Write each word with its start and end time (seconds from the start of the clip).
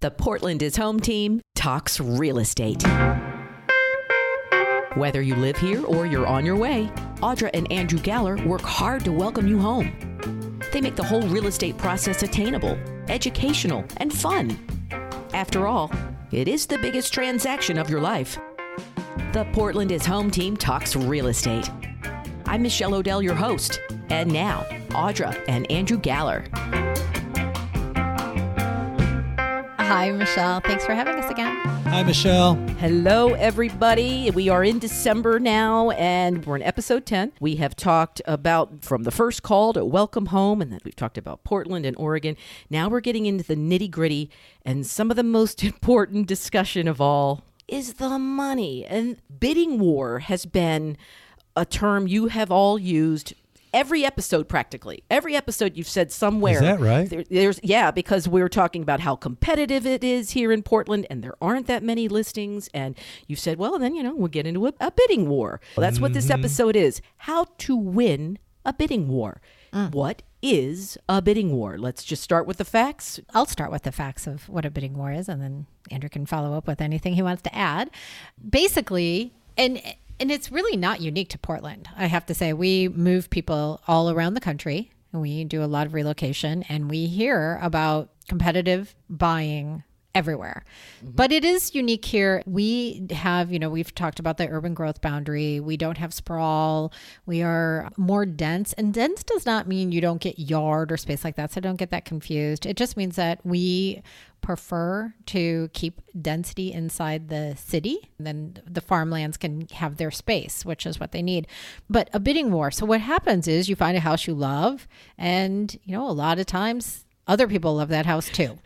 The 0.00 0.10
Portland 0.10 0.62
is 0.62 0.76
Home 0.76 0.98
team 0.98 1.42
talks 1.54 2.00
real 2.00 2.38
estate. 2.38 2.82
Whether 4.94 5.20
you 5.20 5.34
live 5.34 5.58
here 5.58 5.84
or 5.84 6.06
you're 6.06 6.26
on 6.26 6.46
your 6.46 6.56
way, 6.56 6.90
Audra 7.16 7.50
and 7.52 7.70
Andrew 7.70 7.98
Galler 7.98 8.42
work 8.46 8.62
hard 8.62 9.04
to 9.04 9.12
welcome 9.12 9.46
you 9.46 9.58
home. 9.58 10.58
They 10.72 10.80
make 10.80 10.96
the 10.96 11.04
whole 11.04 11.20
real 11.28 11.48
estate 11.48 11.76
process 11.76 12.22
attainable, 12.22 12.78
educational, 13.08 13.84
and 13.98 14.10
fun. 14.10 14.58
After 15.34 15.66
all, 15.66 15.92
it 16.30 16.48
is 16.48 16.64
the 16.64 16.78
biggest 16.78 17.12
transaction 17.12 17.76
of 17.76 17.90
your 17.90 18.00
life. 18.00 18.38
The 19.34 19.46
Portland 19.52 19.92
is 19.92 20.06
Home 20.06 20.30
team 20.30 20.56
talks 20.56 20.96
real 20.96 21.26
estate. 21.26 21.70
I'm 22.46 22.62
Michelle 22.62 22.94
Odell, 22.94 23.20
your 23.20 23.34
host. 23.34 23.82
And 24.08 24.32
now, 24.32 24.64
Audra 24.92 25.38
and 25.46 25.70
Andrew 25.70 26.00
Galler. 26.00 26.89
Hi, 29.90 30.12
Michelle. 30.12 30.60
Thanks 30.60 30.86
for 30.86 30.94
having 30.94 31.16
us 31.16 31.28
again. 31.28 31.56
Hi, 31.88 32.04
Michelle. 32.04 32.54
Hello, 32.78 33.34
everybody. 33.34 34.30
We 34.30 34.48
are 34.48 34.62
in 34.62 34.78
December 34.78 35.40
now, 35.40 35.90
and 35.90 36.46
we're 36.46 36.54
in 36.54 36.62
episode 36.62 37.04
10. 37.06 37.32
We 37.40 37.56
have 37.56 37.74
talked 37.74 38.22
about 38.24 38.84
from 38.84 39.02
the 39.02 39.10
first 39.10 39.42
call 39.42 39.72
to 39.72 39.84
welcome 39.84 40.26
home, 40.26 40.62
and 40.62 40.70
then 40.70 40.78
we've 40.84 40.94
talked 40.94 41.18
about 41.18 41.42
Portland 41.42 41.84
and 41.84 41.96
Oregon. 41.96 42.36
Now 42.70 42.88
we're 42.88 43.00
getting 43.00 43.26
into 43.26 43.42
the 43.42 43.56
nitty 43.56 43.90
gritty, 43.90 44.30
and 44.64 44.86
some 44.86 45.10
of 45.10 45.16
the 45.16 45.24
most 45.24 45.64
important 45.64 46.28
discussion 46.28 46.86
of 46.86 47.00
all 47.00 47.42
is 47.66 47.94
the 47.94 48.16
money. 48.16 48.86
And 48.86 49.20
bidding 49.40 49.80
war 49.80 50.20
has 50.20 50.46
been 50.46 50.96
a 51.56 51.64
term 51.64 52.06
you 52.06 52.28
have 52.28 52.52
all 52.52 52.78
used 52.78 53.34
every 53.72 54.04
episode 54.04 54.48
practically. 54.48 55.04
Every 55.10 55.36
episode 55.36 55.76
you've 55.76 55.88
said 55.88 56.12
somewhere. 56.12 56.54
Is 56.54 56.60
that 56.60 56.80
right? 56.80 57.08
there- 57.08 57.24
there's 57.30 57.60
yeah 57.62 57.90
because 57.90 58.28
we 58.28 58.40
were 58.40 58.48
talking 58.48 58.82
about 58.82 59.00
how 59.00 59.16
competitive 59.16 59.86
it 59.86 60.04
is 60.04 60.32
here 60.32 60.52
in 60.52 60.62
portland 60.62 61.06
and 61.10 61.22
there 61.22 61.34
aren't 61.40 61.66
that 61.66 61.82
many 61.82 62.08
listings. 62.08 62.68
And 62.74 62.96
you 63.26 63.36
said 63.36 63.58
well 63.58 63.78
then 63.78 63.94
you 63.94 64.02
know 64.02 64.14
we'll 64.14 64.28
get 64.28 64.46
into 64.46 64.66
a, 64.66 64.72
a 64.80 64.90
bidding 64.90 65.28
war. 65.28 65.60
Well, 65.76 65.82
that's 65.82 66.00
what 66.00 66.12
this 66.12 66.26
mm-hmm. 66.26 66.40
episode 66.40 66.76
is. 66.76 67.00
How 67.18 67.46
to 67.58 67.76
win 67.76 68.38
a 68.64 68.72
bidding 68.72 69.08
war. 69.08 69.40
Mm. 69.72 69.92
What 69.92 70.22
is 70.42 70.98
a 71.08 71.22
bidding 71.22 71.52
war? 71.52 71.78
Let's 71.78 72.04
just 72.04 72.22
start 72.22 72.46
with 72.46 72.58
the 72.58 72.64
facts. 72.64 73.20
I'll 73.34 73.46
start 73.46 73.70
with 73.70 73.82
the 73.82 73.92
facts 73.92 74.26
of 74.26 74.48
what 74.48 74.64
a 74.64 74.70
bidding 74.70 74.96
war 74.96 75.12
is, 75.12 75.28
and 75.28 75.40
then 75.40 75.66
Andrew 75.90 76.08
can 76.08 76.26
follow 76.26 76.56
up 76.56 76.66
with 76.66 76.80
anything 76.80 77.14
he 77.14 77.22
wants 77.22 77.42
to 77.42 77.54
add. 77.54 77.90
Basically, 78.48 79.32
and 79.56 79.80
and 80.20 80.30
it's 80.30 80.52
really 80.52 80.76
not 80.76 81.00
unique 81.00 81.30
to 81.30 81.38
Portland. 81.38 81.88
I 81.96 82.06
have 82.06 82.26
to 82.26 82.34
say, 82.34 82.52
we 82.52 82.88
move 82.88 83.30
people 83.30 83.80
all 83.88 84.10
around 84.10 84.34
the 84.34 84.40
country. 84.40 84.92
and 85.12 85.20
We 85.22 85.44
do 85.44 85.64
a 85.64 85.66
lot 85.66 85.86
of 85.86 85.94
relocation, 85.94 86.62
and 86.68 86.88
we 86.88 87.06
hear 87.06 87.58
about 87.62 88.10
competitive 88.28 88.94
buying 89.08 89.82
everywhere. 90.14 90.64
But 91.02 91.32
it 91.32 91.44
is 91.44 91.74
unique 91.74 92.04
here. 92.04 92.42
We 92.46 93.06
have, 93.10 93.52
you 93.52 93.58
know, 93.58 93.70
we've 93.70 93.94
talked 93.94 94.18
about 94.18 94.38
the 94.38 94.48
urban 94.48 94.74
growth 94.74 95.00
boundary. 95.00 95.60
We 95.60 95.76
don't 95.76 95.98
have 95.98 96.12
sprawl. 96.12 96.92
We 97.26 97.42
are 97.42 97.90
more 97.96 98.26
dense. 98.26 98.72
And 98.72 98.92
dense 98.92 99.22
does 99.22 99.46
not 99.46 99.68
mean 99.68 99.92
you 99.92 100.00
don't 100.00 100.20
get 100.20 100.38
yard 100.38 100.90
or 100.90 100.96
space 100.96 101.24
like 101.24 101.36
that. 101.36 101.52
So 101.52 101.60
don't 101.60 101.76
get 101.76 101.90
that 101.90 102.04
confused. 102.04 102.66
It 102.66 102.76
just 102.76 102.96
means 102.96 103.16
that 103.16 103.44
we 103.44 104.02
prefer 104.40 105.14
to 105.26 105.68
keep 105.74 106.00
density 106.20 106.72
inside 106.72 107.28
the 107.28 107.54
city. 107.56 108.10
And 108.18 108.26
then 108.26 108.62
the 108.66 108.80
farmlands 108.80 109.36
can 109.36 109.68
have 109.72 109.96
their 109.96 110.10
space, 110.10 110.64
which 110.64 110.86
is 110.86 110.98
what 110.98 111.12
they 111.12 111.22
need. 111.22 111.46
But 111.88 112.10
a 112.12 112.18
bidding 112.18 112.50
war. 112.50 112.70
So 112.70 112.86
what 112.86 113.00
happens 113.00 113.46
is 113.46 113.68
you 113.68 113.76
find 113.76 113.96
a 113.96 114.00
house 114.00 114.26
you 114.26 114.34
love, 114.34 114.88
and 115.18 115.78
you 115.84 115.92
know, 115.96 116.08
a 116.08 116.10
lot 116.10 116.38
of 116.38 116.46
times 116.46 117.04
other 117.26 117.46
people 117.46 117.76
love 117.76 117.90
that 117.90 118.06
house 118.06 118.28
too 118.28 118.58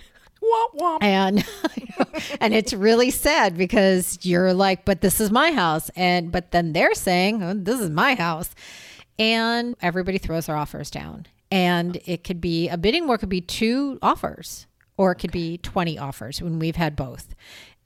womp 0.45 0.81
womp. 0.81 0.98
And 1.03 1.45
and 2.41 2.55
it's 2.55 2.73
really 2.73 3.11
sad 3.11 3.56
because 3.56 4.19
you're 4.23 4.53
like 4.53 4.84
but 4.84 5.00
this 5.00 5.20
is 5.20 5.31
my 5.31 5.53
house. 5.53 5.91
And 5.97 6.31
but 6.31 6.50
then 6.50 6.73
they're 6.73 6.95
saying 6.95 7.42
oh, 7.42 7.55
this 7.55 7.81
is 7.81 7.91
my 7.91 8.14
house. 8.14 8.50
And 9.19 9.77
everybody 9.81 10.19
throws 10.19 10.47
their 10.47 10.56
offers 10.56 10.91
down. 10.91 11.27
And 11.50 12.00
it 12.05 12.25
could 12.25 12.41
be 12.41 12.69
a 12.69 12.77
bidding 12.77 13.06
war 13.06 13.19
could 13.19 13.28
be 13.28 13.41
two 13.41 13.99
offers 14.03 14.66
or 14.97 15.12
it 15.12 15.16
could 15.16 15.32
be 15.32 15.59
20 15.59 15.99
offers 15.99 16.41
when 16.41 16.59
we've 16.59 16.76
had 16.76 16.97
both. 16.97 17.34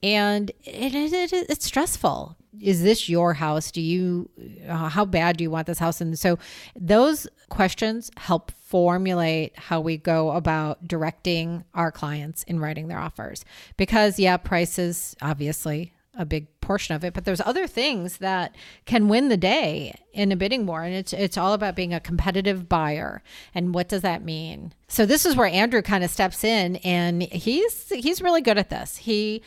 And 0.02 0.50
it, 0.64 0.94
it, 0.94 1.32
it, 1.32 1.46
it's 1.50 1.66
stressful 1.66 2.36
is 2.60 2.82
this 2.82 3.08
your 3.08 3.34
house? 3.34 3.70
Do 3.70 3.80
you 3.80 4.28
uh, 4.68 4.88
how 4.88 5.04
bad 5.04 5.36
do 5.36 5.44
you 5.44 5.50
want 5.50 5.66
this 5.66 5.78
house? 5.78 6.00
And 6.00 6.18
so 6.18 6.38
those 6.76 7.26
questions 7.48 8.10
help 8.16 8.50
formulate 8.50 9.56
how 9.58 9.80
we 9.80 9.96
go 9.96 10.32
about 10.32 10.86
directing 10.86 11.64
our 11.74 11.90
clients 11.90 12.42
in 12.44 12.60
writing 12.60 12.88
their 12.88 12.98
offers. 12.98 13.44
Because 13.76 14.18
yeah 14.18 14.36
price 14.36 14.78
is 14.78 15.16
obviously 15.22 15.92
a 16.18 16.24
big 16.24 16.48
portion 16.60 16.96
of 16.96 17.04
it 17.04 17.14
but 17.14 17.24
there's 17.24 17.40
other 17.42 17.68
things 17.68 18.16
that 18.16 18.56
can 18.86 19.06
win 19.06 19.28
the 19.28 19.36
day 19.36 19.94
in 20.12 20.32
a 20.32 20.36
bidding 20.36 20.66
war 20.66 20.82
and 20.82 20.92
it's 20.92 21.12
it's 21.12 21.38
all 21.38 21.52
about 21.52 21.76
being 21.76 21.94
a 21.94 22.00
competitive 22.00 22.68
buyer. 22.68 23.22
And 23.54 23.74
what 23.74 23.88
does 23.88 24.02
that 24.02 24.24
mean? 24.24 24.72
So 24.88 25.06
this 25.06 25.24
is 25.24 25.36
where 25.36 25.46
Andrew 25.46 25.82
kind 25.82 26.02
of 26.02 26.10
steps 26.10 26.44
in 26.44 26.76
and 26.76 27.22
he's 27.22 27.88
he's 27.90 28.20
really 28.20 28.42
good 28.42 28.58
at 28.58 28.70
this. 28.70 28.96
He 28.96 29.42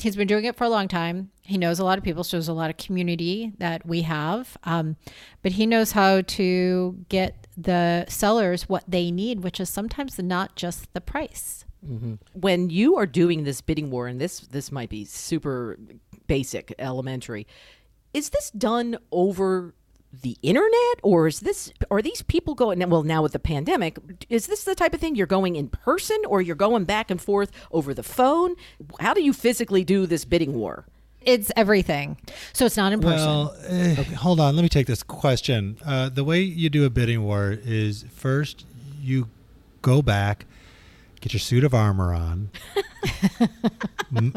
he's 0.00 0.16
been 0.16 0.26
doing 0.28 0.44
it 0.44 0.56
for 0.56 0.64
a 0.64 0.68
long 0.68 0.88
time. 0.88 1.30
He 1.42 1.58
knows 1.58 1.78
a 1.78 1.84
lot 1.84 1.98
of 1.98 2.04
people, 2.04 2.24
so 2.24 2.36
there's 2.36 2.48
a 2.48 2.52
lot 2.52 2.70
of 2.70 2.76
community 2.76 3.52
that 3.58 3.84
we 3.86 4.02
have. 4.02 4.56
Um, 4.64 4.96
but 5.42 5.52
he 5.52 5.66
knows 5.66 5.92
how 5.92 6.22
to 6.22 7.04
get 7.08 7.46
the 7.56 8.04
sellers 8.08 8.68
what 8.68 8.84
they 8.88 9.10
need, 9.10 9.42
which 9.44 9.60
is 9.60 9.68
sometimes 9.70 10.18
not 10.18 10.56
just 10.56 10.92
the 10.94 11.00
price. 11.00 11.64
when 12.32 12.70
you 12.70 12.96
are 12.96 13.04
doing 13.06 13.44
this 13.44 13.60
bidding 13.60 13.90
war 13.90 14.06
and 14.06 14.18
this 14.18 14.40
this 14.40 14.72
might 14.72 14.88
be 14.88 15.04
super 15.04 15.78
basic 16.26 16.74
elementary 16.78 17.46
is 18.14 18.30
this 18.30 18.50
done 18.52 18.96
over 19.12 19.74
the 20.22 20.36
internet 20.42 20.98
or 21.02 21.26
is 21.26 21.40
this 21.40 21.72
are 21.90 22.00
these 22.02 22.22
people 22.22 22.54
going 22.54 22.78
well 22.88 23.02
now 23.02 23.22
with 23.22 23.32
the 23.32 23.38
pandemic 23.38 23.98
is 24.28 24.46
this 24.46 24.64
the 24.64 24.74
type 24.74 24.94
of 24.94 25.00
thing 25.00 25.14
you're 25.16 25.26
going 25.26 25.56
in 25.56 25.68
person 25.68 26.16
or 26.28 26.40
you're 26.42 26.54
going 26.56 26.84
back 26.84 27.10
and 27.10 27.20
forth 27.20 27.50
over 27.72 27.92
the 27.94 28.02
phone 28.02 28.54
how 29.00 29.12
do 29.14 29.22
you 29.22 29.32
physically 29.32 29.82
do 29.84 30.06
this 30.06 30.24
bidding 30.24 30.52
war 30.54 30.84
It's 31.22 31.50
everything. 31.56 32.18
So 32.52 32.66
it's 32.66 32.76
not 32.76 32.92
in 32.92 33.00
person. 33.00 33.26
Well, 33.26 33.56
eh, 33.66 33.94
hold 34.14 34.38
on. 34.40 34.54
Let 34.56 34.62
me 34.62 34.68
take 34.68 34.86
this 34.86 35.02
question. 35.02 35.78
Uh, 35.84 36.10
the 36.10 36.22
way 36.22 36.42
you 36.42 36.68
do 36.68 36.84
a 36.84 36.90
bidding 36.90 37.22
war 37.24 37.56
is 37.64 38.04
first 38.14 38.66
you 39.00 39.28
go 39.80 40.02
back, 40.02 40.44
get 41.22 41.32
your 41.32 41.40
suit 41.40 41.64
of 41.64 41.72
armor 41.72 42.12
on, 42.12 42.50
m- 44.16 44.34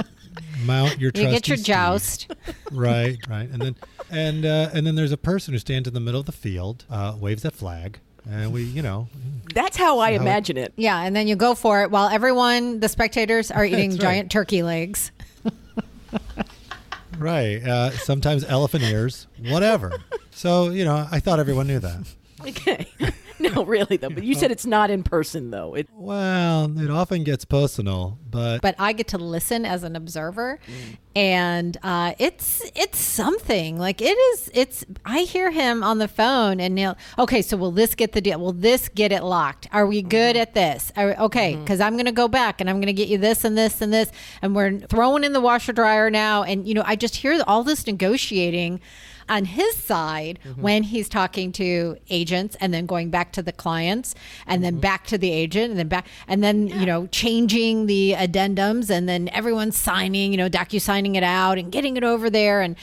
mount 0.65 0.99
your 0.99 1.11
you 1.13 1.23
trusty 1.23 1.31
get 1.31 1.47
your 1.49 1.57
steed. 1.57 1.65
joust. 1.65 2.31
right, 2.71 3.17
right, 3.29 3.49
and 3.49 3.61
then 3.61 3.75
and 4.11 4.45
uh, 4.45 4.69
and 4.73 4.85
then 4.87 4.95
there's 4.95 5.11
a 5.11 5.17
person 5.17 5.53
who 5.53 5.59
stands 5.59 5.87
in 5.87 5.93
the 5.93 5.99
middle 5.99 6.19
of 6.19 6.25
the 6.25 6.31
field, 6.31 6.85
uh, 6.89 7.15
waves 7.19 7.43
that 7.43 7.53
flag, 7.53 7.99
and 8.29 8.51
we, 8.51 8.63
you 8.63 8.81
know, 8.81 9.07
that's 9.53 9.77
how 9.77 9.99
i 9.99 10.13
how 10.15 10.21
imagine 10.21 10.57
it 10.57 10.73
Yeah, 10.75 11.01
and 11.01 11.15
then 11.15 11.27
you 11.27 11.35
go 11.35 11.55
for 11.55 11.81
it 11.83 11.91
while 11.91 12.07
everyone, 12.09 12.79
the 12.79 12.89
spectators, 12.89 13.51
are 13.51 13.65
eating 13.71 13.91
That's 13.91 14.03
right. 14.03 14.11
giant 14.13 14.31
turkey 14.31 14.63
legs. 14.63 15.11
right. 17.17 17.63
Uh, 17.63 17.91
sometimes 17.91 18.43
elephant 18.45 18.83
ears, 18.83 19.27
whatever. 19.49 19.93
So 20.31 20.69
you 20.69 20.85
know, 20.85 21.07
I 21.11 21.19
thought 21.19 21.39
everyone 21.39 21.65
knew 21.65 21.79
that. 21.79 22.13
okay 22.41 22.85
no 23.55 23.65
really 23.65 23.97
though 23.97 24.09
but 24.09 24.23
you 24.23 24.33
said 24.35 24.51
it's 24.51 24.65
not 24.65 24.89
in 24.89 25.03
person 25.03 25.51
though 25.51 25.75
it 25.75 25.87
Well, 25.93 26.77
it 26.79 26.89
often 26.89 27.23
gets 27.23 27.45
personal, 27.45 28.17
but 28.29 28.61
but 28.61 28.75
I 28.79 28.93
get 28.93 29.07
to 29.09 29.17
listen 29.17 29.65
as 29.65 29.83
an 29.83 29.95
observer, 29.95 30.59
and 31.15 31.77
uh, 31.83 32.13
it's 32.19 32.69
it's 32.75 32.99
something. 32.99 33.77
Like 33.77 34.01
it 34.01 34.17
is. 34.17 34.49
It's. 34.53 34.85
I 35.05 35.21
hear 35.21 35.51
him 35.51 35.83
on 35.83 35.97
the 35.97 36.07
phone, 36.07 36.59
and 36.59 36.77
he'll. 36.77 36.97
Okay, 37.17 37.41
so 37.41 37.57
will 37.57 37.71
this 37.71 37.95
get 37.95 38.11
the 38.11 38.21
deal? 38.21 38.39
Will 38.39 38.53
this 38.53 38.89
get 38.89 39.11
it 39.11 39.23
locked? 39.23 39.67
Are 39.71 39.85
we 39.85 40.01
good 40.01 40.35
at 40.35 40.53
this? 40.53 40.91
Are, 40.95 41.15
okay, 41.19 41.55
because 41.55 41.79
I'm 41.79 41.93
going 41.93 42.05
to 42.05 42.11
go 42.11 42.27
back 42.27 42.61
and 42.61 42.69
I'm 42.69 42.77
going 42.77 42.87
to 42.87 42.93
get 42.93 43.07
you 43.07 43.17
this 43.17 43.43
and 43.43 43.57
this 43.57 43.81
and 43.81 43.91
this, 43.93 44.11
and 44.41 44.55
we're 44.55 44.79
throwing 44.79 45.23
in 45.23 45.33
the 45.33 45.41
washer 45.41 45.73
dryer 45.73 46.09
now, 46.09 46.43
and 46.43 46.67
you 46.67 46.73
know 46.73 46.83
I 46.85 46.95
just 46.95 47.15
hear 47.17 47.41
all 47.47 47.63
this 47.63 47.87
negotiating 47.87 48.79
on 49.29 49.45
his 49.45 49.75
side 49.75 50.39
mm-hmm. 50.45 50.61
when 50.61 50.83
he's 50.83 51.09
talking 51.09 51.51
to 51.53 51.97
agents 52.09 52.55
and 52.59 52.73
then 52.73 52.85
going 52.85 53.09
back 53.09 53.31
to 53.33 53.41
the 53.41 53.51
clients 53.51 54.15
and 54.45 54.63
then 54.63 54.73
mm-hmm. 54.73 54.81
back 54.81 55.05
to 55.07 55.17
the 55.17 55.31
agent 55.31 55.71
and 55.71 55.79
then 55.79 55.87
back 55.87 56.07
and 56.27 56.43
then 56.43 56.67
you 56.67 56.85
know 56.85 57.07
changing 57.07 57.85
the 57.87 58.13
addendums 58.17 58.89
and 58.89 59.07
then 59.07 59.29
everyone's 59.29 59.77
signing 59.77 60.31
you 60.31 60.37
know 60.37 60.49
docu 60.49 60.79
signing 60.79 61.15
it 61.15 61.23
out 61.23 61.57
and 61.57 61.71
getting 61.71 61.97
it 61.97 62.03
over 62.03 62.29
there. 62.29 62.61
And 62.61 62.75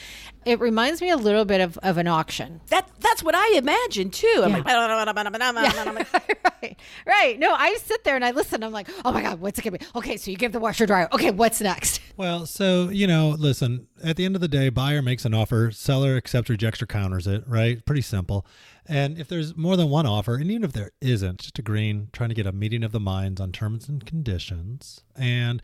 it 0.45 0.59
reminds 0.59 1.01
me 1.01 1.09
a 1.09 1.17
little 1.17 1.43
bit 1.43 1.59
of, 1.59 1.77
of 1.79 1.97
an 1.97 2.07
auction. 2.07 2.61
That 2.67 2.87
that's 2.99 3.23
what 3.23 3.33
i 3.35 3.57
imagine 3.57 4.11
too. 4.11 4.41
I'm 4.43 4.51
Yeah. 4.51 4.57
like 4.57 4.67
right 6.61 6.79
right. 7.05 7.39
No 7.39 7.53
i 7.53 7.75
sit 7.75 8.03
there 8.03 8.15
and 8.15 8.23
i 8.23 8.31
listen. 8.31 8.63
I'm 8.63 8.71
like 8.71 8.89
oh 9.03 9.11
my 9.11 9.21
god 9.21 9.39
what's 9.39 9.59
it 9.59 9.63
gonna 9.63 9.77
be? 9.79 9.85
Okay 9.95 10.17
so 10.17 10.31
you 10.31 10.37
give 10.37 10.51
the 10.51 10.59
washer 10.59 10.85
dryer. 10.85 11.09
Okay 11.11 11.31
what's 11.31 11.61
next 11.61 11.99
well, 12.17 12.45
so 12.45 12.89
you 12.89 13.07
know, 13.07 13.29
listen. 13.37 13.87
At 14.03 14.15
the 14.15 14.25
end 14.25 14.35
of 14.35 14.41
the 14.41 14.47
day, 14.47 14.69
buyer 14.69 15.01
makes 15.01 15.25
an 15.25 15.33
offer, 15.33 15.71
seller 15.71 16.15
accepts, 16.15 16.49
rejects, 16.49 16.81
or 16.81 16.85
counters 16.85 17.27
it. 17.27 17.43
Right? 17.47 17.85
Pretty 17.85 18.01
simple. 18.01 18.45
And 18.85 19.17
if 19.17 19.27
there's 19.27 19.55
more 19.55 19.75
than 19.75 19.89
one 19.89 20.05
offer, 20.05 20.35
and 20.35 20.51
even 20.51 20.63
if 20.63 20.73
there 20.73 20.91
isn't, 21.01 21.39
just 21.39 21.59
agreeing, 21.59 22.09
trying 22.13 22.29
to 22.29 22.35
get 22.35 22.45
a 22.45 22.51
meeting 22.51 22.83
of 22.83 22.91
the 22.91 22.99
minds 22.99 23.41
on 23.41 23.51
terms 23.51 23.89
and 23.89 24.05
conditions, 24.05 25.01
and 25.15 25.61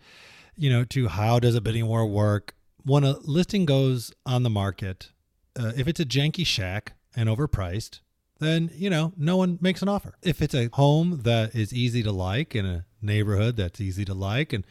you 0.55 0.69
know, 0.69 0.83
to 0.85 1.07
how 1.07 1.39
does 1.39 1.55
a 1.55 1.61
bidding 1.61 1.87
war 1.87 2.05
work? 2.05 2.55
When 2.83 3.03
a 3.03 3.17
listing 3.19 3.65
goes 3.65 4.11
on 4.25 4.43
the 4.43 4.49
market, 4.49 5.11
uh, 5.59 5.71
if 5.77 5.87
it's 5.87 5.99
a 5.99 6.05
janky 6.05 6.45
shack 6.45 6.93
and 7.15 7.29
overpriced, 7.29 7.99
then 8.39 8.71
you 8.73 8.89
know 8.89 9.13
no 9.15 9.37
one 9.37 9.59
makes 9.61 9.81
an 9.81 9.89
offer. 9.89 10.15
If 10.21 10.41
it's 10.41 10.55
a 10.55 10.69
home 10.73 11.21
that 11.23 11.55
is 11.55 11.73
easy 11.73 12.03
to 12.03 12.11
like 12.11 12.55
in 12.55 12.65
a 12.65 12.85
neighborhood 13.01 13.55
that's 13.55 13.79
easy 13.79 14.03
to 14.05 14.13
like 14.13 14.51
and 14.51 14.65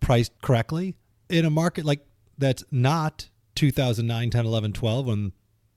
priced 0.00 0.32
correctly 0.42 0.96
in 1.32 1.44
a 1.44 1.50
market 1.50 1.84
like 1.84 2.06
that's 2.38 2.62
not 2.70 3.28
2009, 3.54 4.30
10, 4.30 4.46
11, 4.46 4.72
12 4.72 5.06
when 5.06 5.32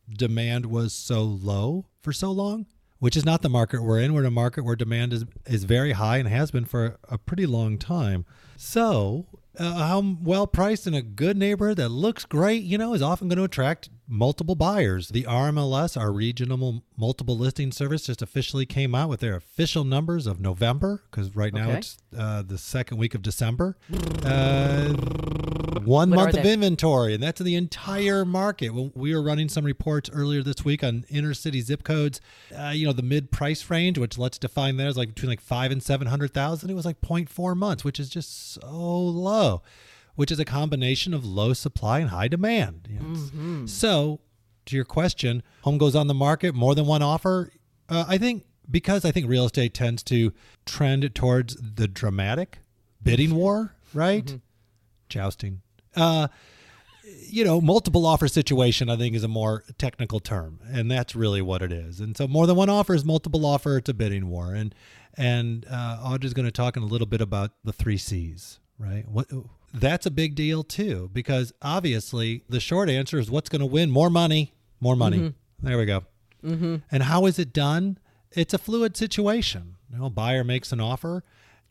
demand 0.10 0.66
was 0.68 0.94
so 0.94 1.24
low 1.24 1.86
for 2.02 2.14
so 2.14 2.32
long, 2.32 2.66
which 3.00 3.18
is 3.18 3.26
not 3.26 3.42
the 3.42 3.50
market 3.50 3.82
we're 3.82 4.00
in. 4.00 4.14
We're 4.14 4.22
in 4.22 4.28
a 4.28 4.32
market 4.32 4.64
where 4.64 4.76
demand 4.76 5.14
is 5.14 5.26
is 5.46 5.64
very 5.64 5.94
high 5.94 6.18
and 6.18 6.28
has 6.28 6.52
been 6.52 6.66
for 6.66 6.98
a 7.10 7.18
pretty 7.18 7.46
long 7.46 7.78
time. 7.78 8.26
So, 8.58 9.26
uh, 9.60 9.74
how 9.88 10.18
well 10.22 10.48
priced 10.48 10.88
in 10.88 10.94
a 10.94 11.02
good 11.02 11.38
neighborhood 11.38 11.78
that 11.78 11.90
looks 11.90 12.26
great, 12.26 12.64
you 12.64 12.78
know, 12.78 12.94
is 12.94 13.02
often 13.02 13.28
going 13.28 13.38
to 13.38 13.44
attract 13.44 13.90
multiple 14.08 14.56
buyers. 14.56 15.10
The 15.10 15.24
RMLS, 15.24 16.00
our 16.00 16.12
regional 16.12 16.84
multiple 16.98 17.38
listing 17.38 17.72
service, 17.72 18.06
just 18.06 18.22
officially 18.22 18.66
came 18.66 18.94
out 18.94 19.10
with 19.10 19.20
their 19.20 19.36
official 19.36 19.84
numbers 19.84 20.28
of 20.28 20.40
November 20.40 21.02
because 21.10 21.36
right 21.36 21.54
now 21.54 21.70
Okay. 21.70 21.78
it's 21.80 21.98
uh, 22.18 22.42
the 22.44 22.58
second 22.58 22.98
week 22.98 23.16
of 23.16 23.22
December. 23.22 23.78
Uh, 24.24 24.94
one 25.86 26.10
What 26.10 26.16
month 26.18 26.38
of 26.38 26.46
inventory, 26.46 27.14
and 27.14 27.22
that's 27.24 27.40
in 27.42 27.46
the 27.46 27.56
entire 27.56 28.26
market. 28.26 28.70
Well, 28.72 28.92
we 28.96 29.14
were 29.16 29.22
running 29.22 29.50
some 29.50 29.64
reports 29.66 30.10
earlier 30.14 30.42
this 30.44 30.64
week 30.66 30.84
on 30.84 31.06
inner 31.10 31.34
city 31.34 31.62
zip 31.62 31.84
codes. 31.84 32.20
Uh, 32.56 32.70
you 32.76 32.86
know, 32.86 32.94
the 32.94 33.02
mid 33.04 33.32
price 33.32 33.70
range, 33.70 33.98
which 33.98 34.18
let's 34.18 34.38
define 34.38 34.78
that 34.78 34.88
as 34.88 34.98
like 34.98 35.10
between 35.10 35.30
like 35.30 35.42
five 35.42 35.72
and 35.72 35.82
seven 35.82 36.08
hundred 36.08 36.34
thousand. 36.34 36.70
It 36.70 36.74
was 36.74 36.86
like 36.86 37.02
0.4 37.02 37.56
months, 37.56 37.84
which 37.84 38.00
is 38.00 38.10
just 38.10 38.54
so 38.54 38.62
low. 38.72 39.62
Which 40.16 40.32
is 40.32 40.40
a 40.40 40.46
combination 40.46 41.14
of 41.14 41.26
low 41.26 41.52
supply 41.54 42.00
and 42.00 42.10
high 42.10 42.30
demand. 42.30 42.88
You 42.90 43.00
know, 43.02 43.12
it's- 43.12 43.72
So, 43.74 44.22
to 44.66 44.76
your 44.76 44.86
question, 44.86 45.44
home 45.64 45.78
goes 45.78 45.94
on 45.96 46.08
the 46.08 46.14
market, 46.14 46.56
more 46.56 46.74
than 46.74 46.86
one 46.86 47.02
offer. 47.02 47.52
Uh, 47.90 48.06
I 48.08 48.18
think 48.18 48.46
because 48.72 49.04
I 49.06 49.12
think 49.12 49.28
real 49.28 49.46
estate 49.46 49.74
tends 49.74 50.02
to 50.04 50.32
trend 50.66 51.14
towards 51.14 51.56
the 51.58 51.88
dramatic 51.88 52.60
bidding 53.04 53.36
war, 53.36 53.76
right? 53.94 54.40
Jousting. 55.10 55.62
Uh, 55.96 56.28
you 57.28 57.44
know, 57.44 57.62
multiple 57.62 58.06
offer 58.06 58.28
situation, 58.28 58.90
I 58.90 58.96
think, 58.96 59.16
is 59.16 59.24
a 59.24 59.28
more 59.28 59.64
technical 59.78 60.20
term, 60.20 60.60
and 60.66 60.90
that's 60.90 61.16
really 61.16 61.42
what 61.42 61.62
it 61.62 61.72
is. 61.72 62.00
And 62.00 62.18
so, 62.18 62.28
more 62.28 62.48
than 62.48 62.56
one 62.56 62.70
offer 62.70 62.96
is 62.96 63.06
multiple 63.06 63.46
offer. 63.46 63.78
It's 63.78 63.90
a 63.90 63.94
bidding 63.94 64.28
war, 64.30 64.54
and 64.54 64.74
and 65.16 65.66
uh, 65.70 66.00
Audra's 66.04 66.34
going 66.34 66.46
to 66.46 66.52
talk 66.52 66.78
in 66.78 66.84
a 66.84 66.88
little 66.88 67.08
bit 67.08 67.22
about 67.22 67.52
the 67.64 67.72
three 67.72 67.98
C's, 67.98 68.60
right? 68.80 69.08
What 69.08 69.28
that's 69.74 70.06
a 70.06 70.12
big 70.12 70.36
deal 70.36 70.64
too, 70.64 71.10
because 71.14 71.54
obviously 71.62 72.44
the 72.50 72.60
short 72.60 72.90
answer 72.90 73.20
is 73.20 73.30
what's 73.30 73.50
going 73.50 73.60
to 73.62 73.66
win 73.66 73.92
more 73.92 74.10
money, 74.10 74.54
more 74.80 74.96
money. 74.96 75.34
There 75.62 75.78
we 75.78 75.86
go. 75.86 76.04
Mm-hmm. 76.44 76.76
And 76.92 77.04
how 77.04 77.26
is 77.26 77.40
it 77.40 77.54
done? 77.54 77.98
It's 78.32 78.54
a 78.54 78.58
fluid 78.58 78.98
situation. 78.98 79.78
You 79.92 80.00
know, 80.00 80.10
buyer 80.10 80.44
makes 80.44 80.72
an 80.72 80.80
offer, 80.80 81.24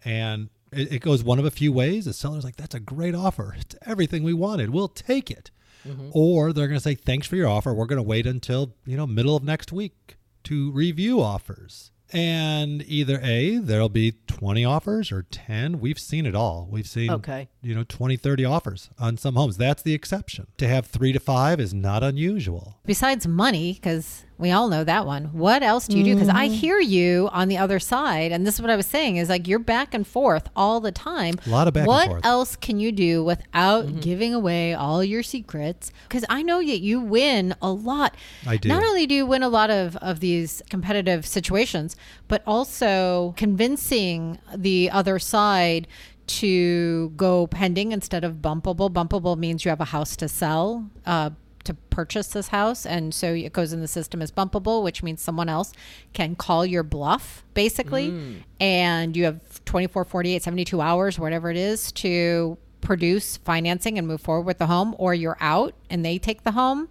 and 0.05 0.49
it, 0.77 0.93
it 0.93 0.99
goes 1.01 1.23
one 1.25 1.39
of 1.39 1.45
a 1.45 1.51
few 1.51 1.73
ways. 1.73 2.05
The 2.07 2.13
seller's 2.13 2.45
like, 2.45 2.57
"That's 2.57 2.75
a 2.75 2.81
great 2.81 3.15
offer. 3.15 3.55
It's 3.59 3.75
everything 3.87 4.23
we 4.23 4.33
wanted. 4.35 4.71
We'll 4.71 4.89
take 4.89 5.31
it." 5.31 5.51
Mm-hmm. 5.87 6.11
Or 6.13 6.53
they're 6.53 6.69
going 6.69 6.79
to 6.79 6.83
say, 6.83 6.95
"Thanks 6.95 7.27
for 7.27 7.37
your 7.37 7.49
offer. 7.49 7.75
We're 7.75 7.87
going 7.87 7.99
to 7.99 8.03
wait 8.03 8.27
until 8.27 8.75
you 8.87 8.97
know 8.97 9.07
middle 9.07 9.37
of 9.37 9.43
next 9.45 9.73
week 9.73 10.17
to 10.45 10.71
review 10.73 11.21
offers." 11.21 11.91
And 12.13 12.83
either 12.87 13.19
A, 13.25 13.57
there'll 13.57 13.89
be 13.89 14.13
20 14.29 14.65
offers 14.65 15.11
or 15.11 15.23
10. 15.23 15.81
We've 15.81 15.99
seen 15.99 16.27
it 16.27 16.35
all. 16.37 16.69
We've 16.71 16.87
seen 16.87 17.11
Okay. 17.11 17.49
you 17.63 17.75
know 17.75 17.83
20 17.89 18.17
30 18.17 18.45
offers 18.45 18.91
on 18.99 19.17
some 19.17 19.35
homes 19.35 19.57
that's 19.57 19.83
the 19.83 19.95
exception 19.95 20.47
to 20.59 20.69
have 20.69 20.87
three 20.87 21.13
to 21.13 21.19
five 21.19 21.59
is 21.59 21.73
not 21.75 22.05
unusual 22.05 22.79
Besides 22.85 23.27
money, 23.27 23.73
because 23.73 24.25
we 24.45 24.51
all 24.53 24.69
know 24.69 24.85
that 24.85 25.07
one, 25.07 25.25
what 25.33 25.63
else 25.63 25.89
do 25.89 25.97
you 25.99 26.05
do? 26.05 26.15
Because 26.15 26.29
I 26.29 26.45
Mm-hmm. 26.47 26.55
hear 26.55 26.79
you 26.79 27.29
on 27.33 27.49
the 27.49 27.57
other 27.59 27.79
side, 27.81 28.31
and 28.31 28.47
this 28.47 28.55
is 28.57 28.61
what 28.61 28.71
I 28.71 28.77
was 28.77 28.87
saying 28.87 29.17
is 29.17 29.29
like 29.31 29.49
you're 29.49 29.59
back 29.59 29.95
and 29.95 30.07
forth 30.07 30.49
all 30.55 30.79
the 30.81 30.93
time. 30.93 31.35
A 31.47 31.51
lot 31.51 31.67
of 31.69 31.75
back 31.75 31.83
and 31.83 31.89
what 31.89 32.09
forth. 32.09 32.25
else 32.27 32.55
can 32.57 32.79
you 32.79 32.93
do 32.93 33.25
without 33.25 34.01
giving 34.01 34.33
away 34.35 34.75
all 34.75 35.03
your 35.03 35.23
secrets? 35.23 35.91
Because 36.07 36.25
I 36.29 36.43
know 36.43 36.59
that 36.59 36.81
you 36.81 37.01
win 37.01 37.55
a 37.63 37.71
lot. 37.73 38.15
I 38.47 38.59
do. 38.59 38.69
Not 38.69 38.83
only 38.85 39.07
do 39.07 39.15
you 39.15 39.27
win 39.27 39.43
a 39.43 39.49
lot 39.49 39.71
of, 39.71 39.97
of 39.97 40.21
these 40.21 40.63
competitive 40.69 41.25
situations, 41.27 41.97
but 42.29 42.43
also 42.47 43.33
convincing 43.37 44.39
the 44.55 44.91
other 44.91 45.19
side 45.19 45.87
to 46.27 47.11
go 47.17 47.47
pending 47.47 47.93
instead 47.93 48.25
of 48.25 48.37
bumpable. 48.37 48.91
Bumpable 48.93 49.37
means 49.37 49.65
you 49.65 49.69
have 49.71 49.81
a 49.81 49.87
house 49.87 50.17
to 50.17 50.29
sell. 50.29 50.91
Uh, 51.07 51.31
to 51.65 51.75
purchase 51.75 52.29
this 52.29 52.49
house. 52.49 52.87
And 52.87 53.15
so 53.15 53.33
it 53.33 53.53
goes 53.53 53.73
in 53.73 53.81
the 53.81 53.89
system 53.89 54.23
as 54.23 54.31
bumpable 54.31 54.83
which 54.83 55.03
means 55.03 55.21
someone 55.21 55.49
else 55.49 55.73
can 56.13 56.37
call 56.37 56.65
your 56.65 56.83
bluff 56.83 57.45
basically. 57.55 58.11
Mm. 58.11 58.43
And 58.61 59.17
you 59.17 59.25
have 59.25 59.65
24 59.65 60.05
48 60.05 60.43
72 60.43 60.81
hours 60.81 61.19
whatever 61.19 61.51
it 61.51 61.57
is 61.57 61.93
to 61.93 62.59
produce 62.81 63.39
financing 63.39 63.99
and 63.99 64.07
move 64.07 64.21
forward 64.21 64.47
with 64.47 64.59
the 64.59 64.67
home 64.67 64.95
or 64.99 65.15
you're 65.15 65.39
out 65.41 65.75
and 65.91 66.05
they 66.05 66.19
take 66.19 66.43
the 66.43 66.53
home. 66.53 66.89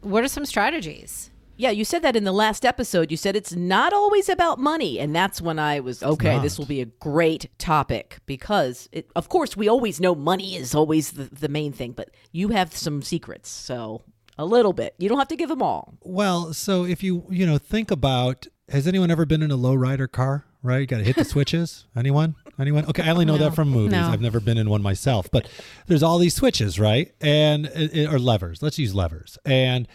What 0.00 0.24
are 0.24 0.28
some 0.28 0.46
strategies 0.46 1.30
Yeah, 1.60 1.70
you 1.70 1.84
said 1.84 2.00
that 2.02 2.16
in 2.16 2.24
the 2.24 2.32
last 2.32 2.64
episode. 2.64 3.10
You 3.10 3.18
said 3.18 3.36
it's 3.36 3.54
not 3.54 3.92
always 3.92 4.30
about 4.30 4.58
money, 4.58 4.98
and 4.98 5.14
that's 5.14 5.42
when 5.42 5.58
I 5.58 5.80
was 5.80 6.02
okay. 6.02 6.36
not. 6.36 6.42
This 6.42 6.58
will 6.58 6.64
be 6.64 6.80
a 6.80 6.86
great 6.86 7.50
topic 7.58 8.18
because, 8.24 8.88
it, 8.92 9.10
of 9.14 9.28
course, 9.28 9.58
we 9.58 9.68
always 9.68 10.00
know 10.00 10.14
money 10.14 10.56
is 10.56 10.74
always 10.74 11.12
the, 11.12 11.24
the 11.24 11.48
main 11.48 11.72
thing, 11.72 11.92
but 11.92 12.08
you 12.32 12.48
have 12.48 12.74
some 12.74 13.02
secrets, 13.02 13.50
so 13.50 14.02
a 14.38 14.46
little 14.46 14.72
bit. 14.72 14.94
You 14.96 15.10
don't 15.10 15.18
have 15.18 15.28
to 15.28 15.36
give 15.36 15.50
them 15.50 15.60
all. 15.60 15.92
well 16.00 16.54
so 16.54 16.84
if 16.86 17.02
you 17.02 17.24
you 17.28 17.44
know 17.46 17.58
think 17.58 17.90
about 17.90 18.46
has 18.70 18.86
anyone 18.88 19.10
ever 19.10 19.26
been 19.26 19.42
in 19.42 19.50
a 19.50 19.56
low 19.56 19.74
rider 19.74 20.08
car 20.08 20.46
right 20.62 20.78
you 20.80 20.86
got 20.86 20.98
to 20.98 21.04
hit 21.04 21.16
the 21.16 21.24
switches 21.24 21.86
anyone 21.96 22.34
anyone 22.58 22.86
okay 22.86 23.02
i 23.02 23.10
only 23.10 23.24
know 23.26 23.36
that 23.36 23.54
from 23.54 23.68
movies 23.68 23.92
No. 23.92 24.08
i've 24.08 24.20
never 24.20 24.40
been 24.40 24.56
in 24.56 24.70
one 24.70 24.80
myself 24.82 25.28
but 25.30 25.46
there's 25.88 26.02
all 26.02 26.18
these 26.18 26.34
switches 26.34 26.78
right 26.80 27.12
and 27.20 27.66
eh, 27.74 27.88
eh, 27.92 28.06
or 28.06 28.18
levers 28.18 28.62
let's 28.62 28.78
use 28.78 28.94
levers 28.94 29.36
and 29.44 29.86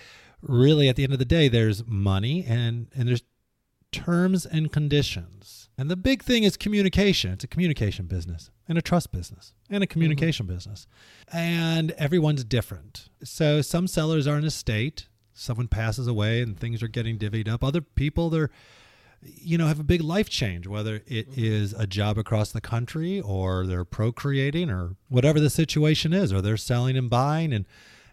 really 0.47 0.88
at 0.89 0.95
the 0.95 1.03
end 1.03 1.13
of 1.13 1.19
the 1.19 1.25
day 1.25 1.47
there's 1.47 1.86
money 1.86 2.45
and 2.47 2.88
and 2.95 3.07
there's 3.07 3.24
terms 3.92 4.45
and 4.45 4.71
conditions. 4.71 5.69
And 5.77 5.89
the 5.89 5.95
big 5.95 6.24
thing 6.24 6.44
is 6.44 6.57
communication. 6.57 7.31
It's 7.31 7.44
a 7.44 7.47
communication 7.47 8.07
business 8.07 8.51
and 8.68 8.77
a 8.77 8.81
trust 8.81 9.12
business 9.12 9.53
and 9.69 9.83
a 9.83 9.88
communication 9.88 10.45
business. 10.47 10.88
And 11.31 11.92
everyone's 11.92 12.44
different. 12.44 13.09
So 13.23 13.61
some 13.61 13.87
sellers 13.87 14.28
are 14.28 14.37
in 14.37 14.44
a 14.44 14.52
state, 14.52 15.07
someone 15.33 15.68
passes 15.68 16.07
away 16.07 16.42
and 16.42 16.59
things 16.59 16.83
are 16.83 16.87
getting 16.87 17.18
divvied 17.18 17.47
up. 17.47 17.64
Other 17.64 17.81
people 17.81 18.30
they're 18.30 18.49
you 19.21 19.57
know 19.57 19.68
have 19.68 19.80
a 19.80 19.83
big 19.83 20.02
life 20.02 20.30
change 20.30 20.68
whether 20.68 21.02
it 21.07 21.28
is 21.35 21.73
a 21.73 21.87
job 21.87 22.18
across 22.18 22.52
the 22.52 22.61
country 22.61 23.19
or 23.19 23.66
they're 23.66 23.85
procreating 23.85 24.69
or 24.69 24.95
whatever 25.09 25.40
the 25.40 25.49
situation 25.49 26.14
is 26.14 26.31
or 26.31 26.42
they're 26.42 26.57
selling 26.57 26.95
and 26.95 27.09
buying 27.09 27.52
and 27.52 27.66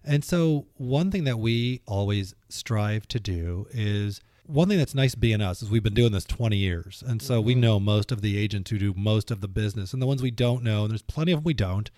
and 0.04 0.24
so 0.24 0.66
one 0.76 1.10
thing 1.10 1.24
that 1.24 1.38
we 1.38 1.80
always 1.86 2.34
strive 2.48 3.06
to 3.08 3.20
do 3.20 3.66
is 3.70 4.20
one 4.46 4.68
thing 4.68 4.78
that's 4.78 4.94
nice 4.94 5.14
being 5.14 5.40
us 5.40 5.62
is 5.62 5.70
we've 5.70 5.82
been 5.82 5.94
doing 5.94 6.12
this 6.12 6.24
20 6.24 6.56
years. 6.56 7.02
And 7.06 7.22
so 7.22 7.40
we 7.40 7.54
know 7.54 7.78
most 7.78 8.10
of 8.10 8.22
the 8.22 8.36
agents 8.36 8.70
who 8.70 8.78
do 8.78 8.94
most 8.96 9.30
of 9.30 9.40
the 9.40 9.48
business 9.48 9.92
and 9.92 10.02
the 10.02 10.06
ones 10.06 10.22
we 10.22 10.30
don't 10.30 10.62
know 10.62 10.82
and 10.82 10.90
there's 10.90 11.02
plenty 11.02 11.32
of 11.32 11.38
them 11.38 11.44
we 11.44 11.54
don't 11.54 11.90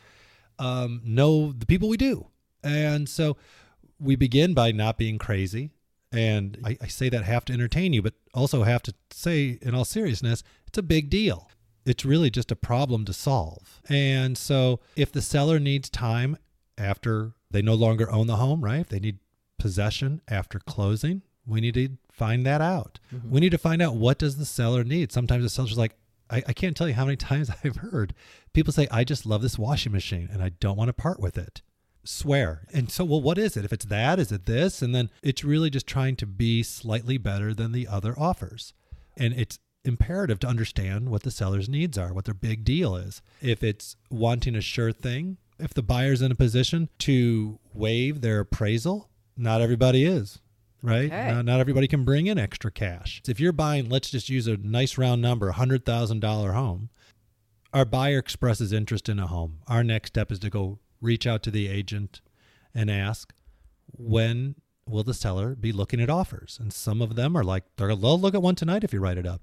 um, 0.59 1.01
know 1.05 1.53
the 1.53 1.67
people 1.67 1.89
we 1.89 1.97
do. 1.97 2.29
And 2.63 3.09
so 3.09 3.37
we 3.99 4.17
begin 4.17 4.55
by 4.55 4.73
not 4.73 4.99
being 4.99 5.19
crazy. 5.19 5.71
And 6.13 6.59
I, 6.65 6.77
I 6.81 6.87
say 6.87 7.09
that 7.09 7.25
have 7.25 7.45
to 7.47 7.53
entertain 7.53 7.93
you 7.93 8.03
but 8.03 8.15
also 8.35 8.63
have 8.63 8.83
to 8.83 8.95
say 9.11 9.59
in 9.63 9.75
all 9.75 9.85
seriousness 9.85 10.43
it's 10.69 10.79
a 10.79 10.83
big 10.83 11.11
deal. 11.11 11.51
It's 11.87 12.05
really 12.05 12.31
just 12.31 12.53
a 12.53 12.57
problem 12.57 13.05
to 13.07 13.13
solve. 13.13 13.81
And 13.89 14.39
so 14.39 14.81
if 14.97 15.13
the 15.13 15.23
seller 15.23 15.59
needs 15.59 15.91
time 15.91 16.37
after 16.79 17.33
they 17.55 17.63
no 17.63 17.75
longer 17.75 18.11
own 18.11 18.27
the 18.27 18.37
home 18.37 18.63
right? 18.63 18.81
If 18.81 18.89
they 18.89 19.01
need 19.01 19.19
possession 19.59 20.21
after 20.29 20.59
closing. 20.59 21.23
We 21.47 21.61
need 21.61 21.75
to 21.75 21.91
find 22.11 22.45
that 22.47 22.61
out. 22.61 22.99
Mm-hmm. 23.15 23.31
We 23.31 23.41
need 23.41 23.53
to 23.53 23.59
find 23.59 23.83
out 23.83 23.97
what 23.97 24.19
does 24.19 24.37
the 24.37 24.45
seller 24.45 24.85
need. 24.85 25.13
Sometimes 25.13 25.43
the 25.43 25.49
seller's 25.49 25.79
like 25.79 25.97
I, 26.31 26.43
I 26.49 26.53
can't 26.53 26.77
tell 26.77 26.89
you 26.89 26.95
how 26.95 27.05
many 27.05 27.17
times 27.31 27.51
i've 27.63 27.77
heard 27.77 28.15
people 28.55 28.73
say 28.73 28.89
i 28.91 29.05
just 29.05 29.27
love 29.27 29.43
this 29.43 29.59
washing 29.59 29.93
machine 29.93 30.31
and 30.33 30.43
i 30.43 30.49
don't 30.49 30.77
want 30.77 30.89
to 30.89 30.95
part 30.95 31.21
with 31.21 31.37
it. 31.37 31.63
Swear. 32.03 32.67
And 32.73 32.91
so 32.91 33.05
well 33.05 33.23
what 33.23 33.39
is 33.39 33.57
it? 33.57 33.65
If 33.65 33.73
it's 33.73 33.87
that 33.87 34.19
is 34.19 34.33
it 34.33 34.47
this? 34.47 34.83
And 34.83 34.95
then 34.95 35.11
it's 35.23 35.45
really 35.45 35.71
just 35.71 35.87
trying 35.87 36.17
to 36.17 36.27
be 36.27 36.63
slightly 36.63 37.19
better 37.19 37.55
than 37.55 37.73
the 37.73 37.87
other 37.87 38.19
offers. 38.19 38.73
And 39.17 39.33
it's 39.35 39.59
imperative 39.85 40.41
to 40.41 40.47
understand 40.47 41.11
what 41.11 41.23
the 41.23 41.31
seller's 41.31 41.69
needs 41.69 41.99
are 41.99 42.13
what 42.13 42.25
their 42.25 42.35
big 42.35 42.65
deal 42.65 42.97
is. 42.97 43.23
If 43.41 43.63
it's 43.63 43.97
wanting 44.11 44.57
a 44.57 44.61
sure 44.61 44.93
thing 44.93 45.37
if 45.59 45.75
the 45.75 45.83
buyer's 45.83 46.23
in 46.23 46.33
a 46.33 46.37
position 46.37 46.89
to 46.99 47.59
waive 47.73 48.21
their 48.21 48.41
appraisal 48.41 49.09
not 49.37 49.61
everybody 49.61 50.05
is 50.05 50.41
right 50.83 51.07
Okay. 51.13 51.33
not, 51.33 51.45
not 51.45 51.61
everybody 51.61 51.89
can 51.89 52.05
bring 52.05 52.27
in 52.27 52.39
extra 52.39 52.71
cash 52.71 53.23
if 53.29 53.41
you're 53.41 53.53
buying 53.53 53.89
let's 53.89 54.11
just 54.11 54.29
use 54.29 54.47
a 54.47 54.57
nice 54.57 54.99
round 54.99 55.23
number 55.23 55.49
a 55.49 55.53
hundred 55.53 55.85
thousand 55.85 56.21
dollar 56.21 56.53
home 56.53 56.91
our 57.75 57.85
buyer 57.85 58.19
expresses 58.19 58.73
interest 58.73 59.09
in 59.09 59.19
a 59.19 59.27
home. 59.27 59.59
Our 59.67 59.83
next 59.83 60.11
step 60.11 60.31
is 60.31 60.39
to 60.39 60.49
go 60.49 60.79
reach 61.01 61.27
out 61.27 61.43
to 61.43 61.51
the 61.51 61.67
agent 61.67 62.21
and 62.73 62.89
ask 62.89 63.35
when 63.91 64.55
will 64.87 65.03
the 65.03 65.13
seller 65.13 65.57
be 65.57 65.73
looking 65.73 66.01
at 66.01 66.09
offers? 66.09 66.57
And 66.61 66.73
some 66.73 67.03
of 67.03 67.17
them 67.17 67.37
are 67.37 67.43
like, 67.43 67.65
they'll 67.77 67.97
look 67.97 68.35
at 68.35 68.43
one 68.43 68.55
tonight 68.55 68.85
if 68.85 68.93
you 68.93 69.01
write 69.01 69.19
it 69.19 69.27
up, 69.27 69.43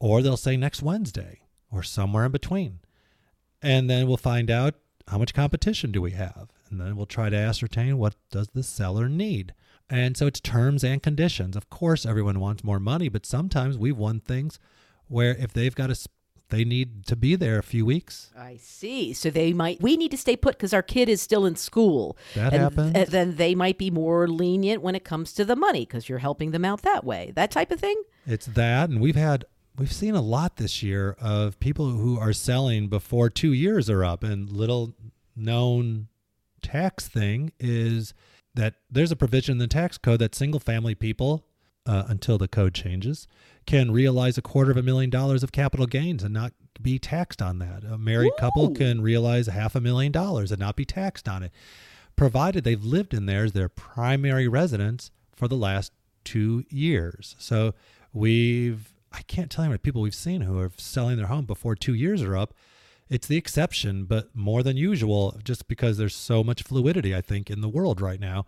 or 0.00 0.22
they'll 0.22 0.38
say 0.38 0.56
next 0.56 0.82
Wednesday 0.82 1.40
or 1.70 1.82
somewhere 1.82 2.24
in 2.24 2.32
between. 2.32 2.80
And 3.60 3.90
then 3.90 4.08
we'll 4.08 4.16
find 4.16 4.50
out 4.50 4.76
how 5.08 5.18
much 5.18 5.34
competition 5.34 5.92
do 5.92 6.02
we 6.02 6.12
have? 6.12 6.48
And 6.70 6.80
then 6.80 6.96
we'll 6.96 7.06
try 7.06 7.30
to 7.30 7.36
ascertain 7.36 7.98
what 7.98 8.14
does 8.30 8.48
the 8.48 8.62
seller 8.62 9.08
need. 9.08 9.54
And 9.90 10.16
so 10.16 10.26
it's 10.26 10.40
terms 10.40 10.84
and 10.84 11.02
conditions. 11.02 11.56
Of 11.56 11.70
course, 11.70 12.04
everyone 12.04 12.40
wants 12.40 12.62
more 12.62 12.78
money, 12.78 13.08
but 13.08 13.24
sometimes 13.24 13.78
we've 13.78 13.96
won 13.96 14.20
things 14.20 14.58
where 15.08 15.34
if 15.36 15.52
they've 15.52 15.74
got 15.74 15.90
a 15.90 15.96
they 16.50 16.64
need 16.64 17.06
to 17.06 17.16
be 17.16 17.36
there 17.36 17.58
a 17.58 17.62
few 17.62 17.84
weeks. 17.84 18.30
I 18.36 18.56
see. 18.56 19.12
So 19.12 19.28
they 19.28 19.52
might. 19.52 19.82
We 19.82 19.96
need 19.96 20.10
to 20.12 20.16
stay 20.16 20.36
put 20.36 20.56
because 20.56 20.72
our 20.72 20.82
kid 20.82 21.08
is 21.08 21.20
still 21.20 21.44
in 21.44 21.56
school. 21.56 22.16
That 22.34 22.54
and, 22.54 22.62
happens. 22.62 22.92
and 22.94 23.08
then 23.08 23.36
they 23.36 23.54
might 23.54 23.76
be 23.76 23.90
more 23.90 24.26
lenient 24.26 24.82
when 24.82 24.94
it 24.94 25.04
comes 25.04 25.32
to 25.34 25.44
the 25.44 25.56
money 25.56 25.80
because 25.80 26.08
you're 26.08 26.18
helping 26.18 26.52
them 26.52 26.64
out 26.64 26.82
that 26.82 27.04
way. 27.04 27.32
That 27.34 27.50
type 27.50 27.70
of 27.70 27.80
thing. 27.80 28.02
It's 28.26 28.46
that, 28.46 28.88
and 28.88 29.00
we've 29.00 29.16
had 29.16 29.44
we've 29.78 29.92
seen 29.92 30.14
a 30.14 30.20
lot 30.20 30.56
this 30.56 30.82
year 30.82 31.16
of 31.20 31.58
people 31.60 31.90
who 31.90 32.18
are 32.18 32.32
selling 32.32 32.88
before 32.88 33.30
two 33.30 33.52
years 33.52 33.88
are 33.88 34.04
up. 34.04 34.22
And 34.22 34.50
little 34.50 34.94
known 35.36 36.08
tax 36.60 37.08
thing 37.08 37.52
is 37.60 38.12
that 38.54 38.74
there's 38.90 39.12
a 39.12 39.16
provision 39.16 39.52
in 39.52 39.58
the 39.58 39.68
tax 39.68 39.96
code 39.96 40.18
that 40.18 40.34
single 40.34 40.60
family 40.60 40.94
people, 40.94 41.44
uh, 41.86 42.04
until 42.08 42.38
the 42.38 42.48
code 42.48 42.74
changes, 42.74 43.28
can 43.66 43.92
realize 43.92 44.36
a 44.36 44.42
quarter 44.42 44.70
of 44.70 44.76
a 44.76 44.82
million 44.82 45.10
dollars 45.10 45.42
of 45.42 45.52
capital 45.52 45.86
gains 45.86 46.22
and 46.24 46.34
not 46.34 46.52
be 46.80 46.98
taxed 46.98 47.40
on 47.40 47.58
that. 47.58 47.84
A 47.84 47.98
married 47.98 48.32
couple 48.38 48.70
can 48.70 49.00
realize 49.00 49.46
half 49.46 49.74
a 49.74 49.80
million 49.80 50.12
dollars 50.12 50.50
and 50.50 50.60
not 50.60 50.76
be 50.76 50.84
taxed 50.84 51.28
on 51.28 51.42
it, 51.42 51.52
provided 52.16 52.64
they've 52.64 52.84
lived 52.84 53.14
in 53.14 53.26
there 53.26 53.44
as 53.44 53.52
their 53.52 53.68
primary 53.68 54.48
residence 54.48 55.10
for 55.34 55.46
the 55.48 55.56
last 55.56 55.92
two 56.24 56.64
years. 56.68 57.36
So 57.38 57.74
we've, 58.12 58.92
I 59.12 59.22
can't 59.22 59.50
tell 59.50 59.64
you 59.64 59.68
how 59.68 59.70
many 59.70 59.78
people 59.78 60.02
we've 60.02 60.14
seen 60.14 60.42
who 60.42 60.58
are 60.58 60.72
selling 60.76 61.16
their 61.16 61.26
home 61.26 61.44
before 61.44 61.74
two 61.74 61.94
years 61.94 62.22
are 62.22 62.36
up. 62.36 62.54
It's 63.08 63.26
the 63.26 63.36
exception, 63.36 64.04
but 64.04 64.34
more 64.34 64.62
than 64.62 64.76
usual, 64.76 65.40
just 65.42 65.66
because 65.66 65.96
there's 65.96 66.14
so 66.14 66.44
much 66.44 66.62
fluidity, 66.62 67.14
I 67.14 67.22
think, 67.22 67.50
in 67.50 67.62
the 67.62 67.68
world 67.68 68.00
right 68.00 68.20
now. 68.20 68.44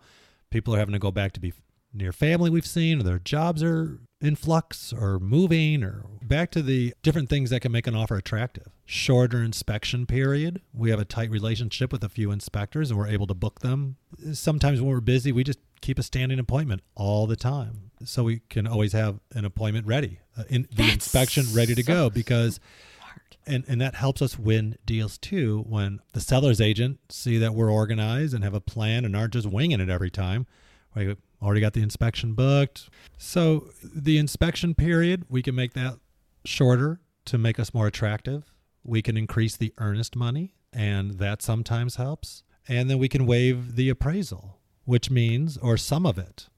People 0.51 0.75
are 0.75 0.79
having 0.79 0.93
to 0.93 0.99
go 0.99 1.11
back 1.11 1.31
to 1.33 1.39
be 1.39 1.53
near 1.93 2.11
family 2.11 2.49
we've 2.49 2.65
seen, 2.65 2.99
or 2.99 3.03
their 3.03 3.19
jobs 3.19 3.63
are 3.63 3.99
in 4.21 4.35
flux 4.35 4.93
or 4.93 5.19
moving, 5.19 5.83
or 5.83 6.05
back 6.21 6.51
to 6.51 6.61
the 6.61 6.93
different 7.01 7.27
things 7.27 7.49
that 7.49 7.61
can 7.61 7.71
make 7.71 7.87
an 7.87 7.95
offer 7.95 8.15
attractive. 8.15 8.67
Shorter 8.85 9.43
inspection 9.43 10.05
period. 10.05 10.61
We 10.73 10.91
have 10.91 10.99
a 10.99 11.05
tight 11.05 11.31
relationship 11.31 11.91
with 11.91 12.03
a 12.03 12.09
few 12.09 12.31
inspectors 12.31 12.91
and 12.91 12.99
we're 12.99 13.07
able 13.07 13.27
to 13.27 13.33
book 13.33 13.61
them. 13.61 13.97
Sometimes 14.33 14.79
when 14.79 14.91
we're 14.91 15.01
busy, 15.01 15.31
we 15.31 15.43
just 15.43 15.59
keep 15.81 15.99
a 15.99 16.03
standing 16.03 16.39
appointment 16.39 16.81
all 16.95 17.27
the 17.27 17.35
time. 17.35 17.91
So 18.05 18.23
we 18.23 18.39
can 18.49 18.65
always 18.67 18.93
have 18.93 19.19
an 19.33 19.45
appointment 19.45 19.85
ready, 19.85 20.19
uh, 20.37 20.43
in 20.49 20.63
the 20.71 20.83
That's 20.83 20.93
inspection 20.93 21.45
ready 21.53 21.75
to 21.75 21.83
so 21.83 21.93
go 21.93 22.09
because 22.09 22.59
Smart. 22.97 23.37
and 23.45 23.63
and 23.67 23.81
that 23.81 23.95
helps 23.95 24.21
us 24.21 24.39
win 24.39 24.77
deals 24.85 25.17
too 25.17 25.65
when 25.67 25.99
the 26.13 26.21
seller's 26.21 26.59
agent 26.61 26.99
see 27.09 27.37
that 27.37 27.53
we're 27.53 27.71
organized 27.71 28.33
and 28.33 28.43
have 28.43 28.53
a 28.53 28.61
plan 28.61 29.05
and 29.05 29.15
aren't 29.15 29.33
just 29.33 29.47
winging 29.47 29.79
it 29.79 29.89
every 29.89 30.09
time. 30.09 30.47
We 30.95 31.15
already 31.41 31.61
got 31.61 31.73
the 31.73 31.81
inspection 31.83 32.33
booked. 32.33 32.89
So 33.17 33.69
the 33.83 34.17
inspection 34.17 34.73
period 34.75 35.25
we 35.29 35.41
can 35.41 35.55
make 35.55 35.73
that 35.73 35.99
shorter 36.43 37.01
to 37.25 37.37
make 37.37 37.59
us 37.59 37.73
more 37.73 37.87
attractive. 37.87 38.51
We 38.83 39.01
can 39.01 39.15
increase 39.15 39.55
the 39.57 39.73
earnest 39.77 40.15
money 40.15 40.55
and 40.73 41.19
that 41.19 41.41
sometimes 41.41 41.97
helps. 41.97 42.43
And 42.67 42.89
then 42.89 42.97
we 42.97 43.09
can 43.09 43.25
waive 43.25 43.75
the 43.75 43.89
appraisal 43.89 44.57
which 44.91 45.09
means 45.09 45.57
or 45.57 45.77
some 45.77 46.05
of 46.05 46.17
it 46.17 46.49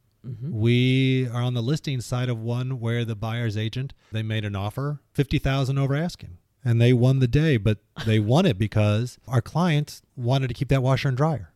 we 0.41 1.27
are 1.27 1.41
on 1.41 1.53
the 1.53 1.61
listing 1.61 1.99
side 1.99 2.29
of 2.29 2.39
one 2.39 2.79
where 2.79 3.03
the 3.03 3.15
buyer's 3.15 3.55
agent 3.55 3.93
they 4.11 4.23
made 4.23 4.43
an 4.43 4.55
offer 4.55 4.99
50,000 5.13 5.77
over 5.77 5.95
asking 5.95 6.37
and 6.65 6.81
they 6.81 6.93
won 6.93 7.19
the 7.19 7.27
day 7.27 7.57
but 7.57 7.79
they 8.05 8.19
won 8.33 8.45
it 8.45 8.57
because 8.57 9.19
our 9.27 9.41
clients 9.41 10.01
wanted 10.15 10.47
to 10.47 10.53
keep 10.53 10.69
that 10.69 10.81
washer 10.81 11.09
and 11.09 11.17
dryer. 11.17 11.51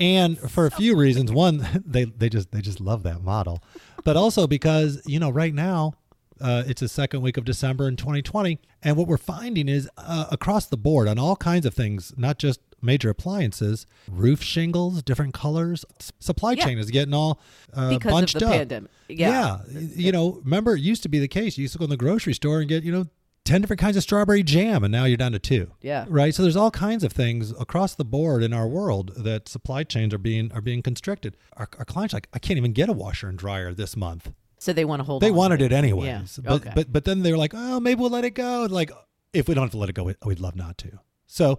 and 0.00 0.38
for 0.50 0.66
a 0.66 0.70
few 0.70 0.96
reasons 0.96 1.30
one 1.30 1.66
they 1.86 2.04
they 2.04 2.28
just 2.28 2.50
they 2.52 2.60
just 2.60 2.80
love 2.80 3.02
that 3.02 3.22
model. 3.22 3.62
But 4.04 4.16
also 4.16 4.46
because, 4.46 5.02
you 5.06 5.20
know, 5.20 5.30
right 5.30 5.52
now 5.52 5.94
uh, 6.40 6.62
it's 6.66 6.80
the 6.80 6.88
second 6.88 7.20
week 7.20 7.36
of 7.36 7.44
December 7.44 7.86
in 7.86 7.96
2020 7.96 8.58
and 8.82 8.96
what 8.96 9.06
we're 9.06 9.16
finding 9.16 9.68
is 9.68 9.88
uh, 9.96 10.26
across 10.30 10.66
the 10.66 10.76
board 10.76 11.06
on 11.06 11.18
all 11.18 11.36
kinds 11.36 11.66
of 11.66 11.74
things, 11.74 12.14
not 12.16 12.38
just 12.38 12.60
major 12.80 13.10
appliances, 13.10 13.86
roof 14.10 14.42
shingles, 14.42 15.02
different 15.02 15.34
colors. 15.34 15.84
Supply 16.20 16.52
Yeah. 16.52 16.64
chain 16.64 16.78
is 16.78 16.90
getting 16.90 17.14
all 17.14 17.40
uh, 17.72 17.90
Because 17.90 18.10
of 18.10 18.12
bunched 18.14 18.38
the 18.38 18.46
up. 18.46 18.52
pandemic. 18.52 18.90
Yeah. 19.08 19.58
Yeah. 19.70 19.80
You 19.94 20.12
know, 20.12 20.40
remember 20.44 20.74
it 20.74 20.80
used 20.80 21.02
to 21.04 21.08
be 21.08 21.18
the 21.18 21.28
case. 21.28 21.58
You 21.58 21.62
used 21.62 21.72
to 21.72 21.78
go 21.78 21.84
in 21.84 21.90
the 21.90 21.96
grocery 21.96 22.34
store 22.34 22.60
and 22.60 22.68
get, 22.68 22.84
you 22.84 22.92
know, 22.92 23.06
10 23.44 23.62
different 23.62 23.80
kinds 23.80 23.96
of 23.96 24.02
strawberry 24.02 24.42
jam, 24.42 24.84
and 24.84 24.92
now 24.92 25.04
you're 25.06 25.16
down 25.16 25.32
to 25.32 25.38
two. 25.38 25.70
Yeah. 25.80 26.04
Right. 26.08 26.34
So 26.34 26.42
there's 26.42 26.56
all 26.56 26.70
kinds 26.70 27.02
of 27.02 27.12
things 27.12 27.52
across 27.52 27.94
the 27.94 28.04
board 28.04 28.42
in 28.42 28.52
our 28.52 28.68
world 28.68 29.12
that 29.16 29.48
supply 29.48 29.84
chains 29.84 30.12
are 30.12 30.18
being 30.18 30.52
are 30.52 30.60
being 30.60 30.82
constricted. 30.82 31.34
Our, 31.56 31.66
our 31.78 31.86
clients 31.86 32.12
are 32.12 32.18
like, 32.18 32.28
I 32.34 32.38
can't 32.40 32.58
even 32.58 32.72
get 32.74 32.90
a 32.90 32.92
washer 32.92 33.26
and 33.28 33.38
dryer 33.38 33.72
this 33.72 33.96
month. 33.96 34.32
So 34.58 34.74
they 34.74 34.84
want 34.84 35.00
to 35.00 35.04
hold. 35.04 35.22
They 35.22 35.30
wanted 35.30 35.62
it 35.62 35.72
anyways. 35.72 36.06
Yeah. 36.06 36.22
But, 36.44 36.52
okay. 36.52 36.72
but 36.74 36.92
but 36.92 37.04
then 37.06 37.22
they 37.22 37.30
were 37.32 37.38
like, 37.38 37.52
oh, 37.54 37.80
maybe 37.80 38.00
we'll 38.00 38.10
let 38.10 38.24
it 38.24 38.32
go. 38.32 38.64
And 38.64 38.72
like, 38.72 38.90
if 39.32 39.48
we 39.48 39.54
don't 39.54 39.62
have 39.64 39.70
to 39.70 39.78
let 39.78 39.88
it 39.88 39.94
go, 39.94 40.12
we'd 40.26 40.40
love 40.40 40.56
not 40.56 40.76
to. 40.78 40.98
So 41.26 41.58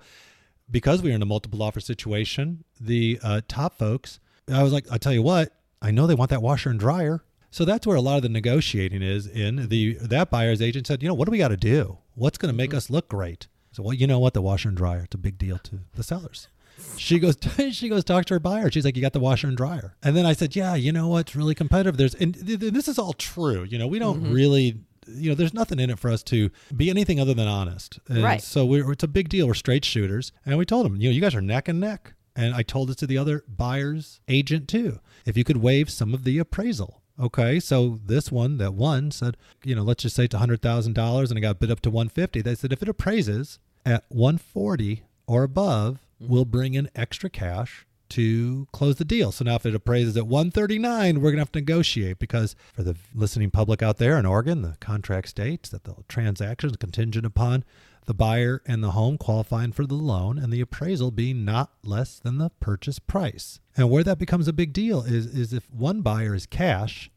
because 0.72 1.02
we 1.02 1.10
were 1.10 1.16
in 1.16 1.22
a 1.22 1.26
multiple 1.26 1.62
offer 1.64 1.80
situation, 1.80 2.64
the 2.80 3.20
uh, 3.24 3.42
top 3.48 3.78
folks, 3.78 4.20
I 4.52 4.64
was 4.64 4.74
like, 4.74 4.86
I 4.92 4.98
tell 4.98 5.14
you 5.14 5.22
what, 5.22 5.54
I 5.82 5.92
know 5.92 6.08
they 6.08 6.16
want 6.16 6.30
that 6.32 6.42
washer 6.42 6.70
and 6.70 6.80
dryer. 6.80 7.24
So 7.52 7.66
that's 7.66 7.88
where 7.88 7.98
a 7.98 8.02
lot 8.02 8.18
of 8.18 8.24
the 8.24 8.30
negotiating 8.30 9.02
is 9.02 9.26
in 9.26 9.70
the 9.70 9.96
that 10.02 10.30
buyer's 10.30 10.62
agent 10.62 10.86
said, 10.88 11.02
you 11.02 11.08
know, 11.08 11.16
what 11.16 11.26
do 11.26 11.32
we 11.32 11.40
got 11.40 11.48
to 11.48 11.58
do? 11.58 11.98
What's 12.14 12.38
going 12.38 12.52
to 12.52 12.58
make 12.58 12.74
us 12.74 12.90
look 12.90 13.08
great? 13.08 13.48
So 13.72 13.84
well, 13.84 13.94
you 13.94 14.08
know 14.08 14.20
what, 14.20 14.34
the 14.34 14.42
washer 14.42 14.70
and 14.70 14.78
dryer, 14.78 15.02
it's 15.06 15.16
a 15.16 15.20
big 15.20 15.38
deal 15.38 15.58
to 15.60 15.80
the 15.96 16.04
sellers. 16.04 16.48
She 16.96 17.20
goes, 17.20 17.38
she 17.72 17.90
goes 17.90 18.04
talk 18.04 18.26
to 18.26 18.36
her 18.36 18.40
buyer. 18.40 18.72
She's 18.72 18.86
like, 18.86 18.96
you 18.96 19.02
got 19.02 19.14
the 19.14 19.20
washer 19.20 19.48
and 19.48 19.58
dryer. 19.58 19.96
And 20.04 20.16
then 20.16 20.26
I 20.26 20.34
said, 20.34 20.56
yeah, 20.56 20.76
you 20.76 20.92
know 20.92 21.08
what's 21.08 21.36
really 21.36 21.56
competitive. 21.56 21.98
There's, 21.98 22.16
and 22.16 22.34
th- 22.34 22.60
th- 22.60 22.74
this 22.74 22.88
is 22.88 23.00
all 23.00 23.14
true. 23.14 23.64
You 23.64 23.78
know, 23.78 23.88
we 23.88 24.00
don't 24.00 24.32
really, 24.32 24.80
you 25.16 25.30
know, 25.30 25.36
there's 25.36 25.54
nothing 25.54 25.80
in 25.80 25.90
it 25.90 26.00
for 26.00 26.10
us 26.10 26.24
to 26.24 26.50
be 26.76 26.90
anything 26.90 27.20
other 27.20 27.34
than 27.34 27.48
honest. 27.48 28.00
And 28.08 28.24
Right. 28.24 28.42
So 28.42 28.66
we're, 28.66 28.92
it's 28.92 29.04
a 29.04 29.08
big 29.08 29.30
deal. 29.30 29.48
We're 29.48 29.54
straight 29.54 29.86
shooters. 29.86 30.32
And 30.46 30.58
we 30.58 30.66
told 30.66 30.86
them, 30.86 30.96
you 30.98 31.10
know, 31.10 31.14
you 31.14 31.22
guys 31.22 31.36
are 31.36 31.42
neck 31.42 31.68
and 31.68 31.80
neck. 31.80 32.14
And 32.36 32.54
I 32.54 32.62
told 32.62 32.90
it 32.90 32.98
to 33.00 33.08
the 33.08 33.18
other 33.18 33.44
buyer's 33.48 34.22
agent 34.28 34.68
too. 34.68 35.00
If 35.26 35.36
you 35.36 35.44
could 35.44 35.58
waive 35.58 35.90
some 35.90 36.14
of 36.14 36.24
the 36.24 36.40
appraisal. 36.40 37.02
Okay. 37.20 37.60
So 37.60 38.00
this 38.06 38.32
one 38.32 38.58
that 38.58 38.74
won 38.74 39.12
said, 39.12 39.36
you 39.64 39.76
know, 39.76 39.84
let's 39.84 40.04
just 40.04 40.16
say 40.16 40.26
it's 40.26 40.36
$100,000 40.36 41.30
and 41.30 41.38
it 41.38 41.42
got 41.42 41.60
bid 41.60 41.72
up 41.72 41.82
to 41.82 41.90
150. 41.90 42.42
They 42.42 42.56
said 42.56 42.72
if 42.72 42.82
it 42.82 42.90
appraises 42.90 43.60
at 43.86 44.06
140 44.10 45.04
or 45.28 45.44
above, 45.44 46.00
mm-hmm. 46.22 46.32
we'll 46.32 46.46
bring 46.46 46.76
in 46.76 46.90
extra 46.96 47.30
cash 47.30 47.86
to 48.10 48.68
close 48.72 48.96
the 48.96 49.06
deal. 49.06 49.32
So 49.32 49.46
now 49.46 49.56
if 49.56 49.66
it 49.66 49.76
appraises 49.76 50.18
at 50.18 50.28
139, 50.28 51.18
we're 51.18 51.32
going 51.32 51.36
to 51.36 51.42
have 51.42 51.52
to 51.54 51.60
negotiate 51.60 52.20
because 52.20 52.56
for 52.74 52.84
the 52.84 52.96
listening 53.14 53.52
public 53.52 53.82
out 53.82 53.98
there 53.98 54.18
in 54.18 54.26
Oregon, 54.26 54.62
the 54.62 54.78
contract 54.80 55.30
states 55.30 55.70
that 55.70 55.84
the 55.84 55.96
transaction 56.08 56.70
is 56.70 56.78
contingent 56.78 57.26
upon 57.26 57.64
the 58.06 58.14
buyer 58.14 58.62
and 58.66 58.84
the 58.84 58.92
home 58.92 59.18
qualifying 59.18 59.72
for 59.72 59.86
the 59.86 59.94
loan 59.94 60.40
and 60.40 60.52
the 60.52 60.62
appraisal 60.62 61.12
being 61.12 61.46
not 61.46 61.72
less 61.84 62.18
than 62.18 62.40
the 62.40 62.50
purchase 62.60 62.98
price. 62.98 63.60
And 63.78 63.90
where 63.90 64.04
that 64.04 64.18
becomes 64.18 64.48
a 64.48 64.54
big 64.54 64.74
deal 64.74 65.04
is 65.04 65.28
is 65.28 65.54
if 65.54 65.72
one 65.72 66.02
buyer 66.02 66.34
is 66.34 66.48
cash, 66.48 67.12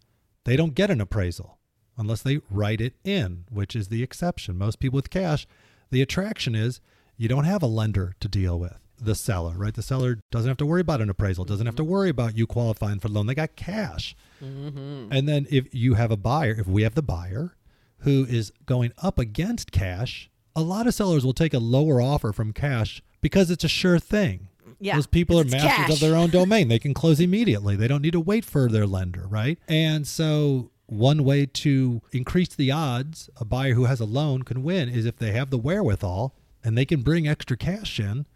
they 0.44 0.54
don't 0.54 0.74
get 0.74 0.90
an 0.90 1.00
appraisal 1.00 1.58
unless 1.96 2.22
they 2.22 2.40
write 2.50 2.80
it 2.80 2.94
in, 3.04 3.44
which 3.50 3.74
is 3.74 3.88
the 3.88 4.02
exception. 4.02 4.58
Most 4.58 4.80
people 4.80 4.96
with 4.96 5.10
cash, 5.10 5.46
the 5.90 6.02
attraction 6.02 6.54
is 6.54 6.80
you 7.16 7.28
don't 7.28 7.44
have 7.44 7.62
a 7.62 7.66
lender 7.66 8.14
to 8.20 8.28
deal 8.28 8.58
with. 8.58 8.78
The 9.04 9.14
seller, 9.14 9.54
right? 9.56 9.74
The 9.74 9.82
seller 9.82 10.20
doesn't 10.30 10.48
have 10.48 10.58
to 10.58 10.66
worry 10.66 10.80
about 10.80 11.00
an 11.00 11.10
appraisal, 11.10 11.44
doesn't 11.44 11.66
have 11.66 11.74
to 11.76 11.82
mm-hmm. 11.82 11.92
worry 11.92 12.08
about 12.08 12.36
you 12.36 12.46
qualifying 12.46 13.00
for 13.00 13.08
the 13.08 13.14
loan. 13.14 13.26
They 13.26 13.34
got 13.34 13.56
cash. 13.56 14.14
Mm-hmm. 14.42 15.08
And 15.10 15.28
then 15.28 15.46
if 15.50 15.74
you 15.74 15.94
have 15.94 16.10
a 16.10 16.16
buyer, 16.16 16.54
if 16.58 16.66
we 16.66 16.82
have 16.82 16.94
the 16.94 17.02
buyer 17.02 17.56
who 17.98 18.24
is 18.28 18.52
going 18.66 18.92
up 19.02 19.18
against 19.18 19.72
cash, 19.72 20.30
a 20.54 20.62
lot 20.62 20.86
of 20.86 20.94
sellers 20.94 21.24
will 21.24 21.32
take 21.32 21.54
a 21.54 21.58
lower 21.58 22.00
offer 22.00 22.32
from 22.32 22.52
cash 22.52 23.02
because 23.20 23.50
it's 23.50 23.64
a 23.64 23.68
sure 23.68 23.98
thing. 23.98 24.48
Yeah, 24.78 24.96
Those 24.96 25.06
people 25.06 25.38
are 25.38 25.44
masters 25.44 25.70
cash. 25.70 25.90
of 25.90 26.00
their 26.00 26.16
own 26.16 26.30
domain. 26.30 26.68
They 26.68 26.80
can 26.80 26.92
close 26.92 27.20
immediately. 27.20 27.76
They 27.76 27.86
don't 27.86 28.02
need 28.02 28.12
to 28.12 28.20
wait 28.20 28.44
for 28.44 28.68
their 28.68 28.86
lender, 28.86 29.26
right? 29.28 29.58
And 29.68 30.06
so 30.06 30.72
one 30.86 31.24
way 31.24 31.46
to 31.46 32.02
increase 32.10 32.48
the 32.48 32.70
odds 32.70 33.30
a 33.36 33.44
buyer 33.44 33.74
who 33.74 33.84
has 33.84 34.00
a 34.00 34.04
loan 34.04 34.42
can 34.42 34.62
win 34.62 34.88
is 34.88 35.06
if 35.06 35.16
they 35.16 35.32
have 35.32 35.50
the 35.50 35.58
wherewithal 35.58 36.34
and 36.64 36.76
they 36.76 36.84
can 36.84 37.02
bring 37.02 37.28
extra 37.28 37.56
cash 37.56 37.98
in. 37.98 38.26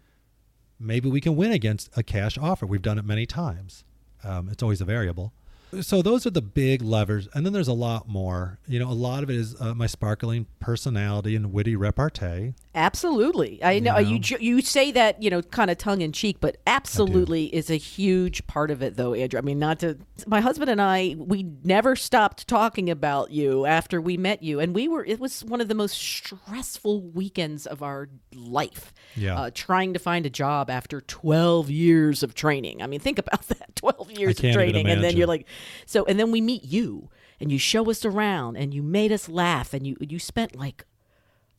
Maybe 0.79 1.09
we 1.09 1.21
can 1.21 1.35
win 1.35 1.51
against 1.51 1.89
a 1.97 2.03
cash 2.03 2.37
offer. 2.37 2.65
We've 2.65 2.81
done 2.81 2.97
it 2.99 3.05
many 3.05 3.25
times. 3.25 3.83
Um, 4.23 4.49
it's 4.49 4.61
always 4.61 4.81
a 4.81 4.85
variable. 4.85 5.33
so 5.81 6.01
those 6.01 6.25
are 6.25 6.29
the 6.29 6.41
big 6.41 6.81
levers, 6.81 7.27
and 7.33 7.45
then 7.45 7.53
there's 7.53 7.67
a 7.67 7.73
lot 7.73 8.07
more. 8.07 8.59
You 8.67 8.79
know, 8.79 8.89
a 8.89 8.93
lot 8.93 9.23
of 9.23 9.29
it 9.29 9.35
is 9.35 9.59
uh, 9.59 9.73
my 9.73 9.87
sparkling 9.87 10.45
personality 10.59 11.35
and 11.35 11.51
witty 11.51 11.75
repartee. 11.75 12.53
Absolutely. 12.77 13.59
I 13.63 13.79
know, 13.79 13.93
know? 13.93 13.97
you 13.97 14.21
you 14.39 14.61
say 14.61 14.91
that, 14.91 15.21
you 15.21 15.31
know, 15.31 15.41
kind 15.41 15.71
of 15.71 15.79
tongue 15.79 16.01
in 16.01 16.11
cheek, 16.11 16.37
but 16.39 16.57
absolutely 16.67 17.45
is 17.45 17.71
a 17.71 17.75
huge 17.75 18.45
part 18.45 18.69
of 18.69 18.83
it 18.83 18.95
though, 18.95 19.15
Andrew. 19.15 19.39
I 19.39 19.41
mean, 19.41 19.57
not 19.57 19.79
to 19.79 19.97
my 20.27 20.41
husband 20.41 20.69
and 20.69 20.79
I, 20.79 21.15
we 21.17 21.41
never 21.63 21.95
stopped 21.95 22.47
talking 22.47 22.91
about 22.91 23.31
you 23.31 23.65
after 23.65 23.99
we 23.99 24.15
met 24.15 24.43
you 24.43 24.59
and 24.59 24.75
we 24.75 24.87
were 24.87 25.03
it 25.03 25.19
was 25.19 25.43
one 25.43 25.59
of 25.59 25.69
the 25.69 25.73
most 25.73 25.97
stressful 25.97 27.01
weekends 27.01 27.65
of 27.65 27.81
our 27.81 28.09
life. 28.35 28.93
Yeah. 29.15 29.39
Uh, 29.39 29.49
trying 29.51 29.93
to 29.93 29.99
find 29.99 30.27
a 30.27 30.29
job 30.29 30.69
after 30.69 31.01
12 31.01 31.71
years 31.71 32.21
of 32.21 32.35
training. 32.35 32.83
I 32.83 32.87
mean, 32.87 32.99
think 32.99 33.17
about 33.17 33.41
that. 33.47 33.75
12 33.75 34.11
years 34.11 34.43
of 34.43 34.53
training 34.53 34.87
and 34.87 35.03
then 35.03 35.15
you're 35.17 35.27
like 35.27 35.47
so 35.85 36.03
and 36.05 36.19
then 36.19 36.31
we 36.31 36.41
meet 36.41 36.63
you 36.63 37.09
and 37.39 37.51
you 37.51 37.59
show 37.59 37.89
us 37.89 38.03
around 38.05 38.57
and 38.57 38.73
you 38.73 38.81
made 38.81 39.11
us 39.11 39.29
laugh 39.29 39.73
and 39.73 39.85
you 39.85 39.95
you 39.99 40.17
spent 40.19 40.55
like 40.55 40.83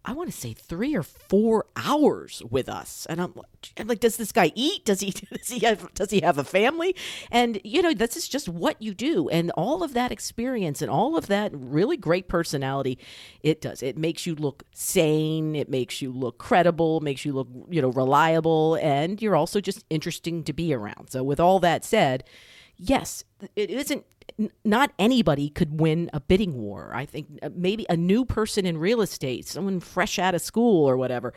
I 0.09 0.13
want 0.13 0.31
to 0.31 0.37
say 0.37 0.55
three 0.55 0.97
or 0.97 1.03
four 1.03 1.67
hours 1.77 2.43
with 2.49 2.67
us, 2.67 3.07
and 3.11 3.21
I'm, 3.21 3.35
I'm 3.77 3.89
like, 3.89 4.01
does 4.01 4.17
this 4.17 4.33
guy 4.33 4.53
eat? 4.55 4.87
Does 4.87 5.01
he 5.01 5.11
does 5.33 5.49
he 5.49 5.59
have 5.67 5.93
does 5.93 6.11
he 6.11 6.23
have 6.23 6.39
a 6.39 6.45
family? 6.45 6.97
And 7.31 7.61
you 7.63 7.83
know, 7.83 7.93
this 7.93 8.17
is 8.17 8.27
just 8.27 8.49
what 8.49 8.81
you 8.81 8.95
do, 8.95 9.29
and 9.29 9.51
all 9.51 9.83
of 9.83 9.93
that 9.93 10.11
experience 10.11 10.81
and 10.81 10.91
all 10.91 11.19
of 11.19 11.27
that 11.27 11.51
really 11.53 11.99
great 11.99 12.27
personality, 12.27 12.99
it 13.43 13.61
does. 13.61 13.83
It 13.83 13.99
makes 13.99 14.25
you 14.25 14.35
look 14.35 14.63
sane. 14.73 15.55
It 15.55 15.69
makes 15.69 16.01
you 16.01 16.11
look 16.11 16.39
credible. 16.39 17.01
Makes 17.01 17.27
you 17.27 17.35
look 17.35 17.49
you 17.69 17.83
know 17.83 17.91
reliable, 17.91 18.77
and 18.77 19.21
you're 19.21 19.37
also 19.37 19.61
just 19.61 19.85
interesting 19.91 20.43
to 20.45 20.55
be 20.55 20.73
around. 20.73 21.11
So 21.11 21.23
with 21.23 21.39
all 21.39 21.61
that 21.61 21.85
said, 21.85 22.25
yes, 22.79 23.25
it 23.55 23.69
isn't. 23.69 24.07
N- 24.39 24.51
Not 24.65 24.93
anybody 24.99 25.51
could 25.51 25.81
win 25.81 26.11
a 26.13 26.21
bidding 26.21 26.55
war. 26.59 26.93
I 26.95 27.07
think 27.07 27.27
uh, 27.43 27.51
maybe 27.55 27.87
a 27.89 27.97
new 27.97 28.25
person 28.25 28.67
in 28.67 28.79
real 28.79 29.01
estate, 29.01 29.47
someone 29.47 29.81
fresh 29.81 30.19
out 30.19 30.35
of 30.35 30.41
school 30.43 30.89
or 30.89 30.97
whatever. 30.97 31.33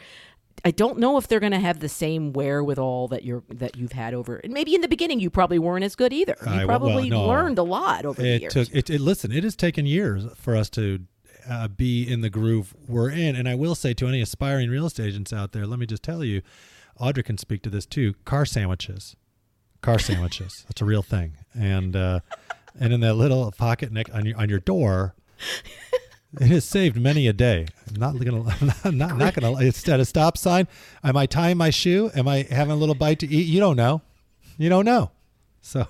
I 0.64 0.72
don't 0.72 1.00
know 1.00 1.18
if 1.18 1.28
they're 1.28 1.40
going 1.40 1.54
to 1.54 1.60
have 1.60 1.80
the 1.80 1.90
same 1.90 2.34
wherewithal 2.34 3.08
that 3.08 3.24
you're 3.24 3.42
that 3.50 3.78
you've 3.78 3.94
had 3.94 4.14
over. 4.14 4.36
And 4.38 4.54
maybe 4.54 4.76
in 4.76 4.82
the 4.82 4.88
beginning 4.88 5.20
you 5.20 5.30
probably 5.32 5.58
weren't 5.58 5.84
as 5.84 5.96
good 5.96 6.14
either. 6.14 6.36
You 6.46 6.52
I- 6.52 6.58
well, 6.66 6.68
probably 6.80 7.10
no. 7.10 7.26
learned 7.28 7.58
a 7.58 7.64
lot 7.64 8.06
over 8.06 8.22
the 8.22 8.38
years. 8.40 8.54
took 8.54 8.70
it, 8.72 8.90
it. 8.90 9.02
Listen, 9.02 9.32
it 9.32 9.44
has 9.44 9.56
taken 9.56 9.86
years 9.86 10.26
for 10.36 10.56
us 10.56 10.70
to 10.72 11.00
uh, 11.50 11.68
be 11.68 12.04
in 12.08 12.22
the 12.22 12.30
groove 12.30 12.76
we're 12.88 13.10
in, 13.10 13.36
and 13.36 13.50
I 13.50 13.56
will 13.56 13.74
say 13.74 13.94
to 13.96 14.08
any 14.08 14.22
aspiring 14.22 14.70
real 14.70 14.86
estate 14.86 15.08
agents 15.08 15.34
out 15.34 15.54
there, 15.54 15.66
let 15.66 15.80
me 15.80 15.88
just 15.88 16.04
tell 16.04 16.24
you, 16.24 16.44
Audra 17.00 17.26
can 17.26 17.40
speak 17.40 17.64
to 17.64 17.70
this 17.72 17.88
too. 17.88 18.14
Car 18.26 18.46
sandwiches, 18.46 19.16
car 19.82 19.98
sandwiches. 19.98 20.64
That's 20.68 20.82
a 20.82 20.86
real 20.86 21.02
thing, 21.02 21.38
and 21.56 21.96
uh, 21.96 22.20
and 22.80 22.94
in 22.94 23.00
that 23.02 23.16
little 23.16 23.52
pocket 23.52 23.92
neck 23.92 24.14
on 24.14 24.26
your 24.26 24.38
on 24.38 24.50
your 24.50 24.60
door. 24.60 25.16
It 26.40 26.48
has 26.48 26.64
saved 26.64 26.96
many 26.96 27.28
a 27.28 27.34
day. 27.34 27.68
I'm 27.90 28.00
not 28.00 28.18
gonna, 28.18 28.56
I'm 28.86 28.98
not, 28.98 29.18
not 29.18 29.34
gonna. 29.34 29.60
It's 29.60 29.88
at 29.90 30.00
a 30.00 30.06
stop 30.06 30.38
sign. 30.38 30.68
Am 31.04 31.18
I 31.18 31.26
tying 31.26 31.58
my 31.58 31.72
shoe? 31.72 32.10
Am 32.16 32.28
I 32.28 32.44
having 32.50 32.72
a 32.72 32.78
little 32.78 32.96
bite 32.96 33.20
to 33.20 33.28
eat? 33.28 33.48
You 33.48 33.60
don't 33.60 33.76
know. 33.76 34.02
You 34.58 34.70
don't 34.70 34.86
know. 34.86 35.12
So 35.62 35.86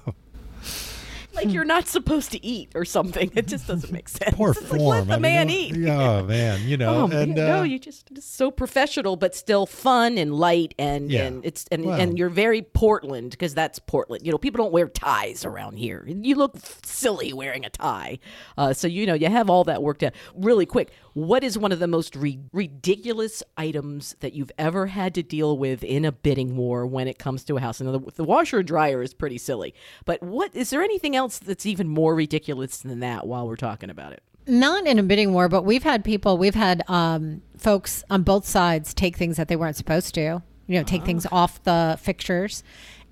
like 1.33 1.51
you're 1.51 1.65
not 1.65 1.87
supposed 1.87 2.31
to 2.31 2.45
eat 2.45 2.71
or 2.75 2.85
something. 2.85 3.31
It 3.35 3.47
just 3.47 3.67
doesn't 3.67 3.91
make 3.91 4.09
sense. 4.19 4.35
poor 4.35 4.51
It's 4.51 4.61
like, 4.71 4.79
form. 4.79 4.97
let 4.99 5.07
the 5.07 5.13
I 5.15 5.19
man 5.19 5.49
eat. 5.49 5.75
Oh 5.87 6.23
man, 6.25 6.67
you 6.67 6.77
know, 6.77 6.95
Oh, 6.95 7.03
and 7.05 7.11
man, 7.11 7.29
no, 7.33 7.59
uh, 7.59 7.63
you 7.63 7.79
just 7.79 8.21
so 8.21 8.51
professional, 8.51 9.15
but 9.15 9.35
still 9.35 9.65
fun 9.65 10.17
and 10.17 10.33
light, 10.35 10.73
and 10.79 11.11
Yeah. 11.11 11.23
and 11.25 11.45
it's 11.45 11.65
and, 11.71 11.85
Well- 11.85 11.99
and 11.99 12.17
you're 12.17 12.29
very 12.29 12.61
Portland 12.61 13.31
because 13.31 13.53
that's 13.53 13.79
Portland. 13.79 14.25
You 14.25 14.31
know, 14.31 14.37
people 14.37 14.63
don't 14.63 14.73
wear 14.73 14.87
ties 14.87 15.45
around 15.45 15.77
here. 15.77 16.05
You 16.07 16.35
look 16.35 16.55
silly 16.83 17.33
wearing 17.33 17.65
a 17.65 17.69
tie. 17.69 18.19
Uh, 18.57 18.73
so 18.73 18.87
you 18.87 19.05
know, 19.05 19.13
you 19.13 19.27
have 19.29 19.49
all 19.49 19.63
that 19.65 19.81
worked 19.83 20.03
out. 20.03 20.13
Really 20.35 20.65
quick, 20.65 20.91
what 21.13 21.43
is 21.43 21.57
one 21.57 21.71
of 21.71 21.79
the 21.79 21.87
most 21.87 22.15
re- 22.15 22.39
ridiculous 22.53 23.43
items 23.57 24.15
that 24.21 24.33
you've 24.33 24.51
ever 24.57 24.87
had 24.87 25.13
to 25.15 25.23
deal 25.23 25.57
with 25.57 25.83
in 25.83 26.03
a 26.05 26.11
bidding 26.11 26.55
war 26.57 26.85
when 26.85 27.07
it 27.07 27.19
comes 27.19 27.43
to 27.45 27.57
a 27.57 27.59
house? 27.59 27.79
And 27.79 27.93
the, 27.93 27.99
the 28.15 28.23
washer 28.23 28.59
and 28.59 28.67
dryer 28.67 29.01
is 29.01 29.13
pretty 29.13 29.37
silly, 29.37 29.73
but 30.05 30.21
what 30.23 30.55
is 30.55 30.69
there 30.71 30.81
anything 30.81 31.15
else 31.15 31.20
that's 31.27 31.65
even 31.65 31.87
more 31.87 32.15
ridiculous 32.15 32.77
than 32.77 32.99
that? 32.99 33.27
While 33.27 33.47
we're 33.47 33.55
talking 33.55 33.89
about 33.89 34.13
it. 34.13 34.23
Not 34.47 34.87
in 34.87 34.97
a 34.97 35.03
bidding 35.03 35.33
war, 35.33 35.47
but 35.49 35.63
we've 35.63 35.83
had 35.83 36.03
people, 36.03 36.37
we've 36.37 36.55
had 36.55 36.83
um, 36.89 37.41
folks 37.57 38.03
on 38.09 38.23
both 38.23 38.45
sides 38.45 38.93
take 38.93 39.15
things 39.15 39.37
that 39.37 39.47
they 39.47 39.55
weren't 39.55 39.75
supposed 39.75 40.15
to. 40.15 40.41
You 40.67 40.77
know, 40.79 40.83
take 40.83 41.03
things 41.03 41.27
off 41.31 41.61
the 41.63 41.97
fixtures. 42.01 42.63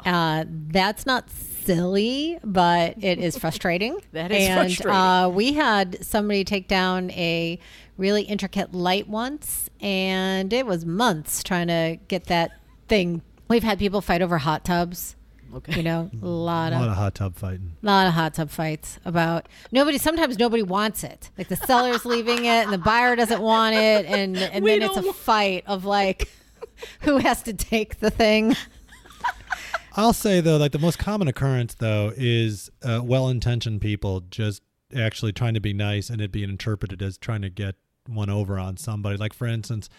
Uh, 0.06 0.46
that's 0.48 1.06
not 1.06 1.30
silly, 1.30 2.40
but 2.44 2.96
it 3.04 3.20
is 3.20 3.38
frustrating. 3.38 4.00
That 4.14 4.32
is 4.32 4.48
and, 4.48 4.60
frustrating. 4.60 4.96
Uh, 4.96 5.30
we 5.30 5.54
had 5.54 6.04
somebody 6.06 6.44
take 6.44 6.68
down 6.68 7.12
a 7.12 7.60
really 7.98 8.24
intricate 8.24 8.74
light 8.74 9.08
once, 9.08 9.70
and 9.82 10.52
it 10.54 10.66
was 10.66 10.86
months 10.86 11.44
trying 11.44 11.68
to 11.68 12.00
get 12.08 12.26
that 12.26 12.52
thing. 12.88 13.22
We've 13.50 13.64
had 13.64 13.78
people 13.78 14.02
fight 14.02 14.22
over 14.22 14.38
hot 14.38 14.64
tubs. 14.64 15.16
Okay. 15.56 15.78
You 15.78 15.84
know, 15.84 16.10
a 16.22 16.26
lot 16.26 16.72
a 16.72 16.76
of 16.76 16.82
lot 16.82 16.90
of 16.90 16.96
hot 16.96 17.16
tub 17.16 17.36
fighting. 17.36 17.74
a 17.82 17.86
lot 17.86 18.08
of 18.08 18.14
hot 18.14 18.34
tub 18.36 18.50
fights 18.50 19.00
about 19.06 19.48
nobody. 19.72 19.98
Sometimes 19.98 20.38
nobody 20.38 20.64
wants 20.64 21.04
it. 21.04 21.32
Like 21.38 21.48
the 21.48 21.56
seller's 21.56 22.06
leaving 22.06 22.46
it, 22.46 22.66
and 22.66 22.74
the 22.74 22.78
buyer 22.78 23.16
doesn't 23.16 23.42
want 23.42 23.76
it, 23.76 24.06
and 24.06 24.38
and 24.38 24.64
We 24.64 24.72
then 24.72 24.84
it's 24.84 24.98
a 24.98 25.02
don't 25.02 25.16
fight 25.16 25.64
of 25.66 25.86
like 25.86 26.30
who 27.02 27.18
has 27.18 27.42
to 27.44 27.54
take 27.54 28.00
the 28.00 28.10
thing. 28.12 28.56
I'll 29.96 30.14
say 30.14 30.40
though, 30.40 30.58
like 30.58 30.72
the 30.72 30.80
most 30.80 31.00
common 31.00 31.28
occurrence 31.28 31.74
though 31.76 32.14
is 32.16 32.70
uh, 32.84 33.02
well-intentioned 33.04 33.82
people 33.82 34.22
just 34.30 34.62
actually 34.96 35.34
trying 35.34 35.56
to 35.56 35.60
be 35.60 35.74
nice 35.74 36.10
and 36.10 36.22
it 36.22 36.32
being 36.32 36.50
interpreted 36.50 37.02
as 37.02 37.18
trying 37.18 37.42
to 37.42 37.50
get 37.50 37.76
one 38.08 38.30
over 38.30 38.58
on 38.58 38.78
somebody. 38.78 39.18
Like 39.18 39.34
for 39.34 39.46
instance, 39.48 39.90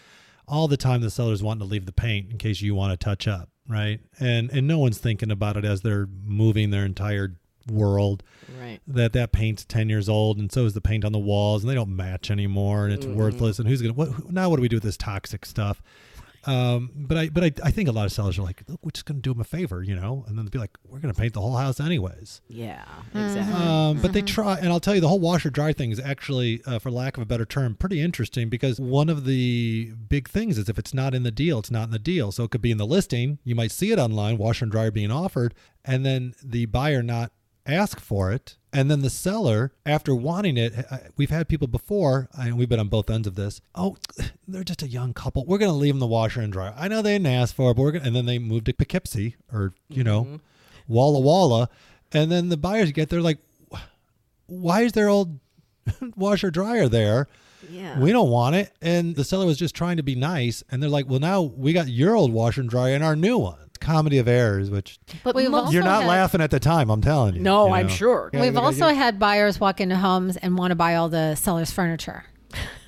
all 0.49 0.69
the 0.69 0.77
time 0.77 1.01
the 1.01 1.11
seller's 1.11 1.43
wanting 1.43 1.61
to 1.61 1.71
leave 1.71 1.87
the 1.87 1.93
paint 1.93 2.31
in 2.31 2.39
case 2.39 2.61
you 2.61 2.75
want 2.75 2.99
to 2.99 3.05
touch 3.05 3.29
up, 3.29 3.50
right? 3.71 4.01
And 4.19 4.51
and 4.51 4.67
no 4.67 4.79
one's 4.79 4.99
thinking 4.99 5.31
about 5.31 5.57
it 5.57 5.65
as 5.65 5.81
they're 5.83 6.09
moving 6.27 6.71
their 6.71 6.85
entire 6.85 7.37
world 7.71 8.23
Right. 8.61 8.81
that 8.89 9.13
that 9.13 9.33
paint's 9.33 9.65
10 9.65 9.89
years 9.91 10.09
old 10.09 10.39
and 10.39 10.51
so 10.51 10.65
is 10.65 10.73
the 10.75 10.81
paint 10.81 11.05
on 11.05 11.13
the 11.13 11.19
walls 11.19 11.63
and 11.63 11.71
they 11.71 11.75
don't 11.75 11.95
match 11.95 12.31
anymore 12.31 12.85
and 12.85 12.93
it's 12.93 13.07
worthless 13.07 13.59
and 13.59 13.69
who's 13.69 13.81
gonna 13.81 13.95
what 13.95 14.09
who, 14.09 14.33
now 14.33 14.49
what 14.49 14.57
do 14.57 14.63
we 14.63 14.69
do 14.69 14.77
with 14.77 14.83
this 14.83 14.97
toxic 14.97 15.45
stuff 15.47 15.81
um 16.47 16.91
but 16.95 17.19
i 17.19 17.29
but 17.29 17.45
i, 17.45 17.53
I 17.63 17.71
think 17.71 17.89
a 17.89 17.93
lot 17.93 18.07
of 18.07 18.13
sellers 18.13 18.39
are 18.39 18.43
like 18.43 18.63
look 18.69 18.81
we're 18.83 18.91
just 18.93 19.05
gonna 19.05 19.21
do 19.21 19.33
them 19.33 19.41
a 19.41 19.45
favor 19.45 19.83
you 19.83 19.95
know 19.95 20.25
and 20.27 20.37
then 20.39 20.45
they'll 20.47 20.51
be 20.51 20.59
like 20.59 20.77
we're 20.89 20.99
gonna 21.01 21.13
paint 21.15 21.35
the 21.35 21.41
whole 21.41 21.57
house 21.57 21.81
anyways 21.81 22.41
Yeah. 22.49 22.85
Mm-hmm. 23.15 23.19
Exactly. 23.19 23.55
um, 23.55 24.01
but 24.01 24.13
they 24.13 24.23
try, 24.23 24.59
and 24.59 24.69
I'll 24.69 24.81
tell 24.81 24.95
you, 24.95 25.01
the 25.01 25.09
whole 25.09 25.19
washer 25.21 25.51
dry 25.51 25.73
thing 25.73 25.91
is 25.91 25.99
actually, 26.01 26.63
uh, 26.67 26.79
for 26.79 26.91
lack 26.91 27.17
of 27.17 27.23
a 27.23 27.27
better 27.27 27.45
term, 27.45 27.75
pretty 27.75 28.01
interesting 28.01 28.49
because 28.49 28.79
one 28.81 29.09
of 29.09 29.25
the 29.25 29.93
big 30.09 30.29
things 30.29 30.59
is 30.59 30.69
if 30.69 30.79
it's 30.79 30.95
not 30.95 31.15
in 31.15 31.23
the 31.25 31.31
deal, 31.31 31.59
it's 31.59 31.71
not 31.71 31.85
in 31.85 31.91
the 31.91 31.99
deal. 31.99 32.31
So 32.33 32.45
it 32.45 32.51
could 32.51 32.63
be 32.63 32.71
in 32.71 32.79
the 32.79 32.87
listing. 32.87 33.39
You 33.45 33.55
might 33.55 33.71
see 33.73 33.91
it 33.93 33.99
online, 33.99 34.39
washer 34.39 34.65
and 34.65 34.73
dryer 34.73 34.91
being 34.91 35.11
offered, 35.11 35.55
and 35.85 36.05
then 36.07 36.35
the 36.43 36.67
buyer 36.67 37.03
not 37.03 37.33
ask 37.67 37.99
for 38.01 38.33
it. 38.33 38.57
And 38.73 38.91
then 38.91 39.03
the 39.03 39.11
seller, 39.11 39.73
after 39.85 40.15
wanting 40.15 40.57
it, 40.57 40.87
uh, 40.91 40.99
we've 41.17 41.31
had 41.31 41.49
people 41.49 41.67
before, 41.67 42.29
and 42.39 42.57
we've 42.57 42.69
been 42.69 42.79
on 42.79 42.89
both 42.89 43.11
ends 43.11 43.27
of 43.27 43.35
this. 43.35 43.61
Oh, 43.75 43.97
they're 44.49 44.63
just 44.63 44.83
a 44.83 44.89
young 44.89 45.13
couple. 45.13 45.45
We're 45.45 45.59
going 45.59 45.73
to 45.73 45.77
leave 45.77 45.95
them 45.95 46.01
the 46.01 46.07
washer 46.07 46.41
and 46.41 46.53
dryer. 46.53 46.75
I 46.77 46.87
know 46.87 47.03
they 47.03 47.15
didn't 47.15 47.27
ask 47.27 47.55
for 47.55 47.73
it, 47.73 47.75
but 47.75 47.83
we're 47.83 47.93
to, 47.93 48.03
and 48.03 48.15
then 48.15 48.27
they 48.27 48.39
moved 48.39 48.67
to 48.67 48.73
Poughkeepsie 48.73 49.37
or, 49.53 49.75
you 49.89 50.05
know, 50.05 50.41
Walla 50.87 51.21
Walla. 51.21 51.69
And 52.13 52.31
then 52.31 52.49
the 52.49 52.57
buyers 52.57 52.93
get 52.93 53.09
there 53.09 53.21
like, 53.21 53.39
why 54.47 54.83
is 54.83 54.93
their 54.93 55.09
old 55.09 55.39
washer 56.17 56.51
dryer 56.51 56.89
there? 56.89 57.29
Yeah. 57.69 57.99
We 57.99 58.13
don't 58.13 58.31
want 58.31 58.57
it. 58.57 58.73
And 58.81 59.15
the 59.17 59.25
seller 59.25 59.47
was 59.47 59.59
just 59.59 59.75
trying 59.75 59.97
to 59.97 60.03
be 60.03 60.15
nice. 60.15 60.63
And 60.71 60.83
they're 60.83 60.91
like, 60.91 61.09
well, 61.09 61.21
now 61.21 61.43
we 61.43 61.73
got 61.73 61.89
your 61.89 62.15
old 62.15 62.33
washer 62.33 62.61
and 62.61 62.71
dryer 62.71 62.95
and 62.95 63.05
our 63.05 63.17
new 63.17 63.39
one. 63.39 63.70
It's 63.81 63.87
comedy 63.87 64.19
of 64.19 64.29
errors, 64.29 64.71
which 64.71 64.99
But 65.25 65.35
We've 65.35 65.53
also 65.53 65.73
you're 65.73 65.83
not 65.83 66.03
had- 66.03 66.09
laughing 66.09 66.41
at 66.43 66.51
the 66.51 66.61
time. 66.61 66.91
I'm 66.91 67.01
telling 67.01 67.35
you. 67.37 67.41
No, 67.41 67.69
you 67.69 67.75
I'm 67.75 67.87
know. 67.87 67.93
sure. 67.93 68.31
Yeah, 68.33 68.43
We've 68.43 68.51
we 68.53 68.57
got 68.57 68.65
also 68.65 68.89
you- 68.89 68.95
had 68.95 69.19
buyers 69.19 69.59
walk 69.59 69.81
into 69.81 69.97
homes 69.97 70.37
and 70.37 70.59
want 70.59 70.71
to 70.71 70.75
buy 70.75 70.97
all 70.97 71.09
the 71.09 71.35
seller's 71.35 71.71
furniture. 71.71 72.25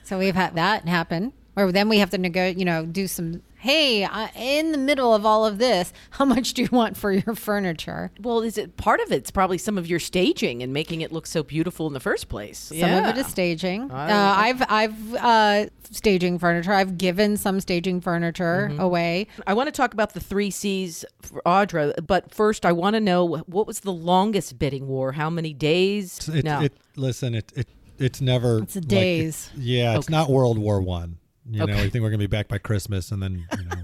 So 0.05 0.19
we've 0.19 0.35
had 0.35 0.55
that 0.57 0.87
happen. 0.87 1.33
Or 1.57 1.71
then 1.73 1.89
we 1.89 1.99
have 1.99 2.11
to 2.11 2.19
negotiate, 2.19 2.59
you 2.59 2.65
know, 2.65 2.85
do 2.87 3.07
some. 3.07 3.43
Hey, 3.57 4.05
uh, 4.05 4.29
in 4.37 4.73
the 4.73 4.79
middle 4.79 5.15
of 5.15 5.25
all 5.25 5.47
of 5.47 5.59
this, 5.59 5.93
how 6.11 6.25
much 6.25 6.53
do 6.55 6.63
you 6.63 6.69
want 6.73 6.97
for 6.97 7.13
your 7.13 7.35
furniture? 7.35 8.11
well, 8.21 8.41
is 8.43 8.59
it 8.59 8.77
part 8.77 9.01
of 9.01 9.13
it's 9.13 9.31
probably 9.31 9.57
some 9.59 9.79
of 9.79 9.87
your 9.87 10.01
staging 10.01 10.63
and 10.63 10.73
making 10.73 11.01
it 11.03 11.13
look 11.13 11.27
so 11.27 11.43
beautiful 11.43 11.87
in 11.87 11.93
the 11.93 12.01
first 12.01 12.29
place? 12.29 12.59
Some 12.59 12.91
of 12.93 13.07
it 13.07 13.17
is 13.19 13.27
staging. 13.29 13.91
Uh, 13.91 13.95
I- 13.95 14.49
I've 14.49 14.63
I've 14.69 15.15
uh, 15.15 15.67
staging 15.93 16.39
furniture. 16.39 16.73
I've 16.73 16.99
given 16.99 17.37
some 17.37 17.61
staging 17.61 18.01
furniture 18.01 18.69
Mm-hmm. 18.71 18.81
away. 18.81 19.27
I 19.47 19.55
want 19.55 19.69
to 19.69 19.73
talk 19.73 19.93
about 19.95 20.15
the 20.15 20.21
three 20.21 20.51
C's 20.51 21.05
for 21.21 21.41
Audra, 21.47 21.95
but 22.07 22.35
first 22.35 22.67
I 22.67 22.73
want 22.73 22.95
to 22.95 23.01
know 23.01 23.25
what 23.47 23.67
was 23.67 23.81
the 23.81 23.93
longest 23.93 24.59
bidding 24.59 24.89
war? 24.89 25.13
How 25.13 25.31
many 25.31 25.53
days? 25.53 26.29
It, 26.29 26.45
no. 26.45 26.63
it, 26.63 26.73
listen, 26.97 27.35
it, 27.35 27.53
it, 27.55 27.69
it's 27.99 28.21
never. 28.21 28.59
It's 28.63 28.75
like- 28.77 28.89
days. 28.89 29.51
yeah, 29.57 29.97
it's 29.97 30.07
Okay. 30.09 30.13
not 30.17 30.29
World 30.31 30.59
War 30.59 30.81
One. 30.81 31.19
You 31.49 31.59
know, 31.59 31.65
Okay. 31.65 31.85
you 31.85 31.91
think 31.91 32.03
we're 32.03 32.11
going 32.11 32.21
to 32.21 32.27
be 32.29 32.37
back 32.37 32.49
by 32.49 32.59
Christmas 32.59 33.11
and 33.13 33.23
then, 33.23 33.47
you 33.59 33.65
know. 33.65 33.83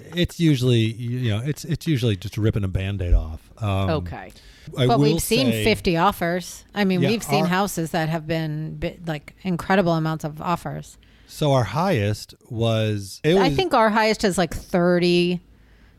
it's 0.14 0.38
usually 0.38 0.76
you 0.92 1.30
know 1.30 1.40
it's 1.42 1.64
it's 1.64 1.86
usually 1.86 2.16
just 2.16 2.36
ripping 2.36 2.64
a 2.64 2.68
band-aid 2.68 3.14
off. 3.14 3.50
Um, 3.58 3.90
Okay. 3.90 4.30
I 4.76 4.86
But 4.88 4.98
we've 5.00 5.22
seen 5.22 5.46
say- 5.52 5.64
50 5.64 5.96
offers. 5.96 6.64
I 6.74 6.84
mean, 6.84 7.00
Yeah, 7.00 7.08
we've 7.10 7.22
seen 7.22 7.42
our- 7.44 7.48
houses 7.48 7.92
that 7.92 8.08
have 8.08 8.26
been 8.26 8.76
bi- 8.76 8.98
like 9.06 9.34
incredible 9.42 9.92
amounts 9.92 10.24
of 10.24 10.40
offers. 10.42 10.98
So 11.26 11.52
our 11.52 11.64
highest 11.64 12.34
was 12.48 13.20
it 13.24 13.34
was 13.34 13.42
I 13.42 13.50
think 13.50 13.74
our 13.74 13.90
highest 13.90 14.24
is 14.24 14.38
like 14.38 14.54
30. 14.54 15.40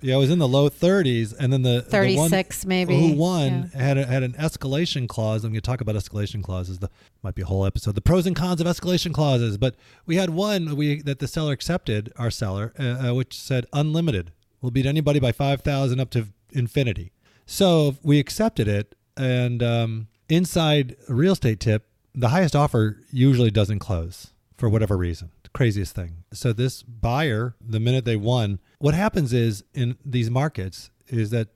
yeah 0.02 0.16
it 0.16 0.18
was 0.18 0.30
in 0.30 0.40
the 0.40 0.48
low 0.48 0.70
30s, 0.70 1.34
and 1.38 1.52
then 1.52 1.64
the 1.64 1.86
the 1.90 2.16
one 2.16 2.30
36 2.30 2.66
maybe, 2.66 2.98
who 2.98 3.14
won 3.14 3.72
had 3.74 3.98
a, 3.98 4.06
had 4.06 4.24
an 4.24 4.34
escalation 4.34 5.08
clause. 5.08 5.44
I'm 5.44 5.52
going 5.52 5.62
to 5.62 5.66
talk 5.66 5.82
about 5.82 5.96
escalation 5.96 6.44
clauses. 6.44 6.80
The 6.80 6.90
might 7.24 7.36
be 7.36 7.42
a 7.42 7.46
whole 7.46 7.66
episode. 7.66 7.96
The 7.96 8.02
pros 8.02 8.26
and 8.26 8.36
cons 8.36 8.62
of 8.62 8.68
escalation 8.68 9.14
clauses. 9.14 9.58
But 9.58 9.76
we 10.06 10.16
had 10.16 10.30
one 10.30 10.76
we 10.76 11.02
that 11.04 11.20
the 11.20 11.28
seller 11.28 11.52
accepted. 11.52 12.12
Our 12.18 12.32
seller, 12.32 12.74
uh, 12.80 13.10
uh, 13.10 13.14
which 13.14 13.38
said 13.40 13.66
unlimited, 13.74 14.32
We'll 14.62 14.72
beat 14.72 14.86
anybody 14.86 15.20
by 15.20 15.32
five 15.32 15.62
thousand 15.62 16.00
up 16.00 16.10
to 16.12 16.28
infinity. 16.52 17.12
So 17.46 17.98
we 18.04 18.20
accepted 18.20 18.68
it, 18.68 18.96
and 19.16 19.62
um, 19.64 20.08
inside 20.30 20.96
a 21.08 21.14
real 21.14 21.34
estate 21.34 21.60
tip, 21.60 21.88
the 22.14 22.30
highest 22.30 22.56
offer 22.56 22.98
usually 23.12 23.52
doesn't 23.52 23.80
close 23.80 24.34
for 24.58 24.70
whatever 24.70 24.98
reason. 24.98 25.32
Craziest 25.54 25.96
thing. 25.96 26.24
So 26.34 26.54
this 26.54 26.84
buyer, 26.84 27.56
the 27.62 27.80
minute 27.80 28.06
they 28.06 28.16
won, 28.16 28.60
what 28.80 28.94
happens 28.94 29.34
is 29.34 29.64
in 29.74 29.98
these 30.06 30.30
markets 30.30 30.92
is 31.08 31.30
that 31.30 31.50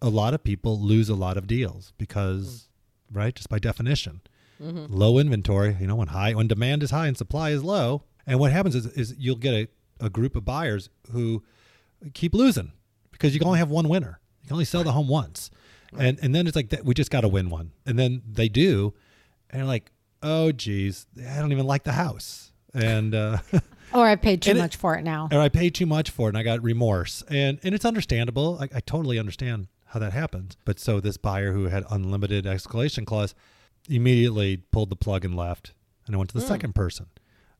a 0.00 0.08
lot 0.08 0.34
of 0.34 0.44
people 0.44 0.80
lose 0.80 1.08
a 1.08 1.14
lot 1.14 1.36
of 1.36 1.46
deals 1.46 1.92
because, 1.98 2.68
right, 3.12 3.34
just 3.34 3.48
by 3.48 3.58
definition, 3.58 4.20
mm-hmm. 4.62 4.92
low 4.92 5.18
inventory. 5.18 5.76
You 5.80 5.86
know, 5.86 5.96
when 5.96 6.08
high, 6.08 6.34
when 6.34 6.46
demand 6.46 6.82
is 6.82 6.90
high 6.90 7.06
and 7.06 7.16
supply 7.16 7.50
is 7.50 7.64
low, 7.64 8.04
and 8.26 8.38
what 8.38 8.52
happens 8.52 8.74
is, 8.74 8.86
is 8.86 9.14
you'll 9.18 9.36
get 9.36 9.54
a, 9.54 9.68
a 10.04 10.10
group 10.10 10.36
of 10.36 10.44
buyers 10.44 10.90
who 11.12 11.42
keep 12.14 12.34
losing 12.34 12.72
because 13.10 13.34
you 13.34 13.40
can 13.40 13.48
only 13.48 13.58
have 13.58 13.70
one 13.70 13.88
winner. 13.88 14.20
You 14.42 14.48
can 14.48 14.54
only 14.54 14.64
sell 14.64 14.84
the 14.84 14.92
home 14.92 15.08
once, 15.08 15.50
and 15.98 16.18
and 16.22 16.34
then 16.34 16.46
it's 16.46 16.54
like 16.54 16.70
that, 16.70 16.84
we 16.84 16.94
just 16.94 17.10
got 17.10 17.22
to 17.22 17.28
win 17.28 17.50
one, 17.50 17.72
and 17.86 17.98
then 17.98 18.22
they 18.30 18.48
do, 18.48 18.94
and 19.50 19.66
like, 19.66 19.90
oh 20.22 20.52
geez, 20.52 21.06
I 21.18 21.40
don't 21.40 21.52
even 21.52 21.66
like 21.66 21.82
the 21.82 21.92
house, 21.92 22.47
and 22.74 23.14
uh, 23.14 23.38
Or 23.94 24.06
I 24.06 24.16
paid 24.16 24.42
too 24.42 24.50
And 24.50 24.58
it- 24.58 24.62
much 24.62 24.76
for 24.76 24.96
it 24.96 25.02
now. 25.02 25.28
or 25.32 25.40
I 25.40 25.48
paid 25.48 25.74
too 25.74 25.86
much 25.86 26.10
for 26.10 26.28
it, 26.28 26.30
and 26.32 26.38
I 26.38 26.42
got 26.42 26.62
remorse, 26.62 27.22
and 27.30 27.58
and 27.62 27.74
it's 27.74 27.84
understandable. 27.86 28.58
I, 28.60 28.68
I 28.76 28.80
totally 28.80 29.18
understand 29.18 29.68
how 29.86 30.00
that 30.00 30.12
happens. 30.12 30.56
But 30.66 30.78
so 30.78 31.00
this 31.00 31.16
buyer 31.16 31.52
who 31.52 31.64
had 31.68 31.84
unlimited 31.90 32.44
escalation 32.44 33.06
clause 33.06 33.34
immediately 33.88 34.58
pulled 34.58 34.90
the 34.90 34.96
plug 34.96 35.24
and 35.24 35.34
left, 35.34 35.72
and 36.06 36.14
I 36.14 36.18
went 36.18 36.30
to 36.30 36.38
the 36.38 36.44
second 36.46 36.74
person. 36.74 37.06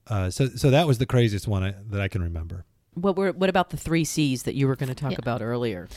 Uh, 0.07 0.29
so 0.31 0.49
so 0.49 0.71
that 0.71 0.87
was 0.87 0.99
the 0.99 1.07
craziest 1.07 1.49
one 1.49 1.62
I, 1.62 1.75
that 1.90 2.01
I 2.01 2.09
can 2.09 2.23
remember. 2.23 2.64
What 2.94 3.16
were 3.16 3.33
what 3.33 3.49
about 3.49 3.71
the 3.71 3.77
three 3.79 4.05
C's 4.05 4.42
that 4.42 4.55
you 4.55 4.66
were 4.68 4.77
going 4.77 4.88
to 4.88 4.94
talk 4.94 5.12
Yeah. 5.12 5.18
about 5.21 5.40
earlier? 5.42 5.88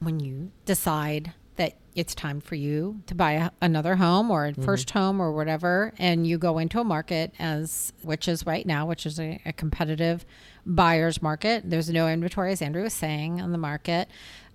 when 0.00 0.20
you 0.20 0.52
decide 0.64 1.32
that 1.58 1.74
it's 1.94 2.14
time 2.14 2.40
for 2.40 2.54
you 2.54 3.02
to 3.06 3.14
buy 3.14 3.32
a, 3.32 3.50
another 3.60 3.96
home 3.96 4.30
or 4.30 4.46
a 4.46 4.54
first 4.54 4.90
home 4.90 5.20
or 5.20 5.32
whatever, 5.32 5.92
and 5.98 6.26
you 6.26 6.38
go 6.38 6.58
into 6.58 6.80
a 6.80 6.84
market 6.84 7.34
as 7.38 7.92
which 8.02 8.28
is 8.28 8.46
right 8.46 8.64
now, 8.64 8.86
which 8.86 9.04
is 9.04 9.18
a, 9.18 9.40
a 9.44 9.52
competitive 9.52 10.24
buyer's 10.64 11.20
market. 11.20 11.68
There's 11.68 11.90
no 11.90 12.08
inventory, 12.08 12.52
as 12.52 12.62
Andrew 12.62 12.82
was 12.84 12.92
saying, 12.92 13.40
on 13.40 13.52
the 13.52 13.58
market. 13.58 14.08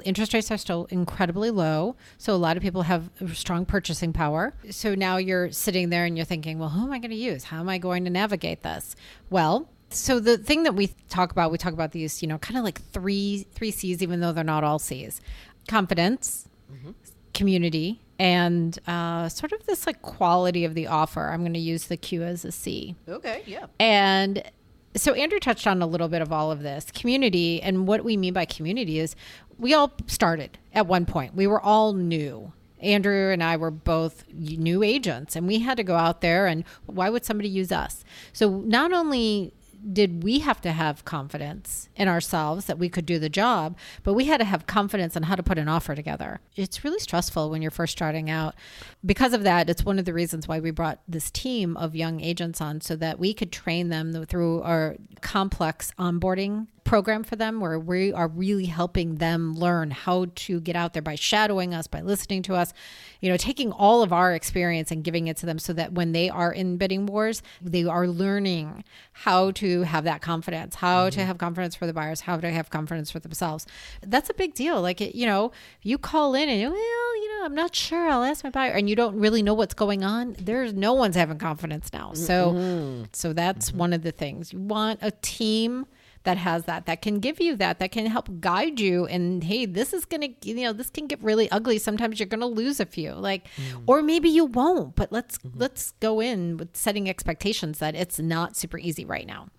Interest 0.05 0.33
rates 0.33 0.51
are 0.51 0.57
still 0.57 0.85
incredibly 0.89 1.51
low, 1.51 1.95
so 2.17 2.33
a 2.33 2.37
lot 2.37 2.55
of 2.55 2.63
people 2.63 2.83
have 2.83 3.09
strong 3.33 3.65
purchasing 3.65 4.13
power. 4.13 4.53
So 4.69 4.95
now 4.95 5.17
you're 5.17 5.51
sitting 5.51 5.89
there 5.89 6.05
and 6.05 6.17
you're 6.17 6.25
thinking, 6.25 6.59
well, 6.59 6.69
who 6.69 6.85
am 6.85 6.93
I 6.93 6.99
going 6.99 7.11
to 7.11 7.17
use? 7.17 7.43
How 7.45 7.59
am 7.59 7.67
I 7.67 7.77
going 7.77 8.05
to 8.05 8.09
navigate 8.09 8.63
this? 8.63 8.95
Well, 9.29 9.67
so 9.89 10.19
the 10.19 10.37
thing 10.37 10.63
that 10.63 10.75
we 10.75 10.91
talk 11.09 11.31
about, 11.31 11.51
we 11.51 11.57
talk 11.57 11.73
about 11.73 11.91
these, 11.91 12.21
you 12.21 12.27
know, 12.27 12.37
kind 12.37 12.57
of 12.57 12.63
like 12.63 12.81
three 12.91 13.45
three 13.53 13.71
C's, 13.71 14.01
even 14.01 14.21
though 14.21 14.31
they're 14.31 14.43
not 14.43 14.63
all 14.63 14.79
C's: 14.79 15.21
confidence, 15.67 16.47
community, 17.33 17.99
and 18.19 18.77
uh, 18.88 19.27
sort 19.29 19.51
of 19.51 19.65
this 19.65 19.88
like 19.88 20.01
quality 20.01 20.65
of 20.65 20.75
the 20.75 20.88
offer. 20.88 21.29
I'm 21.29 21.41
going 21.41 21.53
to 21.53 21.59
use 21.59 21.88
the 21.88 21.97
Q 21.97 22.23
as 22.23 22.45
a 22.45 22.51
C. 22.51 22.95
Okay, 23.07 23.43
yeah. 23.45 23.65
And 23.79 24.43
so 24.95 25.13
Andrew 25.13 25.39
touched 25.39 25.65
on 25.65 25.81
a 25.81 25.88
little 25.88 26.07
bit 26.07 26.21
of 26.21 26.31
all 26.31 26.51
of 26.51 26.62
this 26.62 26.91
community. 26.91 27.62
And 27.62 27.88
what 27.88 28.03
we 28.03 28.17
mean 28.17 28.33
by 28.33 28.45
community 28.45 28.99
is 28.99 29.15
we 29.57 29.73
all 29.73 29.91
started 30.07 30.57
at 30.73 30.88
one 30.88 31.05
point, 31.05 31.36
we 31.36 31.47
were 31.47 31.62
all 31.62 31.93
new. 31.93 32.53
Andrew 32.79 33.31
and 33.31 33.41
I 33.41 33.55
were 33.55 33.71
both 33.71 34.25
new 34.29 34.83
agents, 34.83 35.38
and 35.38 35.47
we 35.47 35.59
had 35.59 35.77
to 35.77 35.83
go 35.83 35.95
out 35.95 36.19
there. 36.19 36.47
And 36.47 36.65
why 36.86 37.09
would 37.09 37.23
somebody 37.23 37.47
use 37.47 37.71
us? 37.71 38.03
So 38.33 38.49
not 38.49 38.91
only 38.91 39.53
did 39.91 40.23
we 40.23 40.39
have 40.39 40.61
to 40.61 40.71
have 40.71 41.03
confidence 41.05 41.89
in 41.95 42.07
ourselves 42.07 42.65
that 42.65 42.79
we 42.79 42.89
could 42.89 43.05
do 43.05 43.19
the 43.19 43.29
job, 43.29 43.75
but 44.03 44.13
we 44.13 44.25
had 44.25 44.37
to 44.37 44.45
have 44.45 44.65
confidence 44.65 45.17
on 45.17 45.23
how 45.23 45.35
to 45.35 45.43
put 45.43 45.57
an 45.57 45.67
offer 45.67 45.95
together. 45.95 46.39
It's 46.55 46.83
really 46.83 46.99
stressful 46.99 47.49
when 47.49 47.61
you're 47.61 47.71
first 47.71 47.93
starting 47.93 48.29
out. 48.29 48.55
Because 49.05 49.33
of 49.33 49.43
that, 49.43 49.69
it's 49.69 49.83
one 49.83 49.99
of 49.99 50.05
the 50.05 50.13
reasons 50.13 50.47
why 50.47 50.59
we 50.59 50.71
brought 50.71 50.99
this 51.07 51.29
team 51.31 51.75
of 51.77 51.95
young 51.95 52.21
agents 52.21 52.61
on 52.61 52.81
so 52.81 52.95
that 52.95 53.19
we 53.19 53.33
could 53.33 53.51
train 53.51 53.89
them 53.89 54.25
through 54.25 54.61
our 54.61 54.95
complex 55.21 55.91
onboarding 55.97 56.67
program 56.83 57.23
for 57.23 57.35
them 57.35 57.59
where 57.59 57.79
we 57.79 58.13
are 58.13 58.27
really 58.27 58.65
helping 58.65 59.15
them 59.15 59.53
learn 59.55 59.89
how 59.89 60.27
to 60.35 60.59
get 60.59 60.75
out 60.75 60.93
there 60.93 61.01
by 61.01 61.15
shadowing 61.15 61.73
us 61.73 61.87
by 61.87 62.01
listening 62.01 62.41
to 62.43 62.53
us 62.53 62.73
you 63.21 63.29
know 63.29 63.37
taking 63.37 63.71
all 63.71 64.03
of 64.03 64.11
our 64.11 64.33
experience 64.33 64.91
and 64.91 65.03
giving 65.03 65.27
it 65.27 65.37
to 65.37 65.45
them 65.45 65.57
so 65.57 65.73
that 65.73 65.93
when 65.93 66.11
they 66.11 66.29
are 66.29 66.51
in 66.51 66.77
bidding 66.77 67.05
wars 67.05 67.41
they 67.61 67.85
are 67.85 68.07
learning 68.07 68.83
how 69.13 69.51
to 69.51 69.72
have 69.81 70.03
that 70.05 70.21
confidence? 70.21 70.75
How 70.75 71.09
to 71.09 71.17
mm-hmm. 71.17 71.27
have 71.27 71.38
confidence 71.38 71.75
for 71.75 71.86
the 71.86 71.93
buyers? 71.93 72.21
How 72.21 72.38
to 72.38 72.49
have 72.49 72.69
confidence 72.69 73.12
for 73.12 73.19
themselves? 73.19 73.65
That's 74.01 74.29
a 74.29 74.33
big 74.33 74.53
deal. 74.53 74.81
Like 74.81 75.01
it, 75.01 75.15
you 75.15 75.25
know 75.25 75.51
you 75.81 75.97
call 75.97 76.36
in 76.36 76.47
and 76.47 76.59
you 76.59 76.69
well 76.69 77.17
you 77.21 77.29
know 77.29 77.45
i'm 77.45 77.55
not 77.55 77.75
sure. 77.75 78.07
I'll 78.07 78.23
ask 78.23 78.43
my 78.43 78.49
buyer. 78.49 78.71
And 78.71 78.89
you 78.89 78.95
don't 78.95 79.17
really 79.19 79.41
know 79.41 79.53
what's 79.53 79.73
going 79.73 80.03
on. 80.03 80.36
There's 80.39 80.73
no 80.73 80.93
one's 80.93 81.15
having 81.15 81.38
confidence 81.38 81.91
now. 81.91 82.13
So 82.13 82.53
mm-hmm. 82.53 83.03
so 83.13 83.33
that's 83.33 83.69
mm-hmm. 83.69 83.79
one 83.79 83.93
of 83.93 84.03
the 84.03 84.12
things. 84.12 84.53
You 84.53 84.59
want 84.59 84.99
a 85.01 85.12
team 85.12 85.86
that 86.23 86.38
has 86.38 86.65
that 86.65 86.86
that 86.86 87.01
can 87.01 87.19
give 87.19 87.39
you 87.41 87.55
that 87.57 87.79
that 87.79 87.91
can 87.91 88.05
help 88.05 88.29
guide 88.39 88.79
you 88.79 89.05
and 89.07 89.43
hey 89.43 89.65
this 89.65 89.93
is 89.93 90.05
gonna 90.05 90.29
you 90.43 90.55
know 90.55 90.73
this 90.73 90.89
can 90.89 91.07
get 91.07 91.21
really 91.21 91.49
ugly. 91.51 91.77
Sometimes 91.77 92.19
you're 92.19 92.27
gonna 92.27 92.47
lose 92.47 92.79
a 92.79 92.86
few 92.86 93.13
like 93.13 93.47
mm. 93.55 93.83
or 93.88 94.01
maybe 94.01 94.29
you 94.29 94.45
won't 94.45 94.95
but 94.95 95.12
let's 95.12 95.38
let's 95.55 95.91
go 95.99 96.19
in 96.19 96.57
with 96.57 96.75
setting 96.75 97.09
expectations 97.09 97.79
that 97.79 97.95
it's 97.95 98.19
not 98.19 98.55
super 98.55 98.77
easy 98.77 99.05
right 99.05 99.27
now 99.27 99.49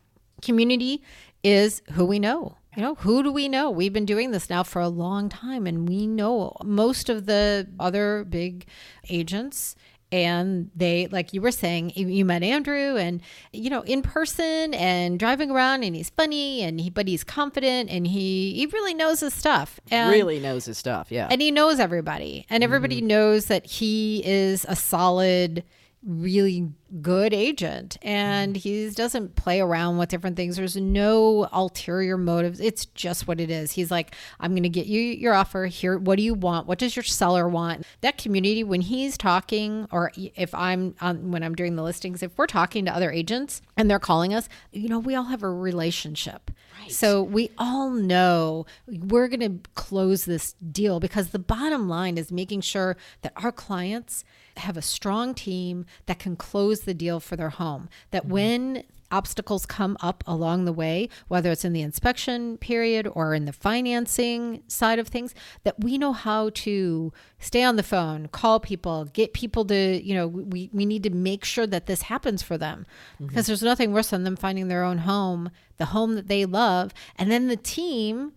community 0.45 1.03
is 1.43 1.83
who 1.93 2.05
we 2.05 2.19
know 2.19 2.57
you 2.77 2.83
know 2.83 2.95
who 2.97 3.23
do 3.23 3.31
we 3.33 3.49
know 3.49 3.71
we've 3.71 3.93
been 3.93 4.07
doing 4.07 4.31
this 4.31 4.49
now 4.51 4.63
for 4.63 4.81
a 4.83 4.89
long 4.89 5.29
time 5.29 5.67
and 5.67 5.89
we 5.89 6.07
know 6.07 6.57
most 6.65 7.09
of 7.09 7.27
the 7.27 7.67
other 7.79 8.25
big 8.25 8.67
agents 9.09 9.77
and 10.13 10.71
they 10.77 11.07
like 11.09 11.33
you 11.33 11.41
were 11.41 11.51
saying 11.51 11.91
you- 11.97 12.25
met 12.25 12.43
andrew 12.43 12.97
and 12.97 13.21
you 13.53 13.69
know 13.71 13.83
in 13.83 14.01
person 14.03 14.73
and 14.75 15.19
driving 15.19 15.51
around 15.51 15.83
and 15.83 15.97
he's 15.97 16.11
funny 16.11 16.63
and 16.63 16.81
he 16.81 16.89
but 16.91 17.09
he's 17.09 17.25
confident 17.25 17.91
and 17.91 18.07
he 18.07 18.53
he 18.55 18.67
really 18.67 18.95
knows 18.95 19.21
his 19.21 19.35
stuff 19.35 19.81
and 19.91 20.11
really 20.11 20.39
knows 20.41 20.65
his 20.67 20.79
stuff. 20.79 21.11
Yeah. 21.11 21.27
and 21.31 21.41
he 21.41 21.51
knows 21.51 21.81
everybody 21.81 22.47
and 22.51 22.63
everybody 22.63 22.99
Mm-hmm. 22.99 23.07
knows 23.09 23.47
that 23.47 23.67
he 23.67 24.23
is 24.25 24.65
a 24.69 24.77
solid 24.77 25.65
really 26.07 26.71
good 27.01 27.33
agent 27.35 27.97
and 28.03 28.55
Mm-hmm. 28.55 28.61
he 28.61 28.91
doesn't 28.91 29.37
play 29.37 29.61
around 29.61 29.99
with 29.99 30.11
different 30.11 30.37
things. 30.37 30.57
There's 30.57 30.77
no 30.77 31.49
ulterior 31.53 32.17
motives. 32.17 32.61
It's 32.61 32.87
just 32.87 33.27
what 33.27 33.41
it 33.41 33.51
is. 33.51 33.73
He's 33.73 33.91
like 33.91 34.15
i'm 34.39 34.53
going 34.53 34.63
to 34.65 34.69
get 34.69 34.87
you 34.87 35.01
your 35.01 35.35
offer. 35.35 35.67
Here 35.67 35.99
what 35.99 36.17
do 36.17 36.23
you 36.23 36.35
want? 36.35 36.67
What 36.67 36.79
does 36.79 36.95
your 36.95 37.03
seller 37.03 37.49
want? 37.49 37.85
That 38.03 38.19
community 38.19 38.63
when 38.65 38.83
he's 38.83 39.17
talking 39.17 39.87
or 39.91 40.13
if 40.17 40.55
i'm 40.55 40.95
on 41.01 41.31
when 41.31 41.43
i'm 41.43 41.55
doing 41.55 41.77
the 41.77 41.83
listings 41.83 42.23
if 42.23 42.37
we're 42.37 42.47
talking 42.47 42.85
to 42.85 42.95
other 42.95 43.11
agents 43.11 43.63
and 43.77 43.91
they're 43.91 43.99
calling 43.99 44.35
us 44.35 44.49
you 44.73 44.89
know 44.89 44.99
we 44.99 45.15
all 45.15 45.25
have 45.25 45.43
a 45.43 45.51
relationship 45.51 46.51
so 46.89 47.23
we 47.23 47.51
all 47.59 47.91
know 47.91 48.67
we're 48.87 49.29
going 49.29 49.41
to 49.41 49.71
close 49.75 50.25
this 50.25 50.55
deal 50.55 51.01
because 51.01 51.31
the 51.31 51.39
bottom 51.39 51.89
line 51.89 52.19
is 52.19 52.31
making 52.33 52.61
sure 52.61 52.97
that 53.23 53.33
our 53.37 53.53
clients 53.53 54.25
have 54.57 54.77
a 54.77 54.83
strong 54.83 55.35
team 55.35 55.87
that 56.07 56.19
can 56.19 56.37
close 56.37 56.81
the 56.81 56.95
deal 56.95 57.21
for 57.21 57.37
their 57.37 57.51
home. 57.51 57.89
That 58.11 58.25
mm-hmm. 58.25 58.33
when 58.33 58.83
obstacles 59.15 59.65
come 59.65 59.97
up 60.01 60.25
along 60.27 60.65
the 60.65 60.73
way, 60.73 61.09
whether 61.29 61.53
it's 61.53 61.65
in 61.65 61.73
the 61.73 61.83
inspection 61.83 62.59
period 62.59 63.07
or 63.13 63.33
in 63.33 63.45
the 63.45 63.53
financing 63.53 64.63
side 64.67 64.99
of 64.99 65.07
things, 65.07 65.35
that 65.63 65.79
we 65.79 65.97
know 65.97 66.13
how 66.13 66.51
to 66.51 67.13
stay 67.39 67.63
on 67.63 67.77
the 67.77 67.83
phone, 67.83 68.27
call 68.29 68.59
people, 68.59 69.05
get 69.05 69.33
people 69.33 69.65
to, 69.65 70.03
you 70.03 70.15
know, 70.15 70.27
we, 70.27 70.69
we 70.73 70.85
need 70.85 71.05
to 71.05 71.11
make 71.11 71.45
sure 71.45 71.67
that 71.67 71.87
this 71.87 72.03
happens 72.03 72.43
for 72.43 72.59
them. 72.59 72.85
Mm-hmm. 73.15 73.27
Because 73.27 73.47
there's 73.47 73.63
nothing 73.63 73.93
worse 73.93 74.11
than 74.11 74.25
them 74.25 74.37
finding 74.37 74.67
their 74.67 74.83
own 74.83 74.99
home, 74.99 75.51
the 75.77 75.87
home 75.87 76.17
that 76.17 76.27
they 76.27 76.45
love, 76.45 76.93
and 77.17 77.31
then 77.31 77.47
the 77.47 77.57
team 77.57 78.33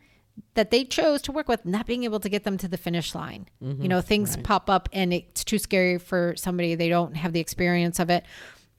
that 0.54 0.70
they 0.70 0.84
chose 0.84 1.22
to 1.24 1.32
work 1.32 1.48
with 1.48 1.66
not 1.66 1.88
being 1.88 2.04
able 2.04 2.20
to 2.20 2.30
get 2.30 2.44
them 2.44 2.58
to 2.58 2.68
the 2.68 2.78
finish 2.78 3.16
line. 3.16 3.48
Mm-hmm. 3.64 3.82
You 3.82 3.90
know, 3.90 4.02
things 4.02 4.38
pop 4.38 4.70
up 4.70 4.88
and 4.94 5.12
it's 5.12 5.44
too 5.44 5.58
scary 5.58 5.98
for 5.98 6.36
somebody. 6.38 6.76
They 6.76 6.90
don't 6.90 7.16
have 7.16 7.34
the 7.34 7.40
experience 7.40 8.00
of 8.00 8.12
it. 8.12 8.24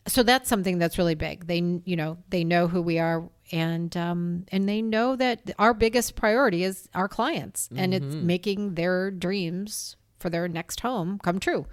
So 0.06 0.22
that's 0.22 0.48
something 0.48 0.78
that's 0.78 0.96
really 0.98 1.14
big. 1.14 1.46
They 1.46 1.58
you 1.84 1.96
know, 1.96 2.18
they 2.30 2.44
know 2.44 2.68
who 2.68 2.80
we 2.80 2.98
are 2.98 3.28
and 3.52 3.94
um, 3.96 4.46
and 4.52 4.68
they 4.68 4.82
know 4.82 5.16
that 5.16 5.50
our 5.58 5.74
biggest 5.74 6.14
priority 6.16 6.64
is 6.64 6.88
our 6.94 7.08
clients, 7.08 7.68
and 7.74 7.92
it's 7.94 8.14
making 8.14 8.74
their 8.74 9.10
dreams 9.10 9.96
for 10.18 10.30
their 10.30 10.48
next 10.48 10.80
home 10.80 11.18
come 11.22 11.38
true. 11.38 11.66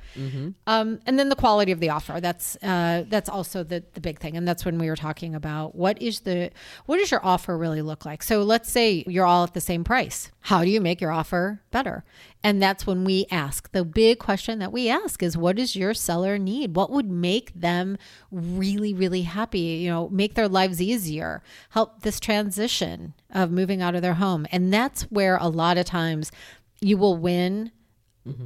Um, 0.68 1.00
and 1.06 1.18
then 1.20 1.30
the 1.30 1.36
quality 1.36 1.72
of 1.72 1.80
the 1.80 1.90
offer. 1.90 2.20
That's 2.22 2.56
uh, 2.64 3.06
that's 3.08 3.30
also 3.30 3.64
the 3.64 3.84
the 3.94 4.02
big 4.02 4.20
thing. 4.20 4.38
And 4.38 4.48
that's 4.48 4.66
when 4.66 4.78
we 4.78 4.90
were 4.90 4.96
talking 4.96 5.36
about 5.36 5.76
what 5.76 6.02
is 6.02 6.22
the 6.22 6.52
what 6.86 6.98
does 6.98 7.12
your 7.12 7.26
offer 7.26 7.58
really 7.58 7.82
look 7.82 8.06
like? 8.06 8.24
So 8.24 8.44
let's 8.44 8.72
say 8.72 9.04
you're 9.08 9.26
all 9.26 9.44
at 9.44 9.54
the 9.54 9.62
same 9.62 9.84
price. 9.84 10.32
How 10.42 10.64
do 10.64 10.70
you 10.70 10.80
make 10.80 11.02
your 11.02 11.12
offer 11.12 11.62
better? 11.72 12.04
And 12.44 12.62
that's 12.62 12.86
when 12.86 13.04
we 13.04 13.26
ask. 13.32 13.72
The 13.72 13.84
big 13.84 14.20
question 14.20 14.60
that 14.60 14.72
we 14.72 14.88
ask 14.88 15.24
is 15.24 15.36
what 15.36 15.56
does 15.56 15.76
your 15.76 15.96
seller 15.96 16.38
need? 16.38 16.76
What 16.76 16.92
would 16.92 17.10
make 17.10 17.52
them 17.60 17.98
really, 18.30 18.94
really 18.94 19.24
happy? 19.24 19.60
You 19.60 19.90
know, 19.90 20.10
make 20.10 20.36
their 20.36 20.48
lives 20.48 20.80
easier, 20.80 21.42
help 21.72 22.04
this 22.04 22.20
transition 22.20 23.16
of 23.32 23.50
moving 23.50 23.82
out 23.82 23.96
of 23.96 24.04
their 24.04 24.14
home. 24.16 24.46
And 24.52 24.72
that's 24.72 25.04
where 25.04 25.38
a 25.38 25.48
lot 25.48 25.80
of 25.80 25.86
times 25.86 26.32
you 26.82 26.98
will 26.98 27.18
win 27.18 27.72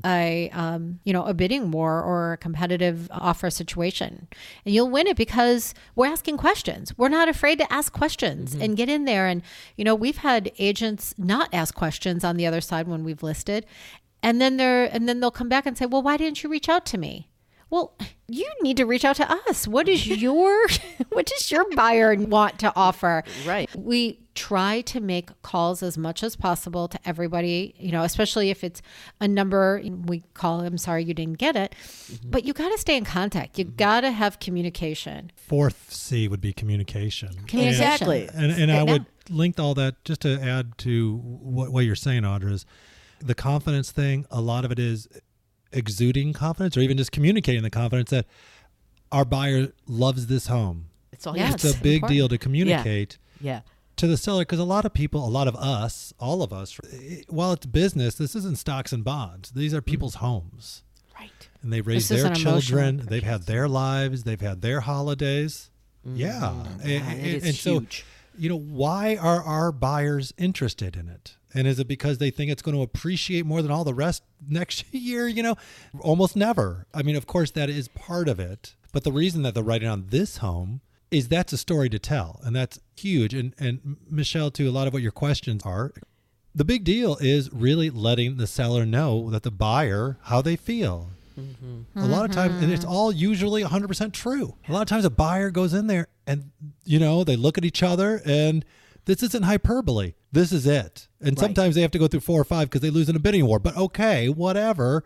a 0.06 0.50
um, 0.52 1.00
you 1.04 1.14
know 1.14 1.26
a 1.26 1.34
bidding 1.34 1.72
war 1.72 2.02
or 2.02 2.34
a 2.34 2.38
competitive 2.38 3.08
offer 3.12 3.50
situation. 3.50 4.28
And 4.66 4.74
you'll 4.74 4.90
win 4.90 5.08
it 5.08 5.18
because 5.18 5.74
we're 5.96 6.08
asking 6.08 6.38
questions. 6.38 6.98
We're 6.98 7.10
not 7.10 7.30
afraid 7.30 7.60
to 7.60 7.72
ask 7.74 7.94
questions 7.94 8.56
and 8.56 8.76
get 8.76 8.90
in 8.90 9.06
there. 9.06 9.28
And 9.28 9.42
you 9.78 9.84
know 9.86 9.96
we've 9.96 10.18
had 10.18 10.52
agents 10.60 11.14
not 11.18 11.50
ask 11.54 11.74
questions 11.76 12.24
on 12.24 12.38
the 12.38 12.46
other 12.46 12.62
side 12.62 12.88
when 12.88 13.04
we've 13.04 13.24
listed. 13.24 13.66
And 14.22 14.42
then 14.42 14.58
they're 14.58 14.86
and 14.86 15.08
then 15.08 15.20
they'll 15.20 15.32
come 15.32 15.50
back 15.50 15.66
and 15.66 15.78
say 15.78 15.86
well 15.86 16.02
why 16.02 16.18
didn't 16.18 16.44
you 16.44 16.50
reach 16.50 16.70
out 16.70 16.86
to 16.88 16.98
me? 16.98 17.30
Well 17.70 17.96
you 18.28 18.50
need 18.62 18.78
to 18.78 18.86
reach 18.86 19.06
out 19.06 19.16
to 19.18 19.32
us. 19.32 19.68
What 19.68 19.88
is 19.88 20.08
your 20.22 20.68
what 21.10 21.26
does 21.26 21.52
your 21.52 21.66
buyer 21.76 22.16
want 22.16 22.60
to 22.60 22.74
offer? 22.76 23.24
Right. 23.46 23.70
we 23.76 24.20
try 24.40 24.80
to 24.80 25.02
make 25.02 25.30
calls 25.42 25.84
as 25.84 25.98
much 25.98 26.24
as 26.24 26.38
possible 26.38 26.88
to 26.88 26.98
everybody, 27.06 27.76
you 27.78 27.92
know, 27.92 28.04
especially 28.04 28.50
if 28.50 28.64
it's 28.64 28.82
a 29.20 29.28
number 29.28 29.82
we 30.06 30.24
call 30.34 30.62
I'm 30.62 30.78
sorry 30.78 31.04
you 31.04 31.14
didn't 31.14 31.40
get 31.40 31.58
it. 31.58 31.76
Mm-hmm. 32.10 32.30
But 32.30 32.46
you 32.46 32.54
got 32.54 32.70
to 32.70 32.78
stay 32.78 32.96
in 32.96 33.04
contact. 33.04 33.60
You 33.60 33.66
mm-hmm. 33.66 33.76
got 33.76 34.02
to 34.02 34.12
have 34.12 34.40
communication. 34.40 35.34
Fourth 35.36 35.92
C 35.92 36.30
would 36.30 36.40
be 36.40 36.54
communication. 36.54 37.34
Communication. 37.48 37.68
Exactly. 37.68 38.30
And, 38.34 38.54
and 38.54 38.72
I 38.72 38.84
would 38.84 39.06
link 39.30 39.60
all 39.60 39.74
that 39.74 40.06
just 40.06 40.22
to 40.22 40.42
add 40.42 40.78
to 40.80 41.18
what, 41.18 41.74
what 41.74 41.84
you're 41.84 41.96
saying, 41.96 42.24
Audra, 42.24 42.54
is 42.54 42.66
the 43.20 43.36
confidence 43.36 43.92
thing. 43.92 44.26
A 44.32 44.40
lot 44.40 44.64
of 44.64 44.72
it 44.72 44.80
is 44.80 45.10
exuding 45.74 46.32
confidence 46.32 46.78
or 46.78 46.80
even 46.80 46.96
just 46.96 47.12
communicating 47.12 47.64
the 47.64 47.70
confidence 47.70 48.10
that 48.12 48.26
our 49.12 49.26
buyer 49.26 49.74
loves 49.86 50.28
this 50.28 50.48
home. 50.48 50.86
It's 51.12 51.28
all 51.28 51.36
Yeah, 51.36 51.54
It's 51.54 51.66
It's 51.66 51.78
a 51.78 51.82
big 51.82 51.96
important. 51.96 52.18
deal 52.18 52.28
to 52.30 52.38
communicate 52.38 53.18
Yeah. 53.42 53.62
To 54.00 54.08
the 54.08 54.18
seller 54.18 54.42
because 54.42 54.60
a 54.60 54.64
lot 54.64 54.86
of 54.86 54.94
people, 54.94 55.26
a 55.26 55.30
lot 55.30 55.48
of 55.48 55.56
us, 55.56 56.14
all 56.20 56.42
of 56.42 56.54
us, 56.54 56.80
while 57.28 57.52
it's 57.52 57.66
business, 57.66 58.16
this 58.16 58.36
isn't 58.36 58.58
stocks 58.58 58.92
and 58.92 59.04
bonds. 59.04 59.52
These 59.52 59.74
are 59.74 59.82
mm. 59.82 59.86
people's 59.86 60.16
homes. 60.16 60.84
Right. 61.20 61.50
And 61.62 61.72
they 61.74 61.82
raise 61.82 62.08
This 62.08 62.24
their 62.24 62.34
children. 62.34 63.06
They've 63.10 63.24
had 63.24 63.44
their 63.44 63.68
lives. 63.68 64.24
They've 64.24 64.40
had 64.40 64.62
their 64.62 64.82
holidays. 64.82 65.70
Mm. 66.08 66.18
Yeah. 66.18 66.40
Oh, 66.42 66.68
and, 66.82 66.90
Yeah, 66.90 67.10
and- 67.10 67.20
it 67.20 67.34
is 67.36 67.46
and 67.46 67.56
so, 67.56 67.86
you 68.38 68.48
know, 68.50 68.58
why 68.58 69.18
are 69.18 69.44
our 69.44 69.72
buyers 69.72 70.34
interested 70.38 70.96
in 70.96 71.10
it? 71.10 71.36
And 71.54 71.68
is 71.68 71.80
it 71.80 71.88
because 71.88 72.20
they 72.20 72.30
think 72.30 72.52
it's 72.52 72.62
going 72.62 72.78
to 72.78 72.84
appreciate 72.84 73.46
more 73.46 73.62
than 73.62 73.72
all 73.72 73.84
the 73.84 73.94
rest 73.94 74.24
next 74.48 74.94
year? 74.94 75.28
You 75.28 75.44
know, 75.44 75.56
almost 76.00 76.38
never. 76.38 76.88
I 76.94 77.02
mean, 77.02 77.18
of 77.18 77.28
course, 77.28 77.52
that 77.52 77.70
is 77.70 77.90
part 77.90 78.30
of 78.30 78.40
it. 78.40 78.76
But 78.92 79.04
the 79.04 79.12
reason 79.12 79.44
that 79.44 79.54
they're 79.54 79.64
writing 79.64 79.90
on 79.90 80.06
this 80.08 80.38
home 80.38 80.82
is 81.12 81.28
that's 81.28 81.54
a 81.54 81.58
story 81.58 81.90
to 81.90 82.00
tell. 82.00 82.40
And 82.44 82.56
that's 82.56 82.80
huge. 82.96 83.34
And, 83.34 83.54
and 83.60 83.98
Michelle, 84.10 84.52
to 84.52 84.68
a 84.68 84.72
lot 84.72 84.88
of 84.88 84.94
what 84.94 85.02
your 85.02 85.12
questions 85.12 85.64
are. 85.66 85.92
The 86.54 86.66
big 86.66 86.84
deal 86.84 87.18
is 87.22 87.52
really 87.54 87.90
letting 87.90 88.38
the 88.38 88.48
seller 88.48 88.86
know 88.86 89.30
that 89.30 89.44
the 89.44 89.52
buyer, 89.52 90.18
how 90.24 90.42
they 90.42 90.56
feel. 90.56 91.10
A 91.96 92.06
lot 92.06 92.26
of 92.26 92.32
times, 92.32 92.62
and 92.62 92.72
it's 92.72 92.84
mm-hmm. 92.84 92.94
all 92.94 93.12
usually 93.14 93.64
100% 93.64 94.12
true. 94.12 94.56
A 94.68 94.74
lot 94.74 94.82
of 94.82 94.88
times, 94.88 95.06
a 95.06 95.10
buyer 95.10 95.50
goes 95.52 95.74
in 95.74 95.88
there 95.88 96.08
and, 96.28 96.52
you 96.84 97.00
know, 97.00 97.24
they 97.24 97.38
look 97.38 97.58
at 97.58 97.64
each 97.64 97.82
other 97.82 98.22
and 98.26 98.66
this 99.06 99.24
isn't 99.24 99.44
hyperbole. 99.44 100.14
This 100.32 100.52
is 100.52 100.68
it. 100.68 101.08
And 101.20 101.32
Right. 101.32 101.40
sometimes 101.40 101.76
they 101.76 101.82
have 101.82 101.92
to 101.92 102.00
go 102.00 102.08
through 102.08 102.20
four 102.20 102.42
or 102.42 102.46
five 102.46 102.70
because 102.70 102.82
they 102.82 102.90
lose 102.90 103.10
in 103.10 103.16
a 103.16 103.20
bidding 103.20 103.46
war. 103.46 103.60
But 103.60 103.78
okay, 103.78 104.30
whatever. 104.30 105.04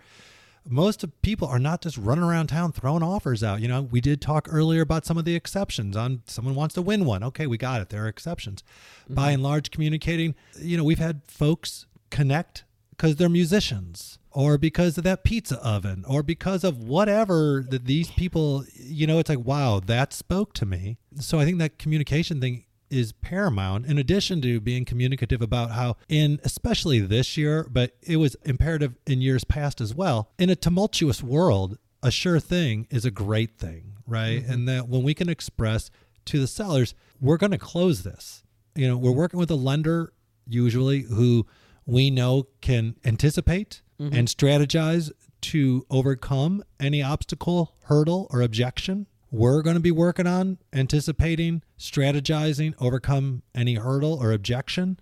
Most 0.68 1.04
of 1.04 1.22
people 1.22 1.48
are 1.48 1.60
not 1.60 1.82
just 1.82 1.98
running 1.98 2.24
around 2.24 2.48
town 2.48 2.72
throwing 2.72 3.04
offers 3.04 3.44
out. 3.44 3.62
You 3.62 3.68
know, 3.68 3.82
we 3.82 4.02
did 4.02 4.22
talk 4.22 4.48
earlier 4.50 4.82
about 4.82 5.06
some 5.06 5.18
of 5.18 5.26
the 5.26 5.36
exceptions 5.36 5.96
on 5.98 6.22
someone 6.26 6.56
wants 6.56 6.76
to 6.76 6.82
win 6.82 7.06
one. 7.06 7.24
Okay, 7.24 7.48
we 7.48 7.58
got 7.58 7.82
it. 7.82 7.90
There 7.90 8.06
are 8.06 8.08
exceptions. 8.08 8.64
Mm-hmm. 9.04 9.14
By 9.14 9.32
and 9.32 9.44
large, 9.44 9.72
communicating, 9.72 10.36
you 10.60 10.78
know, 10.78 10.84
we've 10.84 11.00
had 11.00 11.22
folks 11.28 11.86
connect 12.10 12.64
because 12.92 13.16
they're 13.18 13.30
musicians 13.30 14.20
or 14.32 14.58
because 14.58 14.98
of 14.98 15.04
that 15.04 15.24
pizza 15.24 15.58
oven 15.64 16.04
or 16.08 16.24
because 16.24 16.64
of 16.64 16.84
whatever 16.84 17.66
that 17.70 17.86
these 17.86 18.10
people, 18.12 18.66
you 18.76 19.06
know, 19.06 19.20
it's 19.20 19.30
like, 19.30 19.40
wow, 19.40 19.80
that 19.86 20.14
spoke 20.14 20.54
to 20.54 20.66
me. 20.66 20.98
So 21.20 21.40
I 21.40 21.46
think 21.46 21.60
that 21.60 21.78
communication 21.78 22.40
thing 22.40 22.66
is 22.94 23.12
paramount 23.12 23.86
in 23.86 23.98
addition 23.98 24.42
to 24.42 24.60
being 24.60 24.86
communicative 24.86 25.42
about 25.42 25.72
how 25.72 25.96
in 26.08 26.40
especially 26.44 27.00
this 27.00 27.38
year 27.38 27.68
but 27.72 27.96
it 28.02 28.18
was 28.18 28.36
imperative 28.46 28.96
in 29.08 29.22
years 29.22 29.44
past 29.44 29.82
as 29.82 29.94
well 29.96 30.30
in 30.38 30.50
a 30.50 30.56
tumultuous 30.56 31.24
world 31.24 31.78
a 32.02 32.12
sure 32.12 32.40
thing 32.40 32.86
is 32.90 33.06
a 33.06 33.12
great 33.12 33.58
thing 33.58 33.94
right? 34.08 34.42
Mm-hmm. 34.42 34.52
And 34.52 34.68
that 34.68 34.88
when 34.88 35.04
we 35.04 35.14
can 35.14 35.30
express 35.30 35.90
to 36.26 36.40
the 36.40 36.48
sellers 36.48 36.96
we're 37.22 37.38
going 37.38 37.52
to 37.52 37.58
close 37.58 38.04
this. 38.04 38.44
You 38.76 38.88
know 38.88 38.98
we're 38.98 39.12
working 39.12 39.40
with 39.40 39.52
a 39.52 39.56
lender 39.56 40.14
usually 40.48 41.02
who 41.04 41.46
we 41.86 42.10
know 42.10 42.48
can 42.62 42.96
anticipate 43.06 43.82
mm-hmm. 44.00 44.16
and 44.16 44.28
strategize 44.28 45.12
to 45.42 45.86
overcome 45.90 46.64
any 46.80 47.02
obstacle 47.02 47.76
hurdle 47.84 48.28
or 48.32 48.42
objection 48.42 49.08
we're 49.34 49.64
going 49.64 49.76
to 49.76 49.82
be 49.82 49.92
working 49.92 50.28
on 50.28 50.60
anticipating, 50.72 51.64
strategizing, 51.78 52.74
overcome 52.80 53.42
any 53.56 53.76
hurdle 53.76 54.14
or 54.22 54.32
objection, 54.32 55.00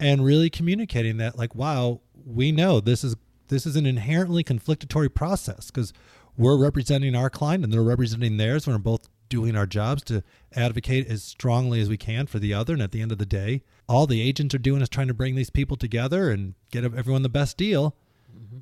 and 0.00 0.24
really 0.24 0.50
communicating 0.50 1.16
that 1.18 1.38
like, 1.38 1.54
wow, 1.54 2.00
we 2.26 2.52
know 2.52 2.80
this 2.80 3.02
is 3.02 3.16
this 3.48 3.64
is 3.64 3.76
an 3.76 3.86
inherently 3.86 4.44
conflictory 4.44 5.08
process 5.12 5.70
because 5.70 5.92
we're 6.36 6.56
representing 6.56 7.14
our 7.14 7.30
client 7.30 7.64
and 7.64 7.72
they're 7.72 7.82
representing 7.82 8.36
theirs. 8.36 8.66
We're 8.66 8.78
both 8.78 9.08
doing 9.28 9.56
our 9.56 9.66
jobs 9.66 10.02
to 10.04 10.22
advocate 10.54 11.06
as 11.08 11.22
strongly 11.22 11.80
as 11.80 11.88
we 11.88 11.96
can 11.96 12.26
for 12.26 12.38
the 12.38 12.52
other. 12.52 12.74
And 12.74 12.82
at 12.82 12.92
the 12.92 13.00
end 13.00 13.12
of 13.12 13.18
the 13.18 13.26
day, 13.26 13.62
all 13.88 14.06
the 14.06 14.20
agents 14.20 14.54
are 14.54 14.58
doing 14.58 14.82
is 14.82 14.88
trying 14.88 15.08
to 15.08 15.14
bring 15.14 15.34
these 15.34 15.50
people 15.50 15.76
together 15.76 16.30
and 16.30 16.54
get 16.70 16.84
everyone 16.84 17.22
the 17.22 17.28
best 17.30 17.56
deal 17.56 17.96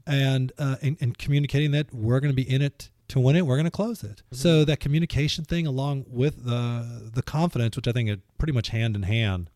and, 0.06 0.52
uh, 0.58 0.76
and 0.82 0.96
and 1.00 1.18
communicating 1.18 1.70
that 1.72 1.92
we're 1.92 2.20
going 2.20 2.30
to 2.32 2.36
be 2.36 2.48
in 2.48 2.62
it 2.62 2.90
to 3.10 3.20
win 3.20 3.36
it. 3.36 3.46
We're 3.46 3.56
going 3.56 3.64
to 3.64 3.70
close 3.70 4.02
it. 4.02 4.22
So 4.32 4.64
that 4.64 4.80
communication 4.80 5.44
thing, 5.44 5.66
along 5.66 6.06
with 6.08 6.44
the 6.44 7.10
the 7.14 7.22
confidence, 7.22 7.76
which 7.76 7.88
I 7.88 7.92
think 7.92 8.10
are 8.10 8.18
pretty 8.38 8.52
much 8.52 8.68
hand 8.68 8.96
in 8.96 9.02
hand. 9.02 9.50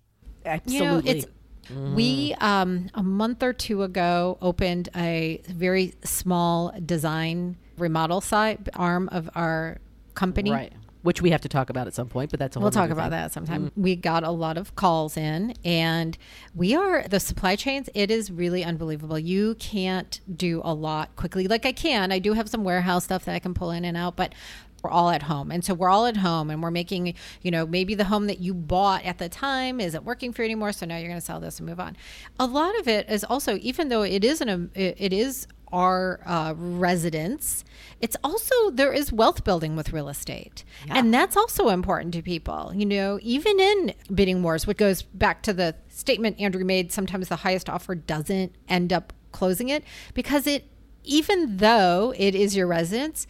Absolutely. 0.44 0.86
You 0.86 0.92
know, 0.92 1.02
it's 1.04 1.26
we 1.70 2.34
um, 2.40 2.90
a 2.94 3.02
month 3.02 3.42
or 3.42 3.52
two 3.52 3.82
ago 3.82 4.38
opened 4.42 4.88
a 4.94 5.40
very 5.48 5.94
small 6.04 6.72
design 6.84 7.56
remodel 7.78 8.20
side 8.20 8.68
arm 8.74 9.08
of 9.10 9.30
our 9.34 9.78
company. 10.14 10.50
right. 10.50 10.72
Which 11.04 11.20
we 11.20 11.30
have 11.30 11.42
to 11.42 11.50
talk 11.50 11.68
about 11.68 11.86
at 11.86 11.92
some 11.92 12.08
point, 12.08 12.30
but 12.30 12.40
that's 12.40 12.56
a 12.56 12.58
whole 12.58 12.64
We'll 12.64 12.70
talk 12.72 12.88
about 12.88 13.10
thing. 13.10 13.20
that 13.20 13.30
sometime. 13.32 13.66
Mm-hmm. 13.66 13.82
We 13.82 13.94
got 13.94 14.24
a 14.24 14.30
lot 14.30 14.56
of 14.56 14.74
calls 14.74 15.18
in, 15.18 15.54
and 15.62 16.16
we 16.54 16.74
are 16.74 17.02
the 17.06 17.20
supply 17.20 17.56
chains. 17.56 17.90
It 17.94 18.10
is 18.10 18.30
really 18.30 18.64
unbelievable. 18.64 19.18
You 19.18 19.54
can't 19.56 20.18
do 20.34 20.62
a 20.64 20.72
lot 20.72 21.14
quickly. 21.14 21.46
Like 21.46 21.66
I 21.66 21.72
can. 21.72 22.10
I 22.10 22.18
do 22.18 22.32
have 22.32 22.48
some 22.48 22.64
warehouse 22.64 23.04
stuff 23.04 23.26
that 23.26 23.34
I 23.34 23.38
can 23.38 23.52
pull 23.52 23.70
in 23.70 23.84
and 23.84 23.98
out, 23.98 24.16
but 24.16 24.34
we're 24.82 24.90
all 24.90 25.10
at 25.10 25.24
home, 25.24 25.50
and 25.50 25.62
so 25.64 25.74
we're 25.74 25.90
all 25.90 26.06
at 26.06 26.16
home, 26.18 26.48
and 26.48 26.62
we're 26.62 26.70
making. 26.70 27.14
You 27.42 27.50
know, 27.50 27.66
maybe 27.66 27.94
the 27.94 28.04
home 28.04 28.26
that 28.28 28.40
you 28.40 28.54
bought 28.54 29.04
at 29.04 29.18
the 29.18 29.28
time 29.28 29.80
isn't 29.80 30.04
working 30.04 30.32
for 30.32 30.40
you 30.42 30.46
anymore, 30.46 30.72
so 30.72 30.86
now 30.86 30.96
you're 30.96 31.08
going 31.08 31.20
to 31.20 31.24
sell 31.24 31.38
this 31.38 31.58
and 31.58 31.68
move 31.68 31.80
on. 31.80 31.96
A 32.38 32.46
lot 32.46 32.78
of 32.80 32.88
it 32.88 33.10
is 33.10 33.24
also, 33.24 33.58
even 33.60 33.88
though 33.90 34.02
it 34.02 34.24
isn't 34.24 34.48
a, 34.48 34.68
it 34.74 34.96
it 34.98 35.12
is 35.12 35.46
our 35.74 36.20
uh, 36.24 36.54
residence. 36.56 37.64
It's 38.00 38.16
also 38.22 38.70
there 38.70 38.92
is 38.92 39.12
wealth 39.12 39.44
building 39.44 39.76
with 39.76 39.92
real 39.92 40.08
estate, 40.08 40.64
and 40.88 41.12
that's 41.12 41.36
also 41.36 41.68
important 41.68 42.14
to 42.14 42.22
people. 42.22 42.72
You 42.74 42.86
know, 42.86 43.18
even 43.22 43.58
in 43.58 43.94
bidding 44.14 44.42
wars, 44.42 44.66
which 44.66 44.78
goes 44.78 45.02
back 45.02 45.42
to 45.42 45.52
the 45.52 45.74
statement 45.88 46.40
Andrew 46.40 46.64
made. 46.64 46.92
Sometimes 46.92 47.28
the 47.28 47.36
highest 47.36 47.68
offer 47.68 47.94
doesn't 47.94 48.54
end 48.68 48.92
up 48.92 49.12
closing 49.32 49.68
it 49.68 49.82
because 50.14 50.46
it, 50.46 50.64
even 51.02 51.56
though 51.56 52.14
it 52.16 52.34
is 52.34 52.54
your 52.54 52.68
residence, 52.68 53.26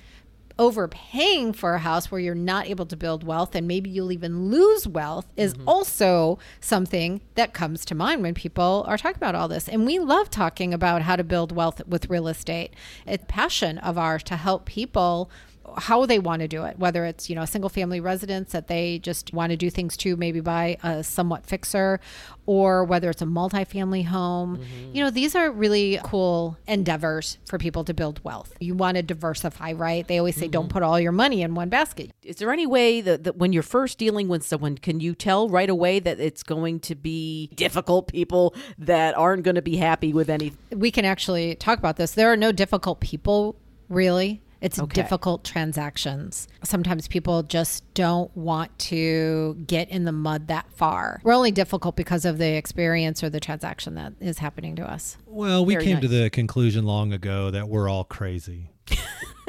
overpaying 0.58 1.52
for 1.52 1.74
a 1.74 1.78
house 1.78 2.10
where 2.10 2.20
you're 2.20 2.34
not 2.34 2.66
able 2.66 2.86
to 2.86 2.96
build 2.96 3.24
wealth 3.24 3.54
and 3.54 3.66
maybe 3.66 3.90
you'll 3.90 4.12
even 4.12 4.50
lose 4.50 4.86
wealth 4.86 5.26
is 5.36 5.54
mm-hmm. 5.54 5.68
also 5.68 6.38
something 6.60 7.20
that 7.34 7.52
comes 7.52 7.84
to 7.84 7.94
mind 7.94 8.22
when 8.22 8.34
people 8.34 8.84
are 8.86 8.96
talking 8.96 9.16
about 9.16 9.34
all 9.34 9.48
this. 9.48 9.68
And 9.68 9.84
we 9.84 9.98
love 9.98 10.30
talking 10.30 10.72
about 10.72 11.02
how 11.02 11.16
to 11.16 11.24
build 11.24 11.52
wealth 11.52 11.84
with 11.86 12.08
real 12.08 12.28
estate. 12.28 12.74
It's 13.06 13.24
a 13.24 13.26
passion 13.26 13.78
of 13.78 13.98
ours 13.98 14.22
to 14.24 14.36
help 14.36 14.64
people 14.64 15.30
how 15.76 16.06
they 16.06 16.18
want 16.18 16.40
to 16.40 16.48
do 16.48 16.64
it, 16.64 16.78
whether 16.78 17.04
it's, 17.04 17.28
you 17.28 17.36
know, 17.36 17.42
a 17.42 17.46
single 17.46 17.70
family 17.70 18.00
residence 18.00 18.52
that 18.52 18.68
they 18.68 18.98
just 18.98 19.32
want 19.32 19.50
to 19.50 19.56
do 19.56 19.70
things 19.70 19.96
to, 19.98 20.16
maybe 20.16 20.40
buy 20.40 20.76
a 20.82 21.02
somewhat 21.02 21.46
fixer, 21.46 22.00
or 22.46 22.84
whether 22.84 23.10
it's 23.10 23.22
a 23.22 23.26
multifamily 23.26 24.04
home. 24.06 24.58
Mm-hmm. 24.58 24.94
You 24.94 25.04
know, 25.04 25.10
these 25.10 25.34
are 25.34 25.50
really 25.50 25.98
cool 26.04 26.58
endeavors 26.66 27.38
for 27.46 27.58
people 27.58 27.84
to 27.84 27.94
build 27.94 28.22
wealth. 28.24 28.52
You 28.60 28.74
want 28.74 28.96
to 28.96 29.02
diversify, 29.02 29.72
right? 29.72 30.06
They 30.06 30.18
always 30.18 30.36
say, 30.36 30.48
don't 30.48 30.64
mm-hmm. 30.64 30.72
put 30.72 30.82
all 30.82 31.00
your 31.00 31.12
money 31.12 31.42
in 31.42 31.54
one 31.54 31.68
basket. 31.68 32.10
Is 32.22 32.36
there 32.36 32.52
any 32.52 32.66
way 32.66 33.00
that, 33.00 33.24
that 33.24 33.36
when 33.36 33.52
you're 33.52 33.62
first 33.62 33.98
dealing 33.98 34.28
with 34.28 34.44
someone, 34.44 34.78
can 34.78 35.00
you 35.00 35.14
tell 35.14 35.48
right 35.48 35.70
away 35.70 35.98
that 36.00 36.20
it's 36.20 36.42
going 36.42 36.80
to 36.80 36.94
be 36.94 37.50
difficult 37.54 38.08
people 38.08 38.54
that 38.78 39.16
aren't 39.16 39.42
going 39.42 39.54
to 39.56 39.62
be 39.62 39.76
happy 39.76 40.12
with 40.12 40.28
any? 40.28 40.52
we 40.84 40.90
can 40.90 41.04
actually 41.04 41.54
talk 41.56 41.78
about 41.78 41.96
this. 41.96 42.12
There 42.12 42.30
are 42.32 42.36
no 42.36 42.52
difficult 42.52 43.00
people, 43.00 43.56
really. 43.88 44.42
It's 44.64 44.78
Okay. 44.80 44.94
difficult 45.02 45.44
transactions. 45.44 46.48
Sometimes 46.62 47.06
people 47.06 47.42
just 47.42 47.84
don't 47.94 48.34
want 48.36 48.76
to 48.90 49.62
get 49.66 49.90
in 49.90 50.04
the 50.04 50.12
mud 50.12 50.48
that 50.48 50.66
far. 50.72 51.20
We're 51.22 51.34
only 51.34 51.50
difficult 51.50 51.96
because 51.96 52.24
of 52.24 52.38
the 52.38 52.56
experience 52.56 53.22
or 53.22 53.28
the 53.28 53.40
transaction 53.40 53.94
that 53.96 54.14
is 54.20 54.38
happening 54.38 54.74
to 54.76 54.90
us. 54.90 55.18
Well, 55.26 55.66
we 55.66 55.74
Very 55.74 55.84
came 55.84 56.00
to 56.00 56.08
the 56.08 56.30
conclusion 56.30 56.84
long 56.86 57.12
ago 57.12 57.50
that 57.50 57.68
we're 57.68 57.88
all 57.90 58.04
crazy. 58.04 58.70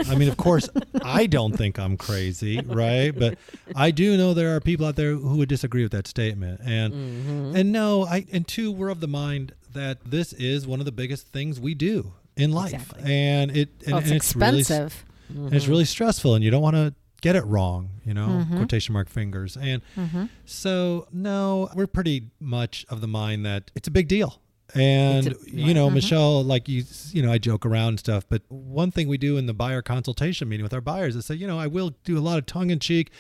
I 0.08 0.16
mean, 0.16 0.28
of 0.28 0.36
course, 0.36 0.68
I 1.04 1.26
don't 1.26 1.56
think 1.56 1.80
I'm 1.80 1.96
crazy, 1.96 2.60
right? 2.60 3.18
But 3.18 3.38
I 3.76 3.92
do 3.92 4.18
know 4.18 4.34
there 4.34 4.54
are 4.56 4.60
people 4.60 4.86
out 4.86 4.98
there 4.98 5.14
who 5.16 5.38
would 5.38 5.48
disagree 5.50 5.84
with 5.84 5.94
that 5.94 6.08
statement. 6.08 6.60
And 6.66 6.94
Mm-hmm. 6.94 7.56
and 7.56 7.72
no, 7.72 8.06
I 8.06 8.26
and 8.34 8.46
two, 8.46 8.72
we're 8.72 8.90
of 8.90 9.00
the 9.00 9.08
mind 9.08 9.54
that 9.74 10.00
this 10.06 10.34
is 10.34 10.68
one 10.68 10.80
of 10.80 10.86
the 10.86 10.92
biggest 10.92 11.28
things 11.30 11.60
we 11.60 11.74
do 11.74 12.12
in 12.38 12.52
life, 12.52 12.74
Exactly. 12.74 13.12
and 13.12 13.56
it 13.56 13.70
and, 13.86 13.94
Well, 13.94 13.98
it's 14.00 14.08
and 14.08 14.16
it's 14.18 14.36
really 14.36 14.60
expensive. 14.60 15.06
and 15.30 15.54
it's 15.54 15.68
really 15.68 15.86
stressful, 15.86 16.36
and 16.36 16.44
you 16.44 16.52
don't 16.52 16.62
want 16.62 16.76
to 16.76 16.94
get 17.22 17.36
it 17.36 17.46
wrong, 17.46 17.90
you 18.06 18.14
know, 18.14 18.28
Mm-hmm. 18.28 18.58
quotation 18.58 18.94
mark 18.94 19.10
fingers. 19.10 19.58
And 19.58 19.82
mm-hmm. 19.98 20.26
so, 20.46 21.08
no, 21.12 21.70
we're 21.76 21.88
pretty 21.88 22.30
much 22.40 22.86
of 22.90 23.02
the 23.02 23.08
mind 23.08 23.46
that 23.46 23.72
it's 23.76 23.88
a 23.88 23.92
big 23.92 24.08
deal. 24.08 24.42
And 24.74 25.28
a- 25.28 25.36
you 25.46 25.74
know, 25.74 25.88
mm-hmm. 25.88 25.96
Michelle, 25.96 26.44
like 26.44 26.68
you, 26.68 26.84
you 27.12 27.22
know, 27.24 27.32
I 27.32 27.38
joke 27.38 27.66
around 27.66 27.90
and 27.90 28.00
stuff, 28.00 28.26
but 28.30 28.42
one 28.50 28.92
thing 28.92 29.08
we 29.08 29.18
do 29.18 29.38
in 29.38 29.46
the 29.46 29.54
buyer 29.54 29.82
consultation 29.82 30.50
meeting 30.50 30.64
with 30.64 30.74
our 30.74 30.82
buyers 30.82 31.16
is 31.16 31.26
say, 31.26 31.36
you 31.36 31.48
know, 31.48 31.58
I 31.58 31.68
will 31.68 31.96
do 32.04 32.18
a 32.18 32.20
lot 32.20 32.38
of 32.38 32.46
tongue 32.46 32.70
in 32.70 32.80
cheek, 32.80 33.12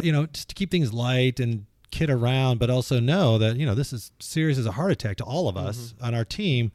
you 0.00 0.12
know, 0.12 0.26
just 0.26 0.48
to 0.50 0.54
keep 0.54 0.70
things 0.70 0.92
light 0.92 1.40
and 1.40 1.66
kid 1.90 2.10
around, 2.10 2.58
but 2.58 2.70
also 2.70 2.98
know 3.00 3.36
that 3.38 3.56
you 3.56 3.66
know 3.66 3.74
this 3.74 3.92
is 3.92 4.10
serious 4.18 4.58
as 4.58 4.66
a 4.66 4.72
heart 4.72 4.90
attack 4.90 5.18
to 5.18 5.24
all 5.24 5.48
of 5.48 5.56
us 5.56 5.92
mm-hmm. 5.92 6.04
on 6.06 6.14
our 6.14 6.24
team. 6.24 6.72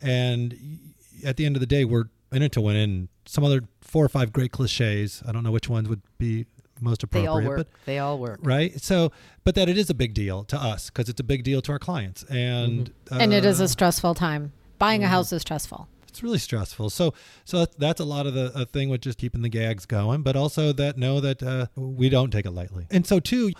And 0.00 0.54
at 1.24 1.36
the 1.36 1.46
end 1.46 1.56
of 1.56 1.60
the 1.60 1.66
day, 1.66 1.84
we're 1.84 2.04
in 2.32 2.42
it 2.42 2.52
to 2.52 2.60
win. 2.60 2.76
And 2.76 3.08
some 3.26 3.44
other 3.44 3.62
four 3.80 4.04
or 4.04 4.08
five 4.08 4.32
great 4.32 4.52
cliches. 4.52 5.22
I 5.26 5.32
don't 5.32 5.42
know 5.42 5.50
which 5.52 5.68
ones 5.68 5.88
would 5.88 6.02
be 6.18 6.46
most 6.80 7.02
appropriate. 7.02 7.22
They 7.22 7.28
appropriate, 7.28 7.48
all 7.48 7.56
work. 7.58 7.68
but 7.72 7.84
they 7.86 7.98
all 7.98 8.18
work. 8.18 8.40
right. 8.42 8.80
So, 8.80 9.12
but 9.44 9.54
that 9.54 9.68
it 9.68 9.76
is 9.78 9.90
a 9.90 9.94
big 9.94 10.14
deal 10.14 10.44
to 10.44 10.56
us 10.56 10.90
because 10.90 11.08
it's 11.08 11.20
a 11.20 11.24
big 11.24 11.42
deal 11.44 11.60
to 11.62 11.72
our 11.72 11.78
clients, 11.78 12.22
and 12.24 12.92
and 13.10 13.32
it 13.32 13.44
is 13.44 13.60
uh, 13.60 13.64
a 13.64 13.68
stressful 13.68 14.14
time. 14.14 14.52
Buying 14.78 15.02
a 15.02 15.08
house 15.08 15.32
is 15.32 15.42
stressful. 15.42 15.88
it's 16.06 16.22
really 16.22 16.38
stressful. 16.38 16.90
So, 16.90 17.14
so 17.44 17.58
that's, 17.60 17.74
that's 17.76 18.00
a 18.00 18.04
lot 18.04 18.26
of 18.26 18.34
the 18.34 18.52
a 18.54 18.64
thing 18.64 18.88
with 18.90 19.00
just 19.00 19.18
keeping 19.18 19.42
the 19.42 19.48
gags 19.48 19.86
going, 19.86 20.22
but 20.22 20.36
also 20.36 20.72
that 20.72 20.96
know 20.96 21.20
that 21.20 21.42
uh, 21.42 21.66
we 21.74 22.08
don't 22.08 22.30
take 22.30 22.46
it 22.46 22.52
lightly. 22.52 22.86
And 22.90 23.06
so, 23.06 23.18
too, 23.20 23.52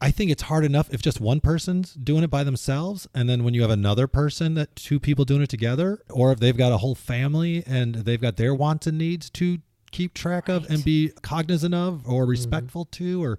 I 0.00 0.10
think 0.10 0.30
it's 0.30 0.42
hard 0.42 0.64
enough 0.64 0.88
if 0.92 1.02
just 1.02 1.20
one 1.20 1.40
person's 1.40 1.92
doing 1.92 2.22
it 2.24 2.30
by 2.30 2.42
themselves, 2.42 3.06
and 3.14 3.28
then 3.28 3.44
when 3.44 3.52
you 3.52 3.60
have 3.62 3.70
another 3.70 4.06
person 4.06 4.54
that 4.54 4.74
two 4.74 4.98
people 4.98 5.24
doing 5.26 5.42
it 5.42 5.50
together, 5.50 6.02
or 6.08 6.32
if 6.32 6.40
they've 6.40 6.56
got 6.56 6.72
a 6.72 6.78
whole 6.78 6.94
family 6.94 7.62
and 7.66 7.94
they've 7.96 8.20
got 8.20 8.36
their 8.36 8.54
wants 8.54 8.86
and 8.86 8.96
needs 8.96 9.28
to 9.30 9.58
keep 9.90 10.14
track 10.14 10.48
of 10.48 10.64
and 10.70 10.84
be 10.84 11.12
cognizant 11.22 11.74
of, 11.74 12.06
or 12.08 12.24
respectful 12.24 12.86
to, 12.86 13.22
or 13.22 13.38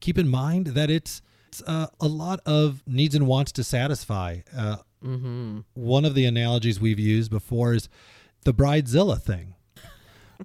keep 0.00 0.16
in 0.18 0.28
mind 0.28 0.68
that 0.68 0.90
it's. 0.90 1.20
It's 1.48 1.62
uh, 1.62 1.86
a 1.98 2.06
lot 2.08 2.40
of 2.44 2.82
needs 2.86 3.14
and 3.14 3.26
wants 3.26 3.52
to 3.52 3.64
satisfy. 3.64 4.40
Uh, 4.54 4.76
one 5.72 6.04
of 6.04 6.14
the 6.14 6.26
analogies 6.26 6.78
we've 6.78 6.98
used 6.98 7.30
before 7.30 7.72
is 7.72 7.88
the 8.44 8.52
bridezilla 8.52 9.18
thing 9.18 9.54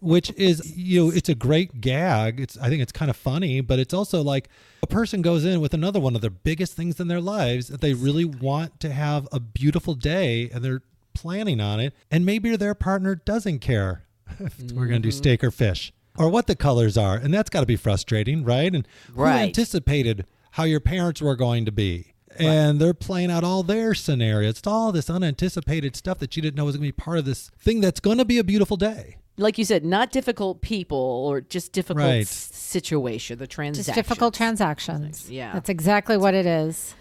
which 0.02 0.32
is 0.32 0.76
you 0.76 1.06
know 1.06 1.12
it's 1.12 1.30
a 1.30 1.36
great 1.36 1.80
gag 1.82 2.40
it's 2.40 2.58
i 2.58 2.68
think 2.68 2.82
it's 2.82 2.92
kind 2.92 3.12
of 3.12 3.16
funny 3.16 3.62
but 3.62 3.80
it's 3.80 3.94
also 3.94 4.22
like 4.22 4.50
a 4.82 4.88
person 4.88 5.22
goes 5.22 5.46
in 5.46 5.62
with 5.62 5.74
another 5.74 6.00
one 6.00 6.16
of 6.16 6.22
their 6.22 6.30
biggest 6.30 6.74
things 6.74 7.00
in 7.00 7.08
their 7.08 7.22
lives 7.22 7.68
that 7.68 7.82
they 7.82 7.94
really 7.94 8.26
want 8.26 8.80
to 8.80 8.92
have 8.92 9.28
a 9.32 9.40
beautiful 9.40 9.94
day 9.94 10.50
and 10.52 10.64
they're 10.64 10.82
planning 11.14 11.62
on 11.62 11.80
it 11.80 11.94
and 12.10 12.26
maybe 12.26 12.56
their 12.56 12.74
partner 12.74 13.14
doesn't 13.16 13.60
care 13.60 14.04
if 14.40 14.60
we're 14.74 14.88
going 14.88 14.94
to 14.94 15.00
do 15.00 15.10
mm-hmm. 15.10 15.18
steak 15.18 15.44
or 15.44 15.52
fish 15.52 15.94
or 16.18 16.28
what 16.30 16.48
the 16.48 16.56
colors 16.56 16.98
are 16.98 17.16
and 17.16 17.32
that's 17.34 17.50
got 17.52 17.60
to 17.60 17.66
be 17.68 17.76
frustrating 17.76 18.44
right 18.44 18.74
and 18.74 18.88
who 19.14 19.22
Right. 19.22 19.44
anticipated 19.44 20.26
how 20.52 20.64
your 20.64 20.80
parents 20.80 21.22
were 21.22 21.36
going 21.36 21.66
to 21.66 21.72
be 21.72 22.14
and 22.40 22.80
they're 22.80 22.94
playing 22.96 23.30
out 23.30 23.44
all 23.44 23.62
their 23.64 23.94
scenarios. 23.94 24.58
It's 24.58 24.68
all 24.68 24.92
this 24.92 25.08
unanticipated 25.10 25.96
stuff 25.96 26.18
that 26.20 26.36
you 26.36 26.42
didn't 26.42 26.56
know 26.56 26.66
was 26.66 26.76
going 26.76 26.88
to 26.90 26.94
be 26.94 27.04
part 27.04 27.20
of 27.20 27.26
this 27.26 27.52
thing 27.60 27.82
that's 27.82 28.00
going 28.00 28.18
to 28.18 28.26
be 28.26 28.40
a 28.40 28.44
beautiful 28.44 28.78
day. 28.78 29.18
Like 29.38 29.58
you 29.58 29.66
said, 29.66 29.84
not 29.84 30.12
difficult 30.12 30.62
people 30.62 30.98
or 30.98 31.42
just 31.42 31.72
difficult 31.72 32.06
Right. 32.06 32.22
s- 32.22 32.30
situation. 32.54 33.40
The 33.40 33.48
transaction. 33.48 33.94
Just 33.94 33.96
difficult 34.08 34.34
transactions. 34.36 35.30
Yeah. 35.30 35.54
That's 35.54 35.70
exactly 35.70 36.18
what 36.18 36.34
it 36.36 36.46
is. 36.46 36.94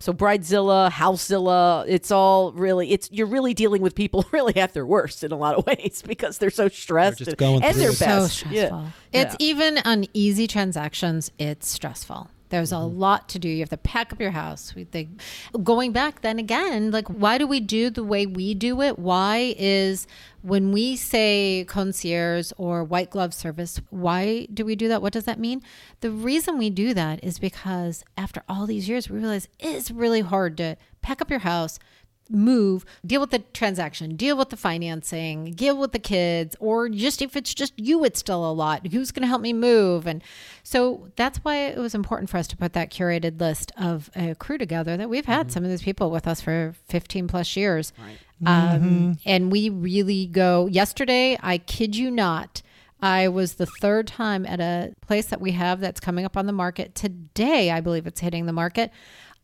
So 0.00 0.12
Bridezilla, 0.12 0.90
Housezilla, 0.90 1.84
it's 1.86 2.10
all 2.10 2.50
really 2.52 2.90
it's 2.90 3.08
you're 3.12 3.28
really 3.28 3.54
dealing 3.54 3.80
with 3.80 3.94
people 3.94 4.24
really 4.32 4.56
at 4.56 4.74
their 4.74 4.84
worst 4.84 5.22
in 5.22 5.30
a 5.32 5.36
lot 5.36 5.54
of 5.54 5.64
ways 5.68 6.02
because 6.06 6.38
they're 6.38 6.50
so 6.50 6.68
stressed 6.68 7.18
just 7.18 7.28
and, 7.30 7.38
going 7.38 7.62
and 7.62 7.72
through 7.74 7.82
their 7.82 7.90
it. 7.92 7.94
so 7.96 8.26
stressful. 8.26 8.50
Yeah. 8.52 8.90
It's 9.12 9.36
Yeah. 9.38 9.46
even 9.46 9.78
on 9.84 10.04
easy 10.12 10.46
transactions, 10.48 11.30
it's 11.38 11.68
stressful. 11.70 12.28
There's 12.50 12.70
Mm-hmm. 12.72 12.82
a 12.82 12.86
lot 12.86 13.28
to 13.30 13.38
do. 13.38 13.48
You 13.48 13.60
have 13.60 13.68
to 13.70 13.76
pack 13.76 14.12
up 14.12 14.20
your 14.20 14.30
house. 14.30 14.74
We 14.74 14.84
think 14.84 15.20
going 15.62 15.92
back 15.92 16.22
then 16.22 16.38
again, 16.38 16.90
like 16.90 17.08
why 17.08 17.38
do 17.38 17.46
we 17.46 17.60
do 17.60 17.90
the 17.90 18.04
way 18.04 18.26
we 18.26 18.54
do 18.54 18.80
it? 18.82 18.98
Why 18.98 19.54
is 19.58 20.06
when 20.42 20.70
we 20.72 20.96
say 20.96 21.64
concierge 21.68 22.52
or 22.56 22.84
white 22.84 23.10
glove 23.10 23.34
service, 23.34 23.80
why 23.90 24.46
do 24.54 24.64
we 24.64 24.76
do 24.76 24.88
that? 24.88 25.02
What 25.02 25.12
does 25.12 25.24
that 25.24 25.38
mean? 25.38 25.62
The 26.00 26.10
reason 26.10 26.58
we 26.58 26.70
do 26.70 26.94
that 26.94 27.22
is 27.24 27.38
because 27.38 28.04
after 28.16 28.42
all 28.48 28.66
these 28.66 28.88
years, 28.88 29.10
we 29.10 29.18
realize 29.18 29.48
it's 29.58 29.90
really 29.90 30.20
hard 30.20 30.56
to 30.58 30.76
pack 31.02 31.20
up 31.20 31.30
your 31.30 31.40
house, 31.40 31.78
move, 32.30 32.84
deal 33.04 33.20
with 33.20 33.30
the 33.30 33.40
transaction, 33.52 34.16
deal 34.16 34.36
with 34.36 34.50
the 34.50 34.56
financing, 34.56 35.52
deal 35.52 35.76
with 35.76 35.92
the 35.92 35.98
kids, 35.98 36.56
or 36.60 36.88
just 36.88 37.22
if 37.22 37.36
it's 37.36 37.54
just 37.54 37.72
you, 37.76 38.04
it's 38.04 38.18
still 38.20 38.48
a 38.48 38.52
lot. 38.52 38.86
Who's 38.88 39.10
going 39.10 39.22
to 39.22 39.28
help 39.28 39.40
me 39.40 39.52
move? 39.52 40.06
And 40.06 40.22
so 40.62 41.08
that's 41.16 41.38
why 41.38 41.56
it 41.66 41.78
was 41.78 41.94
important 41.94 42.28
for 42.30 42.36
us 42.36 42.46
to 42.48 42.56
put 42.56 42.72
that 42.74 42.90
curated 42.90 43.40
list 43.40 43.72
of 43.78 44.10
a 44.14 44.34
crew 44.34 44.58
together 44.58 44.96
that 44.96 45.08
we've 45.08 45.24
had 45.26 45.50
some 45.50 45.64
of 45.64 45.70
these 45.70 45.82
people 45.82 46.10
with 46.10 46.26
us 46.26 46.40
for 46.40 46.74
15 46.88 47.28
plus 47.28 47.56
years. 47.56 47.92
Um, 48.46 49.18
and 49.24 49.50
we 49.50 49.68
really 49.70 50.26
go. 50.26 50.66
Yesterday, 50.66 51.38
I 51.42 51.58
kid 51.58 51.96
you 51.96 52.10
not. 52.10 52.62
I 53.00 53.28
was 53.28 53.54
the 53.54 53.66
third 53.80 54.08
time 54.08 54.44
at 54.44 54.60
a 54.60 54.92
place 55.06 55.26
that 55.26 55.40
we 55.40 55.52
have 55.52 55.78
that's 55.80 56.00
coming 56.00 56.24
up 56.24 56.36
on 56.36 56.46
the 56.46 56.52
market. 56.52 56.94
Today, 56.96 57.70
I 57.70 57.80
believe 57.80 58.06
it's 58.08 58.20
hitting 58.20 58.46
the 58.46 58.52
market 58.52 58.90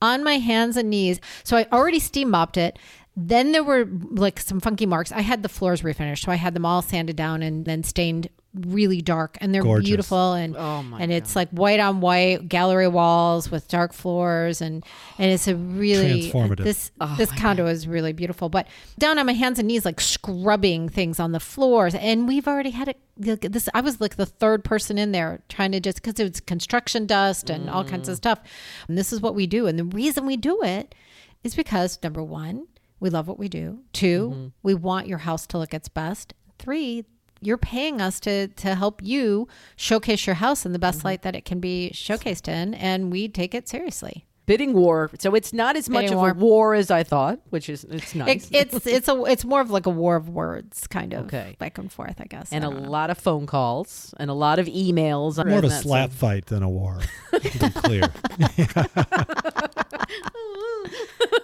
on 0.01 0.25
my 0.25 0.39
hands 0.39 0.77
and 0.77 0.91
knees. 0.91 1.21
So 1.43 1.57
I 1.57 1.67
already 1.73 1.99
steam 1.99 2.31
mopped 2.31 2.57
it. 2.57 2.79
Then 3.17 3.53
there 3.53 3.63
were 3.63 3.89
like 4.11 4.41
some 4.41 4.61
funky 4.61 4.87
marks. 4.87 5.13
I 5.13 5.21
had 5.21 5.43
the 5.43 5.49
floors 5.49 5.83
refinished, 5.83 6.25
so 6.25 6.33
I 6.33 6.37
had 6.37 6.55
them 6.55 6.67
all 6.67 6.83
sanded 6.83 7.17
down 7.17 7.43
and 7.43 7.65
then 7.65 7.85
stained 7.85 8.29
really 8.55 9.03
dark, 9.03 9.37
and 9.41 9.53
they're 9.55 9.63
Gorgeous. 9.63 9.89
beautiful. 9.89 10.33
And 10.35 10.57
Oh 10.57 10.83
my 10.83 11.01
and 11.01 11.11
it's 11.13 11.35
like 11.35 11.49
white 11.51 11.81
on 11.81 12.01
white 12.01 12.49
gallery 12.49 12.89
walls 12.89 13.51
with 13.51 13.67
dark 13.69 13.93
floors, 13.93 14.61
and 14.61 14.85
and 15.19 15.31
it's 15.31 15.49
a 15.49 15.57
really 15.57 16.31
Transformative. 16.31 16.65
This 16.65 16.91
Oh 17.01 17.15
this 17.19 17.33
condo 17.33 17.67
is 17.67 17.87
really 17.89 18.13
beautiful. 18.13 18.49
But 18.49 18.67
down 18.99 19.19
on 19.19 19.27
my 19.27 19.33
hands 19.33 19.59
and 19.59 19.67
knees, 19.69 19.85
like 19.85 20.01
scrubbing 20.01 20.89
things 20.89 21.19
on 21.21 21.33
the 21.33 21.41
floors, 21.41 21.95
and 21.95 22.29
we've 22.29 22.47
already 22.49 22.71
had 22.71 22.89
it. 22.89 22.99
This 23.17 23.69
I 23.75 23.81
was 23.81 24.01
like 24.01 24.17
the 24.17 24.27
third 24.27 24.65
person 24.65 24.99
in 24.99 25.13
there 25.13 25.41
trying 25.49 25.73
to 25.73 25.81
just 25.81 25.97
because 26.03 26.19
it 26.21 26.29
was 26.29 26.41
construction 26.41 27.07
dust 27.07 27.51
and 27.51 27.69
all 27.71 27.85
kinds 27.85 28.09
Mm. 28.09 28.13
of 28.13 28.17
stuff. 28.17 28.41
And 28.89 28.97
this 28.99 29.13
is 29.13 29.21
what 29.21 29.35
we 29.35 29.47
do, 29.47 29.67
and 29.67 29.79
the 29.79 29.85
reason 29.85 30.27
we 30.27 30.37
do 30.37 30.63
it 30.63 30.95
is 31.43 31.55
because 31.55 31.99
number 32.03 32.23
one, 32.23 32.67
we 33.01 33.11
love 33.11 33.29
what 33.29 33.39
we 33.39 33.49
do. 33.49 33.81
2 33.93 34.31
Mm-hmm. 34.31 34.47
we 34.63 34.75
want 34.75 35.07
your 35.07 35.19
house 35.19 35.47
to 35.49 35.59
look 35.59 35.75
its 35.75 35.89
best. 35.89 36.35
Three, 36.59 37.05
you're 37.47 37.59
paying 37.59 38.01
us 38.01 38.19
to 38.21 38.49
to 38.49 38.75
help 38.75 39.03
you 39.03 39.47
showcase 39.77 40.27
your 40.27 40.37
house 40.37 40.65
in 40.67 40.73
the 40.73 40.79
Mm-hmm. 40.79 40.83
best 40.83 41.05
light 41.05 41.23
that 41.23 41.35
it 41.37 41.45
can 41.45 41.61
be 41.61 41.91
showcased 41.95 42.49
in, 42.49 42.75
and 42.75 43.11
we 43.13 43.29
take 43.29 43.55
it 43.55 43.69
seriously. 43.69 44.27
bidding 44.47 44.75
war. 44.75 45.11
So 45.19 45.35
it's 45.35 45.55
not 45.55 45.75
as 45.75 45.89
much 45.89 46.03
Bidding 46.05 46.19
of 46.19 46.37
a 46.37 46.39
war 46.39 46.75
as 46.75 46.91
I 46.91 47.03
thought, 47.03 47.41
which 47.49 47.71
is 47.71 47.85
it's 47.85 48.15
nice. 48.15 48.51
It, 48.51 48.75
it's 48.75 48.87
it's 48.87 49.09
a 49.09 49.23
it's 49.25 49.45
more 49.47 49.63
of 49.63 49.71
like 49.71 49.87
a 49.87 49.91
war 49.91 50.17
of 50.17 50.29
words, 50.29 50.87
kind 50.87 51.15
of 51.15 51.25
Okay. 51.27 51.57
back 51.59 51.79
and 51.79 51.91
forth, 51.91 52.17
I 52.21 52.25
guess. 52.25 52.53
and 52.53 52.63
I 52.65 52.69
a 52.69 52.71
know. 52.71 52.91
lot 52.91 53.09
of 53.09 53.17
phone 53.17 53.47
calls 53.47 54.13
and 54.19 54.31
a 54.31 54.35
lot 54.35 54.59
of 54.59 54.67
emails. 54.67 55.43
More 55.47 55.59
of 55.61 55.65
a 55.65 55.71
slap 55.71 56.11
sort 56.11 56.19
fight 56.19 56.47
than 56.47 56.63
a 56.63 56.69
war. 56.69 57.01
to 57.33 57.41
be 57.41 57.71
clear. 57.81 58.03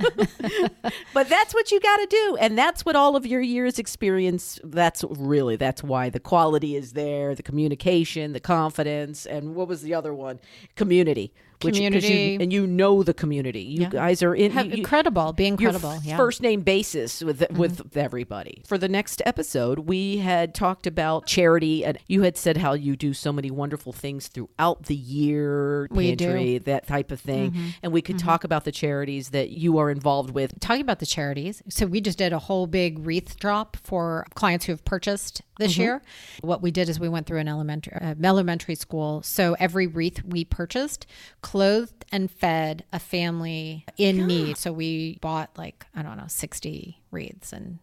but 1.15 1.29
that's 1.29 1.55
what 1.55 1.71
you 1.71 1.81
got 1.81 1.97
to 1.99 2.07
do 2.07 2.37
and 2.41 2.57
that's 2.59 2.85
what 2.85 2.97
all 2.97 3.17
of 3.17 3.27
your 3.27 3.41
years 3.41 3.79
experience 3.79 4.59
that's 4.65 5.05
really 5.05 5.57
that's 5.57 5.83
why 5.83 6.09
the 6.09 6.21
quality 6.21 6.77
is 6.77 6.93
there 6.93 7.35
the 7.35 7.43
communication 7.43 8.33
the 8.33 8.41
confidence 8.41 9.27
and 9.27 9.55
what 9.55 9.69
was 9.69 9.83
the 9.83 9.95
other 9.95 10.13
one? 10.13 10.39
Community 10.77 11.33
which- 11.63 11.75
'cause 11.75 11.81
you- 11.81 11.91
Community. 11.91 12.37
and 12.43 12.53
you 12.53 12.67
know 12.67 13.03
the 13.03 13.15
community 13.15 13.61
you 13.63 13.83
Yeah. 13.83 13.89
guys 13.91 14.23
are 14.23 14.35
in 14.35 14.53
Have, 14.53 14.75
you- 14.75 14.85
credible, 14.85 15.33
being 15.33 15.59
your 15.59 15.71
credible. 15.73 15.93
f- 15.93 16.05
yeah. 16.05 16.17
first 16.17 16.43
name 16.43 16.63
basis 16.63 17.21
with 17.23 17.41
mm-hmm. 17.41 17.59
with 17.59 17.97
everybody. 17.97 18.63
For 18.67 18.79
the 18.79 18.89
next 18.89 19.23
episode, 19.27 19.81
we 19.81 20.19
had 20.19 20.55
talked 20.55 20.87
about 20.87 21.27
charity, 21.27 21.85
and 21.85 21.99
you 22.07 22.23
had 22.23 22.37
said 22.37 22.59
how 22.59 22.73
you 22.73 22.97
do 22.97 23.13
so 23.15 23.33
many 23.33 23.51
wonderful 23.51 23.93
things 23.93 24.29
throughout 24.29 24.85
the 24.85 24.95
year, 24.95 25.87
We 25.91 26.15
do. 26.15 26.27
pantry, 26.27 26.59
that 26.59 26.87
type 26.87 27.11
of 27.11 27.21
thing, 27.21 27.51
mm-hmm. 27.53 27.67
and 27.83 27.93
we 27.93 28.03
could 28.03 28.17
mm-hmm. 28.17 28.27
talk 28.27 28.45
about 28.45 28.65
the 28.65 28.73
charities 28.73 29.31
that 29.31 29.51
you 29.51 29.79
are 29.79 29.91
involved 29.91 30.31
with. 30.31 30.59
talking 30.61 30.83
about 30.83 30.99
the 30.99 31.07
charities. 31.07 31.63
So 31.69 31.87
we 31.87 32.01
just 32.01 32.19
did 32.19 32.33
a 32.33 32.39
whole 32.39 32.67
big 32.67 33.05
wreath 33.07 33.37
drop 33.39 33.77
for 33.83 34.27
clients 34.35 34.67
who 34.67 34.73
have 34.73 34.85
purchased 34.85 35.43
this 35.61 35.73
mm-hmm. 35.73 35.83
year. 35.83 36.03
What 36.41 36.61
we 36.63 36.71
did 36.73 36.89
is 36.89 36.99
we 36.99 37.09
went 37.09 37.27
through 37.27 37.39
an 37.39 37.49
elementary 37.49 37.93
uh, 38.01 38.15
elementary 38.23 38.75
school. 38.75 39.23
So 39.23 39.55
every 39.61 39.87
wreath 39.87 40.23
we 40.25 40.45
purchased 40.45 41.07
clothed 41.43 42.05
and 42.11 42.31
fed 42.31 42.85
a 42.93 42.99
family 42.99 43.85
in 43.97 44.27
need. 44.27 44.57
So 44.57 44.73
we 44.73 45.19
bought 45.21 45.51
like 45.57 45.87
I 45.95 46.03
don't 46.03 46.17
know 46.17 46.27
60 46.27 47.01
wreaths 47.13 47.53
and 47.53 47.79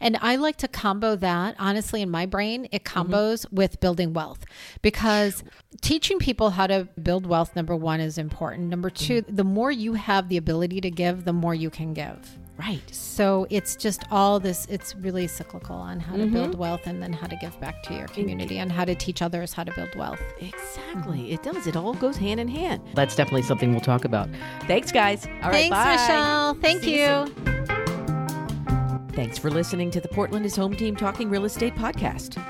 and 0.00 0.16
I 0.20 0.36
like 0.36 0.56
to 0.58 0.68
combo 0.68 1.16
that, 1.16 1.54
honestly, 1.58 2.02
in 2.02 2.10
my 2.10 2.26
brain, 2.26 2.68
it 2.72 2.84
mm-hmm. 2.84 3.12
combos 3.12 3.50
with 3.52 3.80
building 3.80 4.12
wealth 4.12 4.44
because 4.82 5.44
teaching 5.80 6.18
people 6.18 6.50
how 6.50 6.66
to 6.66 6.88
build 7.02 7.26
wealth, 7.26 7.54
number 7.54 7.76
one, 7.76 8.00
is 8.00 8.18
important. 8.18 8.68
Number 8.68 8.90
two, 8.90 9.22
mm-hmm. 9.22 9.36
the 9.36 9.44
more 9.44 9.70
you 9.70 9.94
have 9.94 10.28
the 10.28 10.36
ability 10.36 10.80
to 10.80 10.90
give, 10.90 11.24
the 11.24 11.32
more 11.32 11.54
you 11.54 11.70
can 11.70 11.92
give. 11.92 12.37
Right. 12.58 12.82
So 12.92 13.46
it's 13.50 13.76
just 13.76 14.02
all 14.10 14.40
this, 14.40 14.66
it's 14.68 14.96
really 14.96 15.28
cyclical 15.28 15.76
on 15.76 16.00
how 16.00 16.16
to 16.16 16.24
mm-hmm. 16.24 16.32
build 16.32 16.58
wealth 16.58 16.86
and 16.86 17.00
then 17.00 17.12
how 17.12 17.28
to 17.28 17.36
give 17.36 17.58
back 17.60 17.84
to 17.84 17.94
your 17.94 18.08
community 18.08 18.58
and 18.58 18.72
how 18.72 18.84
to 18.84 18.96
teach 18.96 19.22
others 19.22 19.52
how 19.52 19.62
to 19.62 19.72
build 19.74 19.94
wealth. 19.94 20.20
Exactly. 20.40 21.18
Mm-hmm. 21.18 21.34
It 21.34 21.42
does. 21.44 21.68
It 21.68 21.76
all 21.76 21.94
goes 21.94 22.16
hand 22.16 22.40
in 22.40 22.48
hand. 22.48 22.82
That's 22.94 23.14
definitely 23.14 23.42
something 23.42 23.70
we'll 23.70 23.80
talk 23.80 24.04
about. 24.04 24.28
Thanks, 24.62 24.90
guys. 24.90 25.26
All 25.26 25.50
right. 25.50 25.70
Thanks, 25.70 25.76
bye. 25.76 25.92
Michelle. 25.92 26.54
Thank 26.54 26.82
See 26.82 27.00
you. 27.00 27.26
soon. 27.26 29.08
Thanks 29.12 29.38
for 29.38 29.50
listening 29.50 29.92
to 29.92 30.00
the 30.00 30.08
Portland 30.08 30.44
is 30.44 30.56
Home 30.56 30.74
Team 30.74 30.96
Talking 30.96 31.30
Real 31.30 31.44
Estate 31.44 31.76
podcast. 31.76 32.42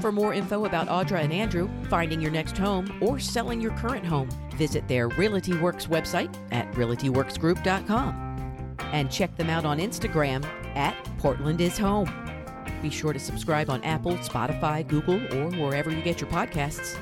For 0.00 0.10
more 0.10 0.32
info 0.32 0.64
about 0.64 0.88
Audra 0.88 1.22
and 1.22 1.34
Andrew, 1.34 1.68
finding 1.90 2.22
your 2.22 2.30
next 2.30 2.56
home, 2.56 2.98
or 3.02 3.18
selling 3.18 3.60
your 3.60 3.72
current 3.72 4.06
home, 4.06 4.30
visit 4.54 4.88
their 4.88 5.08
Realty 5.08 5.54
Works 5.58 5.86
website 5.86 6.34
at 6.50 6.70
realtyworksgroup.com 6.72 8.29
and 8.92 9.10
check 9.10 9.36
them 9.36 9.50
out 9.50 9.64
on 9.64 9.78
Instagram 9.78 10.44
at 10.76 10.94
Portland 11.18 11.60
is 11.60 11.76
Home. 11.78 12.08
Be 12.82 12.90
sure 12.90 13.12
to 13.12 13.18
subscribe 13.18 13.68
on 13.70 13.82
Apple, 13.84 14.16
Spotify, 14.18 14.86
Google, 14.86 15.20
or 15.36 15.50
wherever 15.50 15.90
you 15.90 16.00
get 16.02 16.20
your 16.20 16.30
podcasts. 16.30 16.96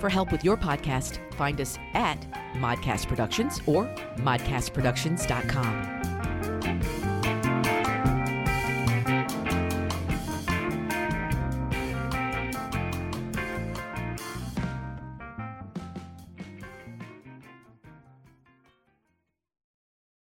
For 0.00 0.08
help 0.08 0.32
with 0.32 0.42
your 0.44 0.56
podcast, 0.56 1.18
find 1.34 1.60
us 1.60 1.78
at 1.94 2.20
Modcast 2.54 3.06
Productions 3.08 3.60
or 3.66 3.84
modcastproductions.com. 4.16 7.11